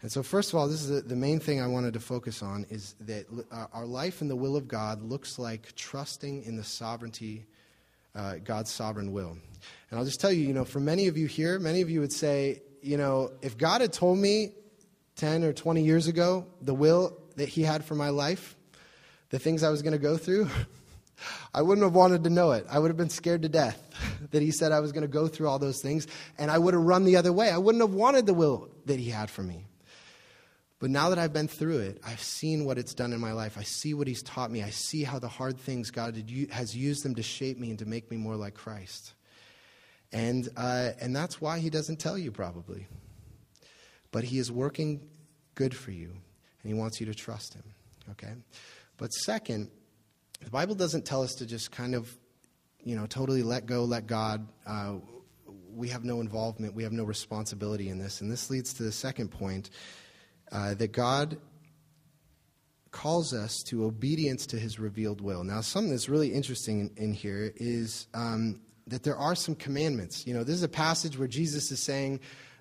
And 0.03 0.11
so, 0.11 0.21
first 0.21 0.53
of 0.53 0.59
all, 0.59 0.67
this 0.67 0.83
is 0.83 0.89
the, 0.89 1.01
the 1.01 1.15
main 1.15 1.39
thing 1.39 1.59
I 1.59 1.67
wanted 1.67 1.95
to 1.95 1.99
focus 1.99 2.43
on 2.43 2.67
is 2.69 2.93
that 2.99 3.25
uh, 3.51 3.65
our 3.73 3.87
life 3.87 4.21
in 4.21 4.27
the 4.27 4.35
will 4.35 4.55
of 4.55 4.67
God 4.67 5.01
looks 5.01 5.39
like 5.39 5.73
trusting 5.75 6.43
in 6.43 6.55
the 6.55 6.63
sovereignty, 6.63 7.47
uh, 8.13 8.35
God's 8.43 8.69
sovereign 8.71 9.11
will. 9.11 9.37
And 9.89 9.99
I'll 9.99 10.05
just 10.05 10.19
tell 10.19 10.31
you, 10.31 10.45
you 10.45 10.53
know, 10.53 10.65
for 10.65 10.79
many 10.79 11.07
of 11.07 11.17
you 11.17 11.27
here, 11.27 11.59
many 11.59 11.81
of 11.81 11.89
you 11.89 11.99
would 12.01 12.13
say, 12.13 12.61
you 12.81 12.97
know, 12.97 13.31
if 13.41 13.57
God 13.57 13.81
had 13.81 13.93
told 13.93 14.17
me 14.17 14.53
10 15.15 15.43
or 15.43 15.53
20 15.53 15.83
years 15.83 16.07
ago 16.07 16.45
the 16.61 16.73
will 16.73 17.17
that 17.35 17.49
He 17.49 17.61
had 17.61 17.83
for 17.85 17.95
my 17.95 18.09
life, 18.09 18.55
the 19.29 19.39
things 19.39 19.63
I 19.63 19.69
was 19.69 19.81
going 19.81 19.93
to 19.93 19.99
go 19.99 20.17
through, 20.17 20.49
I 21.53 21.61
wouldn't 21.61 21.85
have 21.85 21.95
wanted 21.95 22.23
to 22.25 22.29
know 22.29 22.51
it. 22.51 22.65
I 22.69 22.79
would 22.79 22.89
have 22.89 22.97
been 22.97 23.09
scared 23.09 23.43
to 23.43 23.49
death 23.49 23.81
that 24.31 24.41
he 24.41 24.51
said 24.51 24.71
I 24.71 24.81
was 24.81 24.91
going 24.91 25.03
to 25.03 25.07
go 25.07 25.27
through 25.27 25.47
all 25.47 25.59
those 25.59 25.81
things, 25.81 26.07
and 26.37 26.51
I 26.51 26.57
would 26.57 26.73
have 26.73 26.83
run 26.83 27.05
the 27.05 27.15
other 27.15 27.31
way. 27.31 27.49
I 27.49 27.57
wouldn't 27.57 27.81
have 27.81 27.93
wanted 27.93 28.25
the 28.25 28.33
will 28.33 28.69
that 28.85 28.99
he 28.99 29.09
had 29.09 29.29
for 29.29 29.43
me. 29.43 29.65
But 30.79 30.89
now 30.89 31.09
that 31.09 31.19
I've 31.19 31.33
been 31.33 31.47
through 31.47 31.79
it, 31.79 32.01
I've 32.05 32.21
seen 32.21 32.65
what 32.65 32.77
it's 32.77 32.93
done 32.93 33.13
in 33.13 33.19
my 33.19 33.31
life. 33.31 33.57
I 33.57 33.63
see 33.63 33.93
what 33.93 34.07
He's 34.07 34.21
taught 34.21 34.51
me. 34.51 34.61
I 34.61 34.69
see 34.69 35.03
how 35.03 35.19
the 35.19 35.27
hard 35.27 35.57
things 35.57 35.89
God 35.89 36.21
has 36.51 36.75
used 36.75 37.03
them 37.03 37.15
to 37.15 37.23
shape 37.23 37.57
me 37.57 37.69
and 37.69 37.79
to 37.79 37.85
make 37.85 38.11
me 38.11 38.17
more 38.17 38.35
like 38.35 38.53
Christ. 38.53 39.13
And, 40.15 40.47
uh, 40.55 40.91
and 41.01 41.13
that's 41.13 41.41
why 41.41 41.59
He 41.59 41.69
doesn't 41.69 41.99
tell 41.99 42.17
you, 42.17 42.31
probably. 42.31 42.87
But 44.11 44.23
He 44.23 44.39
is 44.39 44.49
working 44.49 45.01
good 45.55 45.75
for 45.75 45.91
you, 45.91 46.07
and 46.07 46.71
He 46.71 46.73
wants 46.73 47.01
you 47.01 47.05
to 47.07 47.13
trust 47.13 47.53
Him. 47.53 47.63
Okay? 48.11 48.33
But 48.95 49.09
second, 49.09 49.69
the 50.41 50.49
Bible 50.49 50.73
doesn't 50.73 51.05
tell 51.05 51.21
us 51.21 51.35
to 51.35 51.45
just 51.45 51.69
kind 51.69 51.93
of, 51.93 52.17
you 52.81 52.95
know, 52.95 53.05
totally 53.07 53.43
let 53.43 53.65
go, 53.65 53.83
let 53.83 54.07
God. 54.07 54.47
Uh, 54.65 54.95
we 55.73 55.89
have 55.89 56.05
no 56.05 56.21
involvement, 56.21 56.73
we 56.73 56.83
have 56.83 56.93
no 56.93 57.03
responsibility 57.03 57.89
in 57.89 57.99
this. 57.99 58.21
And 58.21 58.31
this 58.31 58.49
leads 58.49 58.73
to 58.75 58.83
the 58.83 58.93
second 58.93 59.31
point 59.31 59.69
uh, 60.49 60.75
that 60.75 60.93
God 60.93 61.37
calls 62.91 63.33
us 63.33 63.61
to 63.63 63.83
obedience 63.83 64.45
to 64.45 64.57
his 64.57 64.79
revealed 64.79 65.19
will. 65.19 65.43
Now, 65.43 65.59
something 65.59 65.91
that's 65.91 66.07
really 66.07 66.31
interesting 66.31 66.79
in, 66.79 66.91
in 66.95 67.13
here 67.13 67.51
is 67.57 68.07
um, 68.13 68.61
that 68.87 69.03
there 69.03 69.17
are 69.17 69.35
some 69.35 69.55
commandments. 69.55 70.27
You 70.27 70.33
know, 70.33 70.43
this 70.43 70.55
is 70.55 70.63
a 70.63 70.69
passage 70.69 71.17
where 71.17 71.27
Jesus 71.27 71.71
is 71.71 71.81
saying, 71.81 72.19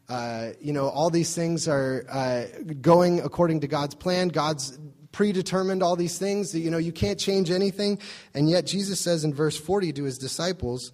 uh, 0.09 0.51
you 0.61 0.73
know, 0.73 0.89
all 0.89 1.11
these 1.11 1.35
things 1.35 1.69
are 1.69 2.05
uh, 2.11 2.45
going 2.81 3.21
according 3.21 3.61
to 3.61 3.67
God's 3.67 3.95
plan. 3.95 4.29
God's 4.29 4.79
predetermined 5.13 5.83
all 5.83 5.97
these 5.97 6.19
things. 6.19 6.53
That, 6.53 6.61
you 6.61 6.71
know, 6.71 6.79
you 6.79 6.93
can't 6.93 7.19
change 7.19 7.51
anything. 7.51 7.99
And 8.35 8.49
yet, 8.49 8.67
Jesus 8.67 9.01
says 9.01 9.25
in 9.25 9.33
verse 9.33 9.57
40 9.57 9.93
to 9.95 10.05
his 10.05 10.19
disciples, 10.19 10.93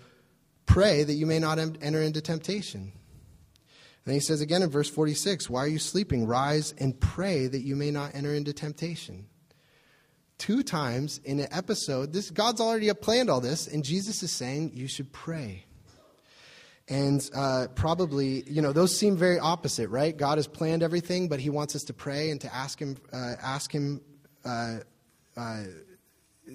pray 0.67 1.03
that 1.03 1.15
you 1.15 1.27
may 1.27 1.39
not 1.39 1.59
enter 1.59 2.01
into 2.01 2.21
temptation. 2.21 2.93
And 4.05 4.15
he 4.15 4.21
says 4.21 4.41
again 4.41 4.63
in 4.63 4.71
verse 4.71 4.89
46 4.89 5.51
Why 5.51 5.61
are 5.61 5.69
you 5.69 5.79
sleeping? 5.79 6.27
Rise 6.27 6.75
and 6.79 6.99
pray 6.99 7.47
that 7.47 7.61
you 7.61 7.77
may 7.77 7.91
not 7.91 8.15
enter 8.15 8.35
into 8.35 8.53
temptation. 8.53 9.27
Two 10.41 10.63
times 10.63 11.21
in 11.23 11.39
an 11.39 11.49
episode, 11.51 12.15
this, 12.15 12.31
God's 12.31 12.63
already 12.63 12.91
planned 12.95 13.29
all 13.29 13.43
this, 13.43 13.67
and 13.67 13.85
Jesus 13.85 14.23
is 14.23 14.33
saying 14.33 14.73
you 14.73 14.89
should 14.89 15.13
pray. 15.13 15.67
And 16.89 17.21
uh, 17.37 17.67
probably, 17.75 18.43
you 18.51 18.63
know, 18.63 18.73
those 18.73 18.99
seem 18.99 19.19
very 19.19 19.39
opposite, 19.39 19.91
right? 19.91 20.17
God 20.17 20.39
has 20.39 20.47
planned 20.47 20.83
everything, 20.83 21.29
but 21.29 21.41
He 21.41 21.51
wants 21.51 21.77
us 21.77 21.83
to 21.83 21.93
pray 21.93 22.31
and 22.31 22.41
to 22.41 22.55
ask 22.55 22.79
Him, 22.79 22.97
uh, 23.13 23.35
ask 23.43 23.71
Him 23.71 24.01
uh, 24.43 24.79
uh 25.37 25.65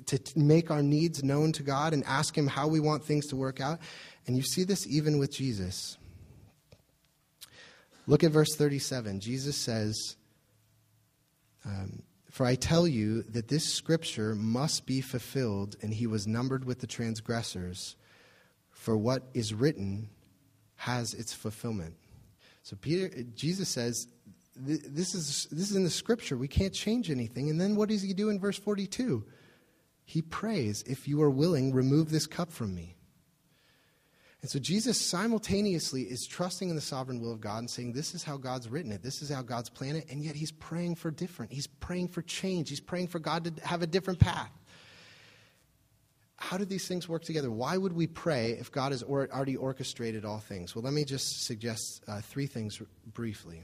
to 0.08 0.20
make 0.36 0.72
our 0.72 0.82
needs 0.82 1.24
known 1.24 1.52
to 1.52 1.62
God 1.62 1.94
and 1.94 2.04
ask 2.06 2.36
Him 2.36 2.48
how 2.48 2.68
we 2.68 2.80
want 2.80 3.06
things 3.06 3.28
to 3.28 3.36
work 3.36 3.62
out. 3.62 3.78
And 4.26 4.36
you 4.36 4.42
see 4.42 4.64
this 4.64 4.88
even 4.88 5.20
with 5.20 5.32
Jesus. 5.32 6.00
Look 8.08 8.24
at 8.24 8.32
verse 8.32 8.56
37. 8.56 9.20
Jesus 9.20 9.56
says, 9.56 10.16
um, 11.64 12.02
For 12.36 12.46
I 12.46 12.56
tell 12.56 12.86
you 12.86 13.22
that 13.30 13.48
this 13.48 13.64
scripture 13.64 14.36
must 14.36 14.86
be 14.86 15.00
fulfilled, 15.00 15.78
and 15.82 15.94
he 15.94 16.06
was 16.06 16.28
numbered 16.28 16.66
with 16.66 16.82
the 16.82 16.86
transgressors. 16.86 17.96
For 18.72 18.98
what 18.98 19.24
is 19.34 19.54
written 19.54 20.10
has 20.76 21.14
its 21.14 21.34
fulfillment. 21.34 21.96
So 22.62 22.76
Peter, 22.76 23.24
Jesus 23.36 23.70
says, 23.70 24.10
this 24.54 25.16
is, 25.16 25.48
this 25.50 25.70
is 25.70 25.78
in 25.78 25.86
the 25.86 25.90
scripture. 25.90 26.36
We 26.36 26.50
can't 26.50 26.74
change 26.74 27.10
anything. 27.10 27.50
And 27.50 27.62
then 27.62 27.78
what 27.78 27.88
does 27.88 28.02
he 28.02 28.14
do 28.14 28.28
in 28.28 28.38
verse 28.38 28.60
42? 28.60 29.24
He 30.04 30.22
prays, 30.22 30.84
If 30.86 31.08
you 31.08 31.22
are 31.22 31.32
willing, 31.32 31.72
remove 31.72 32.12
this 32.12 32.28
cup 32.28 32.52
from 32.52 32.76
me. 32.76 32.95
And 34.46 34.50
so 34.52 34.60
Jesus 34.60 35.02
simultaneously 35.02 36.04
is 36.04 36.28
trusting 36.28 36.70
in 36.70 36.76
the 36.76 36.82
sovereign 36.82 37.20
will 37.20 37.32
of 37.32 37.42
God 37.42 37.58
and 37.58 37.68
saying, 37.68 37.94
This 37.94 38.14
is 38.14 38.24
how 38.24 38.38
God's 38.38 38.70
written 38.70 38.92
it. 38.92 39.02
This 39.02 39.24
is 39.24 39.30
how 39.32 39.42
God's 39.42 39.72
planned 39.72 39.98
it. 39.98 40.06
And 40.12 40.24
yet 40.24 40.36
he's 40.36 40.52
praying 40.52 40.98
for 40.98 41.10
different. 41.10 41.52
He's 41.52 41.66
praying 41.66 42.10
for 42.10 42.22
change. 42.22 42.70
He's 42.70 42.80
praying 42.80 43.08
for 43.08 43.18
God 43.18 43.46
to 43.46 43.66
have 43.66 43.82
a 43.82 43.88
different 43.88 44.20
path. 44.20 44.52
How 46.36 46.60
do 46.60 46.66
these 46.66 46.88
things 46.88 47.10
work 47.10 47.24
together? 47.24 47.50
Why 47.50 47.76
would 47.76 47.94
we 47.94 48.06
pray 48.06 48.52
if 48.52 48.72
God 48.72 48.92
has 48.92 49.02
already 49.02 49.56
orchestrated 49.56 50.26
all 50.26 50.38
things? 50.38 50.76
Well, 50.76 50.84
let 50.84 50.94
me 50.94 51.06
just 51.06 51.44
suggest 51.46 52.04
uh, 52.08 52.22
three 52.22 52.46
things 52.46 52.80
briefly. 53.16 53.64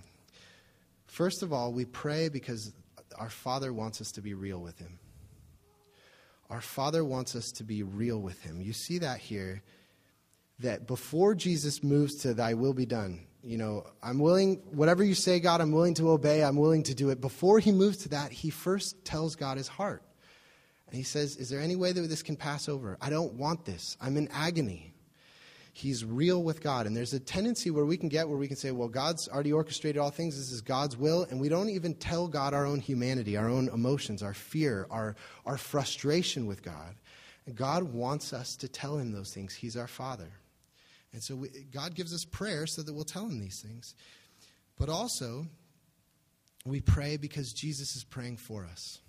First 1.06 1.44
of 1.44 1.54
all, 1.54 1.74
we 1.74 1.86
pray 1.86 2.28
because 2.28 2.74
our 3.20 3.30
Father 3.30 3.72
wants 3.72 4.02
us 4.02 4.12
to 4.14 4.22
be 4.22 4.34
real 4.34 4.58
with 4.58 4.80
Him. 4.80 4.98
Our 6.50 6.60
Father 6.60 7.06
wants 7.06 7.36
us 7.36 7.52
to 7.52 7.64
be 7.64 7.84
real 7.84 8.20
with 8.20 8.42
Him. 8.42 8.62
You 8.62 8.74
see 8.74 8.98
that 8.98 9.20
here 9.20 9.62
that 10.62 10.88
before 10.88 11.36
Jesus 11.36 11.84
moves 11.84 12.16
to 12.18 12.34
thy 12.34 12.54
will 12.54 12.74
be 12.74 12.86
done, 12.86 13.26
you 13.44 13.58
know, 13.58 13.86
I'm 14.04 14.20
willing, 14.20 14.62
whatever 14.72 15.04
you 15.04 15.16
say, 15.16 15.40
God, 15.40 15.62
I'm 15.62 15.72
willing 15.72 15.96
to 15.96 16.12
obey, 16.12 16.44
I'm 16.44 16.58
willing 16.58 16.84
to 16.84 16.96
do 16.96 17.10
it. 17.10 17.20
Before 17.20 17.60
he 17.60 17.72
moves 17.72 17.98
to 17.98 18.10
that, 18.10 18.32
he 18.32 18.50
first 18.50 19.04
tells 19.04 19.36
God 19.36 19.58
his 19.58 19.68
heart. 19.68 20.04
And 20.88 20.98
he 20.98 21.04
says, 21.04 21.38
Is 21.38 21.50
there 21.50 21.62
any 21.62 21.76
way 21.76 21.92
that 21.92 22.02
this 22.02 22.22
can 22.22 22.36
pass 22.36 22.70
over? 22.70 22.98
I 23.02 23.10
don't 23.10 23.34
want 23.34 23.66
this. 23.66 23.98
I'm 24.02 24.18
in 24.18 24.28
agony. 24.32 24.94
He's 25.74 26.04
real 26.04 26.44
with 26.44 26.62
God. 26.62 26.86
And 26.86 26.96
there's 26.96 27.14
a 27.14 27.20
tendency 27.20 27.72
where 27.72 27.86
we 27.86 27.96
can 27.96 28.10
get 28.10 28.28
where 28.28 28.38
we 28.38 28.48
can 28.48 28.58
say, 28.58 28.72
Well, 28.72 28.90
God's 28.90 29.30
already 29.30 29.54
orchestrated 29.54 30.00
all 30.00 30.12
things. 30.12 30.38
This 30.38 30.52
is 30.52 30.62
God's 30.62 30.98
will. 30.98 31.24
And 31.24 31.40
we 31.40 31.48
don't 31.48 31.70
even 31.70 31.96
tell 31.96 32.28
God 32.28 32.54
our 32.54 32.66
own 32.66 32.82
humanity, 32.82 33.38
our 33.38 33.50
own 33.50 33.70
emotions, 33.70 34.22
our 34.22 34.34
fear, 34.34 34.86
our, 34.92 35.16
our 35.46 35.58
frustration 35.58 36.46
with 36.46 36.62
God. 36.62 36.96
And 37.46 37.56
God 37.56 37.84
wants 37.84 38.34
us 38.34 38.56
to 38.58 38.68
tell 38.68 38.98
him 38.98 39.14
those 39.14 39.34
things. 39.34 39.56
He's 39.56 39.78
our 39.78 39.88
Father. 39.88 40.30
And 41.14 41.22
so 41.22 41.36
we, 41.36 41.50
God 41.72 41.96
gives 41.96 42.14
us 42.14 42.24
prayer 42.26 42.66
so 42.68 42.82
that 42.82 42.94
we'll 42.94 43.04
tell 43.04 43.26
him 43.26 43.40
these 43.40 43.62
things. 43.62 43.96
But 44.78 44.90
also, 44.90 45.46
we 46.66 46.80
pray 46.80 47.18
because 47.18 47.52
Jesus 47.54 47.96
is 47.96 48.04
praying 48.04 48.38
for 48.38 48.66
us. 48.66 49.00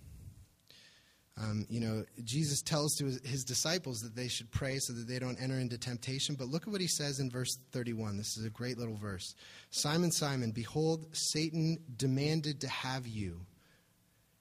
Um, 1.41 1.65
you 1.71 1.81
know, 1.81 2.05
Jesus 2.25 2.61
tells 2.61 2.95
to 2.97 3.07
his, 3.07 3.21
his, 3.25 3.45
disciples 3.45 4.01
that 4.01 4.15
they 4.15 4.29
should 4.29 4.51
pray 4.51 4.79
so 4.79 4.93
that 4.93 5.09
they 5.09 5.19
don't 5.19 5.41
enter 5.41 5.59
into 5.59 5.79
temptation. 5.79 6.35
But 6.35 6.49
look 6.49 6.65
at 6.65 6.69
what 6.69 6.83
he 6.83 6.87
says 6.87 7.21
in 7.21 7.31
verse 7.31 7.57
31. 7.73 8.19
This 8.19 8.37
is 8.37 8.45
a 8.45 8.51
great 8.51 8.77
little 8.77 8.97
verse. 8.97 9.35
Simon, 9.71 10.13
Simon, 10.13 10.51
behold, 10.51 11.07
Satan 11.13 11.79
demanded 11.97 12.61
to 12.61 12.69
have 12.69 13.07
you. 13.07 13.41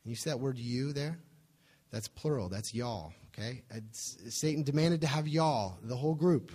And 0.04 0.10
you 0.10 0.16
see 0.16 0.30
that 0.30 0.40
word 0.42 0.58
you 0.58 0.92
there? 0.92 1.18
That's 1.92 2.10
plural. 2.10 2.50
That's 2.50 2.74
y'all. 2.74 3.14
Okay? 3.30 3.64
It's, 3.70 4.18
Satan 4.30 4.64
demanded 4.64 5.00
to 5.02 5.08
have 5.08 5.30
y'all, 5.30 5.78
the 5.84 5.96
whole 5.96 6.16
group. 6.16 6.52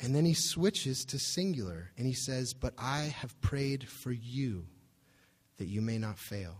And 0.00 0.14
then 0.14 0.24
he 0.24 0.34
switches 0.34 1.04
to 1.06 1.18
singular 1.18 1.90
and 1.98 2.06
he 2.06 2.14
says, 2.14 2.54
But 2.54 2.72
I 2.78 3.14
have 3.20 3.38
prayed 3.42 3.86
for 3.86 4.10
you 4.10 4.66
that 5.58 5.66
you 5.66 5.82
may 5.82 5.98
not 5.98 6.18
fail. 6.18 6.56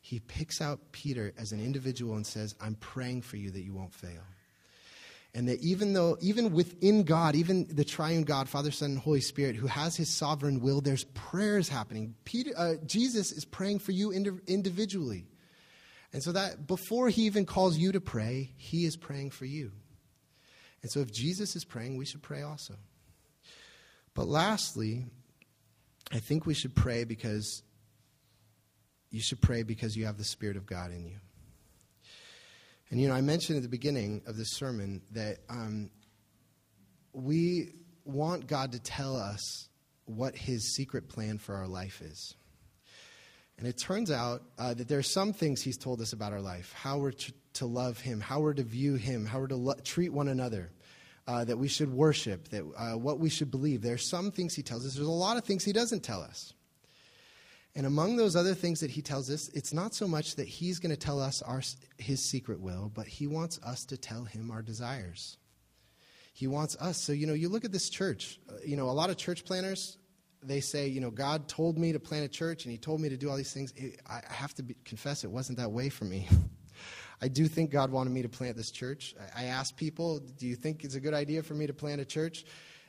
he 0.00 0.20
picks 0.20 0.60
out 0.60 0.92
Peter 0.92 1.32
as 1.36 1.50
an 1.50 1.58
individual 1.58 2.14
and 2.14 2.24
says, 2.24 2.54
I'm 2.60 2.76
praying 2.76 3.22
for 3.22 3.36
you 3.36 3.50
that 3.50 3.62
you 3.62 3.74
won't 3.74 3.92
fail. 3.92 4.22
And 5.34 5.48
that 5.48 5.60
even 5.60 5.92
though, 5.92 6.16
even 6.20 6.52
within 6.52 7.02
God, 7.02 7.34
even 7.34 7.66
the 7.68 7.84
triune 7.84 8.22
God, 8.22 8.48
Father, 8.48 8.70
Son, 8.70 8.92
and 8.92 8.98
Holy 9.00 9.20
Spirit, 9.20 9.56
who 9.56 9.66
has 9.66 9.96
his 9.96 10.16
sovereign 10.16 10.60
will, 10.60 10.80
there's 10.80 11.04
prayers 11.04 11.68
happening. 11.68 12.14
Peter, 12.24 12.52
uh, 12.56 12.74
Jesus 12.86 13.32
is 13.32 13.44
praying 13.44 13.80
for 13.80 13.90
you 13.90 14.12
individually. 14.12 15.26
And 16.12 16.22
so 16.22 16.32
that 16.32 16.68
before 16.68 17.08
he 17.08 17.22
even 17.22 17.44
calls 17.44 17.76
you 17.76 17.90
to 17.92 18.00
pray, 18.00 18.52
he 18.56 18.86
is 18.86 18.96
praying 18.96 19.32
for 19.32 19.44
you. 19.44 19.72
And 20.86 20.90
so 20.92 21.00
if 21.00 21.10
Jesus 21.10 21.56
is 21.56 21.64
praying, 21.64 21.96
we 21.96 22.04
should 22.04 22.22
pray 22.22 22.42
also. 22.42 22.74
But 24.14 24.28
lastly, 24.28 25.06
I 26.12 26.20
think 26.20 26.46
we 26.46 26.54
should 26.54 26.76
pray 26.76 27.02
because 27.02 27.64
you 29.10 29.20
should 29.20 29.40
pray 29.40 29.64
because 29.64 29.96
you 29.96 30.06
have 30.06 30.16
the 30.16 30.22
Spirit 30.22 30.56
of 30.56 30.64
God 30.64 30.92
in 30.92 31.04
you. 31.04 31.16
And 32.90 33.00
you 33.00 33.08
know, 33.08 33.14
I 33.14 33.20
mentioned 33.20 33.56
at 33.56 33.64
the 33.64 33.68
beginning 33.68 34.22
of 34.28 34.36
this 34.36 34.52
sermon 34.52 35.02
that 35.10 35.38
um, 35.50 35.90
we 37.12 37.72
want 38.04 38.46
God 38.46 38.70
to 38.70 38.78
tell 38.78 39.16
us 39.16 39.68
what 40.04 40.36
His 40.36 40.76
secret 40.76 41.08
plan 41.08 41.38
for 41.38 41.56
our 41.56 41.66
life 41.66 42.00
is. 42.00 42.36
And 43.58 43.66
it 43.66 43.76
turns 43.76 44.12
out 44.12 44.42
uh, 44.56 44.74
that 44.74 44.86
there 44.86 45.00
are 45.00 45.02
some 45.02 45.32
things 45.32 45.62
He's 45.62 45.78
told 45.78 46.00
us 46.00 46.12
about 46.12 46.32
our 46.32 46.40
life 46.40 46.72
how 46.74 46.98
we're 46.98 47.10
to, 47.10 47.32
to 47.54 47.66
love 47.66 47.98
Him, 47.98 48.20
how 48.20 48.38
we're 48.38 48.54
to 48.54 48.62
view 48.62 48.94
Him, 48.94 49.26
how 49.26 49.40
we're 49.40 49.48
to 49.48 49.56
lo- 49.56 49.74
treat 49.82 50.12
one 50.12 50.28
another. 50.28 50.70
Uh, 51.28 51.44
that 51.44 51.58
we 51.58 51.66
should 51.66 51.92
worship, 51.92 52.46
that 52.50 52.62
uh, 52.78 52.96
what 52.96 53.18
we 53.18 53.28
should 53.28 53.50
believe. 53.50 53.82
There 53.82 53.94
are 53.94 53.98
some 53.98 54.30
things 54.30 54.54
he 54.54 54.62
tells 54.62 54.86
us. 54.86 54.94
There's 54.94 55.08
a 55.08 55.10
lot 55.10 55.36
of 55.36 55.42
things 55.42 55.64
he 55.64 55.72
doesn't 55.72 56.04
tell 56.04 56.22
us. 56.22 56.52
And 57.76 57.84
among 57.84 58.16
those 58.16 58.36
other 58.36 58.54
things 58.54 58.80
that 58.80 58.90
he 58.90 59.02
tells 59.02 59.28
us, 59.28 59.48
it's 59.48 59.74
not 59.74 59.94
so 59.94 60.08
much 60.08 60.36
that 60.36 60.48
he's 60.48 60.78
going 60.78 60.94
to 60.94 60.96
tell 60.96 61.20
us 61.20 61.42
our, 61.42 61.60
his 61.98 62.24
secret 62.24 62.58
will, 62.58 62.90
but 62.94 63.06
he 63.06 63.26
wants 63.26 63.60
us 63.62 63.84
to 63.86 63.98
tell 63.98 64.24
him 64.24 64.50
our 64.50 64.62
desires. 64.62 65.36
He 66.32 66.46
wants 66.46 66.74
us. 66.76 66.96
So, 66.96 67.12
you 67.12 67.26
know, 67.26 67.34
you 67.34 67.50
look 67.50 67.66
at 67.66 67.72
this 67.72 67.90
church, 67.90 68.40
uh, 68.48 68.54
you 68.64 68.76
know, 68.78 68.88
a 68.88 68.92
lot 68.92 69.10
of 69.10 69.18
church 69.18 69.44
planners, 69.44 69.98
they 70.42 70.60
say, 70.60 70.86
you 70.86 71.02
know, 71.02 71.10
God 71.10 71.48
told 71.48 71.76
me 71.76 71.92
to 71.92 72.00
plant 72.00 72.24
a 72.24 72.28
church 72.28 72.64
and 72.64 72.72
he 72.72 72.78
told 72.78 73.00
me 73.00 73.10
to 73.10 73.16
do 73.18 73.28
all 73.28 73.36
these 73.36 73.52
things. 73.52 73.74
I 74.08 74.22
have 74.28 74.54
to 74.54 74.62
be, 74.62 74.74
confess, 74.86 75.24
it 75.24 75.30
wasn't 75.30 75.58
that 75.58 75.70
way 75.70 75.90
for 75.90 76.04
me. 76.04 76.28
I 77.20 77.28
do 77.28 77.46
think 77.46 77.70
God 77.70 77.90
wanted 77.90 78.10
me 78.10 78.22
to 78.22 78.28
plant 78.28 78.56
this 78.56 78.70
church. 78.70 79.14
I 79.34 79.44
asked 79.44 79.76
people, 79.76 80.18
do 80.18 80.46
you 80.46 80.54
think 80.54 80.84
it's 80.84 80.94
a 80.94 81.00
good 81.00 81.14
idea 81.14 81.42
for 81.42 81.54
me 81.54 81.66
to 81.66 81.72
plant 81.72 82.00
a 82.00 82.04
church? 82.04 82.44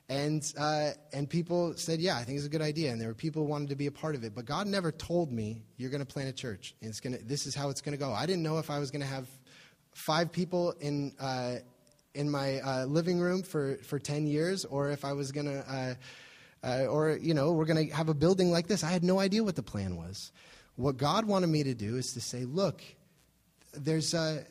And, 0.09 0.41
uh, 0.57 0.91
and 1.11 1.29
people 1.29 1.73
said, 1.75 1.99
yeah, 1.99 2.15
I 2.15 2.23
think 2.23 2.37
it's 2.37 2.45
a 2.45 2.49
good 2.49 2.61
idea. 2.61 2.91
And 2.91 2.99
there 2.99 3.09
were 3.09 3.13
people 3.13 3.43
who 3.43 3.49
wanted 3.49 3.69
to 3.69 3.75
be 3.75 3.87
a 3.87 3.91
part 3.91 4.15
of 4.15 4.23
it. 4.23 4.33
But 4.33 4.45
God 4.45 4.67
never 4.67 4.91
told 4.91 5.31
me, 5.31 5.63
you're 5.75 5.89
going 5.89 6.05
to 6.05 6.05
plant 6.05 6.29
a 6.29 6.33
church. 6.33 6.75
And 6.81 6.89
it's 6.89 7.01
gonna, 7.01 7.17
this 7.17 7.45
is 7.45 7.55
how 7.55 7.69
it's 7.69 7.81
going 7.81 7.97
to 7.97 7.99
go. 8.03 8.13
I 8.13 8.25
didn't 8.25 8.43
know 8.43 8.57
if 8.57 8.69
I 8.69 8.79
was 8.79 8.89
going 8.89 9.01
to 9.01 9.07
have 9.07 9.27
five 9.93 10.31
people 10.31 10.71
in, 10.79 11.13
uh, 11.19 11.55
in 12.13 12.29
my 12.29 12.59
uh, 12.59 12.85
living 12.85 13.19
room 13.19 13.43
for, 13.43 13.77
for 13.83 13.99
10 13.99 14.27
years 14.27 14.63
or 14.63 14.91
if 14.91 15.03
I 15.03 15.13
was 15.13 15.31
going 15.31 15.47
to, 15.47 15.59
uh, 15.69 15.93
uh, 16.63 16.85
or, 16.85 17.17
you 17.17 17.33
know, 17.33 17.51
we're 17.51 17.65
going 17.65 17.89
to 17.89 17.93
have 17.93 18.07
a 18.07 18.13
building 18.13 18.51
like 18.51 18.67
this. 18.67 18.83
I 18.83 18.91
had 18.91 19.03
no 19.03 19.19
idea 19.19 19.43
what 19.43 19.55
the 19.55 19.63
plan 19.63 19.97
was. 19.97 20.31
What 20.75 20.97
God 20.97 21.25
wanted 21.25 21.47
me 21.47 21.63
to 21.63 21.73
do 21.73 21.97
is 21.97 22.13
to 22.13 22.21
say, 22.21 22.45
look, 22.45 22.81
there's 23.77 24.13
a, 24.13 24.45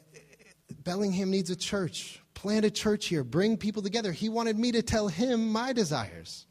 Bellingham 0.85 1.31
needs 1.31 1.51
a 1.51 1.57
church 1.57 2.21
plant 2.37 2.65
a 2.65 2.71
church 2.71 3.07
here, 3.07 3.25
bring 3.25 3.57
people 3.57 3.83
together. 3.83 4.13
He 4.13 4.29
wanted 4.29 4.57
me 4.57 4.71
to 4.73 4.83
tell 4.83 5.09
him 5.09 5.51
my 5.51 5.73
desires. 5.73 6.47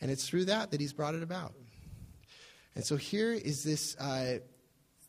And 0.00 0.08
it's 0.08 0.28
through 0.28 0.44
that 0.44 0.70
that 0.70 0.80
he's 0.80 0.92
brought 0.92 1.16
it 1.16 1.22
about. 1.24 1.54
And 2.76 2.84
so 2.84 2.96
here 2.96 3.32
is 3.32 3.64
this. 3.64 3.96
Uh, 3.96 4.38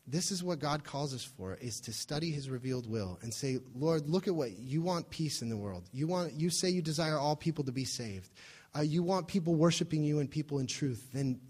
this 0.08 0.30
is 0.30 0.42
what 0.42 0.60
God 0.60 0.84
calls 0.84 1.12
us 1.14 1.24
for: 1.24 1.54
is 1.60 1.80
to 1.82 1.92
study 1.92 2.30
His 2.30 2.48
revealed 2.48 2.88
will 2.88 3.18
and 3.22 3.34
say, 3.34 3.58
"Lord, 3.74 4.08
look 4.08 4.28
at 4.28 4.34
what 4.34 4.56
you 4.56 4.80
want: 4.80 5.10
peace 5.10 5.42
in 5.42 5.48
the 5.48 5.56
world. 5.56 5.84
You 5.92 6.06
want. 6.06 6.32
You 6.34 6.48
say 6.48 6.70
you 6.70 6.80
desire 6.80 7.18
all 7.18 7.34
people 7.34 7.64
to 7.64 7.72
be 7.72 7.84
saved. 7.84 8.30
Uh, 8.76 8.82
you 8.82 9.02
want 9.02 9.26
people 9.26 9.56
worshiping 9.56 10.04
you 10.04 10.20
and 10.20 10.30
people 10.30 10.60
in 10.60 10.68
truth. 10.68 11.08
Then 11.12 11.40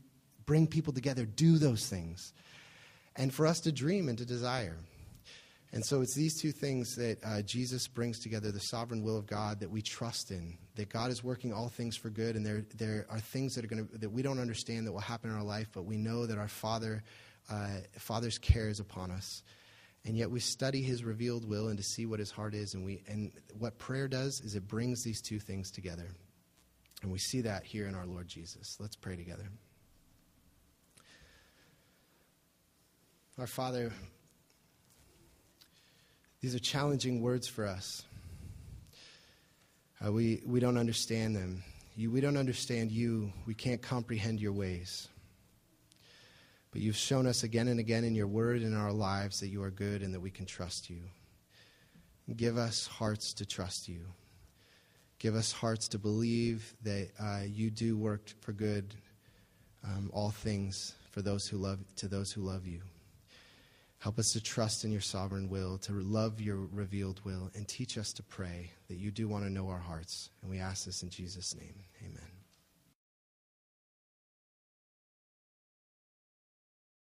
bring 0.47 0.67
people 0.67 0.95
together. 0.95 1.27
Do 1.27 1.59
those 1.59 1.87
things, 1.87 2.33
and 3.15 3.33
for 3.33 3.47
us 3.47 3.61
to 3.61 3.73
dream 3.73 4.09
and 4.09 4.17
to 4.19 4.25
desire." 4.25 4.79
And 5.77 5.85
so 5.85 6.01
it's 6.01 6.15
these 6.15 6.41
two 6.41 6.53
things 6.53 6.97
that 6.97 7.19
uh, 7.23 7.43
Jesus 7.43 7.87
brings 7.87 8.19
together 8.19 8.51
the 8.51 8.61
sovereign 8.61 9.03
will 9.03 9.19
of 9.19 9.27
God 9.27 9.61
that 9.61 9.71
we 9.71 9.83
trust 9.83 10.31
in, 10.31 10.57
that 10.77 10.89
God 10.89 11.11
is 11.11 11.23
working 11.23 11.53
all 11.53 11.69
things 11.69 11.99
for 11.99 12.09
good, 12.09 12.35
and 12.35 12.47
there, 12.47 12.65
there 12.79 13.05
are 13.11 13.21
things 13.21 13.55
that, 13.55 13.65
are 13.67 13.69
gonna, 13.69 13.85
that 13.93 14.11
we 14.11 14.23
don't 14.23 14.39
understand 14.39 14.87
that 14.87 14.93
will 14.93 15.01
happen 15.01 15.29
in 15.29 15.37
our 15.37 15.43
life, 15.43 15.69
but 15.75 15.85
we 15.85 15.99
know 15.99 16.25
that 16.25 16.39
our 16.39 16.49
Father, 16.49 17.03
uh, 17.51 17.69
Father's 17.99 18.39
care 18.39 18.71
is 18.71 18.81
upon 18.81 19.11
us. 19.11 19.43
And 20.07 20.17
yet 20.17 20.31
we 20.31 20.41
study 20.41 20.81
his 20.81 21.05
revealed 21.05 21.47
will 21.47 21.69
and 21.69 21.77
to 21.77 21.85
see 21.85 22.07
what 22.07 22.21
his 22.21 22.31
heart 22.31 22.55
is. 22.55 22.73
And, 22.73 22.83
we, 22.83 23.03
and 23.07 23.31
what 23.59 23.77
prayer 23.77 24.09
does 24.09 24.41
is 24.41 24.55
it 24.55 24.67
brings 24.67 25.05
these 25.05 25.21
two 25.21 25.39
things 25.39 25.71
together. 25.71 26.09
And 27.03 27.13
we 27.13 27.19
see 27.19 27.43
that 27.43 27.65
here 27.65 27.87
in 27.87 27.95
our 27.95 28.07
Lord 28.07 28.29
Jesus. 28.29 28.79
Let's 28.81 28.97
pray 28.97 29.17
together. 29.17 29.51
Our 33.39 33.47
Father, 33.47 33.93
these 36.41 36.55
are 36.55 36.61
challenging 36.61 37.23
words 37.23 37.47
for 37.47 37.67
us. 37.67 38.05
Uh, 40.05 40.13
we, 40.13 40.43
we 40.45 40.61
don't 40.61 40.77
understand 40.77 41.35
them. 41.35 41.65
You, 41.97 42.11
we 42.11 42.21
don't 42.21 42.37
understand 42.37 42.93
you. 42.93 43.33
We 43.47 43.55
can't 43.55 43.81
comprehend 43.81 44.41
your 44.41 44.53
ways. 44.53 45.09
But 46.71 46.83
you've 46.83 46.97
shown 46.97 47.27
us 47.27 47.43
again 47.43 47.69
and 47.69 47.81
again 47.81 48.05
in 48.05 48.15
your 48.15 48.27
word 48.27 48.59
and 48.59 48.75
in 48.75 48.79
our 48.79 48.93
lives 48.93 49.41
that 49.41 49.49
you 49.49 49.63
are 49.63 49.71
good 49.71 50.03
and 50.03 50.13
that 50.13 50.21
we 50.21 50.31
can 50.31 50.45
trust 50.45 50.91
you. 50.91 51.01
Give 52.37 52.59
us 52.59 52.87
hearts 52.87 53.33
to 53.35 53.47
trust 53.47 53.89
you. 53.89 54.01
Give 55.19 55.35
us 55.35 55.53
hearts 55.53 55.89
to 55.89 55.99
believe 55.99 56.75
that 56.83 57.09
uh, 57.19 57.45
you 57.47 57.71
do 57.71 57.97
work 57.97 58.33
for 58.41 58.53
good, 58.53 58.95
um, 59.83 60.11
all 60.13 60.31
things 60.31 60.95
for 61.13 61.23
those 61.23 61.49
who 61.49 61.57
love 61.57 61.79
to 61.97 62.09
those 62.09 62.31
who 62.31 62.43
love 62.43 62.67
you. 62.67 62.83
Help 64.07 64.21
us 64.21 64.35
to 64.35 64.41
trust 64.41 64.85
in 64.85 64.93
your 64.93 65.01
sovereign 65.01 65.49
will, 65.49 65.79
to 65.79 65.93
love 65.93 66.41
your 66.41 66.59
revealed 66.73 67.21
will, 67.25 67.51
and 67.57 67.67
teach 67.67 67.99
us 67.99 68.13
to 68.13 68.23
pray 68.23 68.71
that 68.87 68.99
you 68.99 69.11
do 69.11 69.27
want 69.27 69.43
to 69.43 69.51
know 69.51 69.69
our 69.69 69.81
hearts. 69.81 70.31
And 70.43 70.49
we 70.49 70.61
ask 70.61 70.85
this 70.85 71.03
in 71.03 71.11
Jesus' 71.11 71.57
name. 71.57 71.75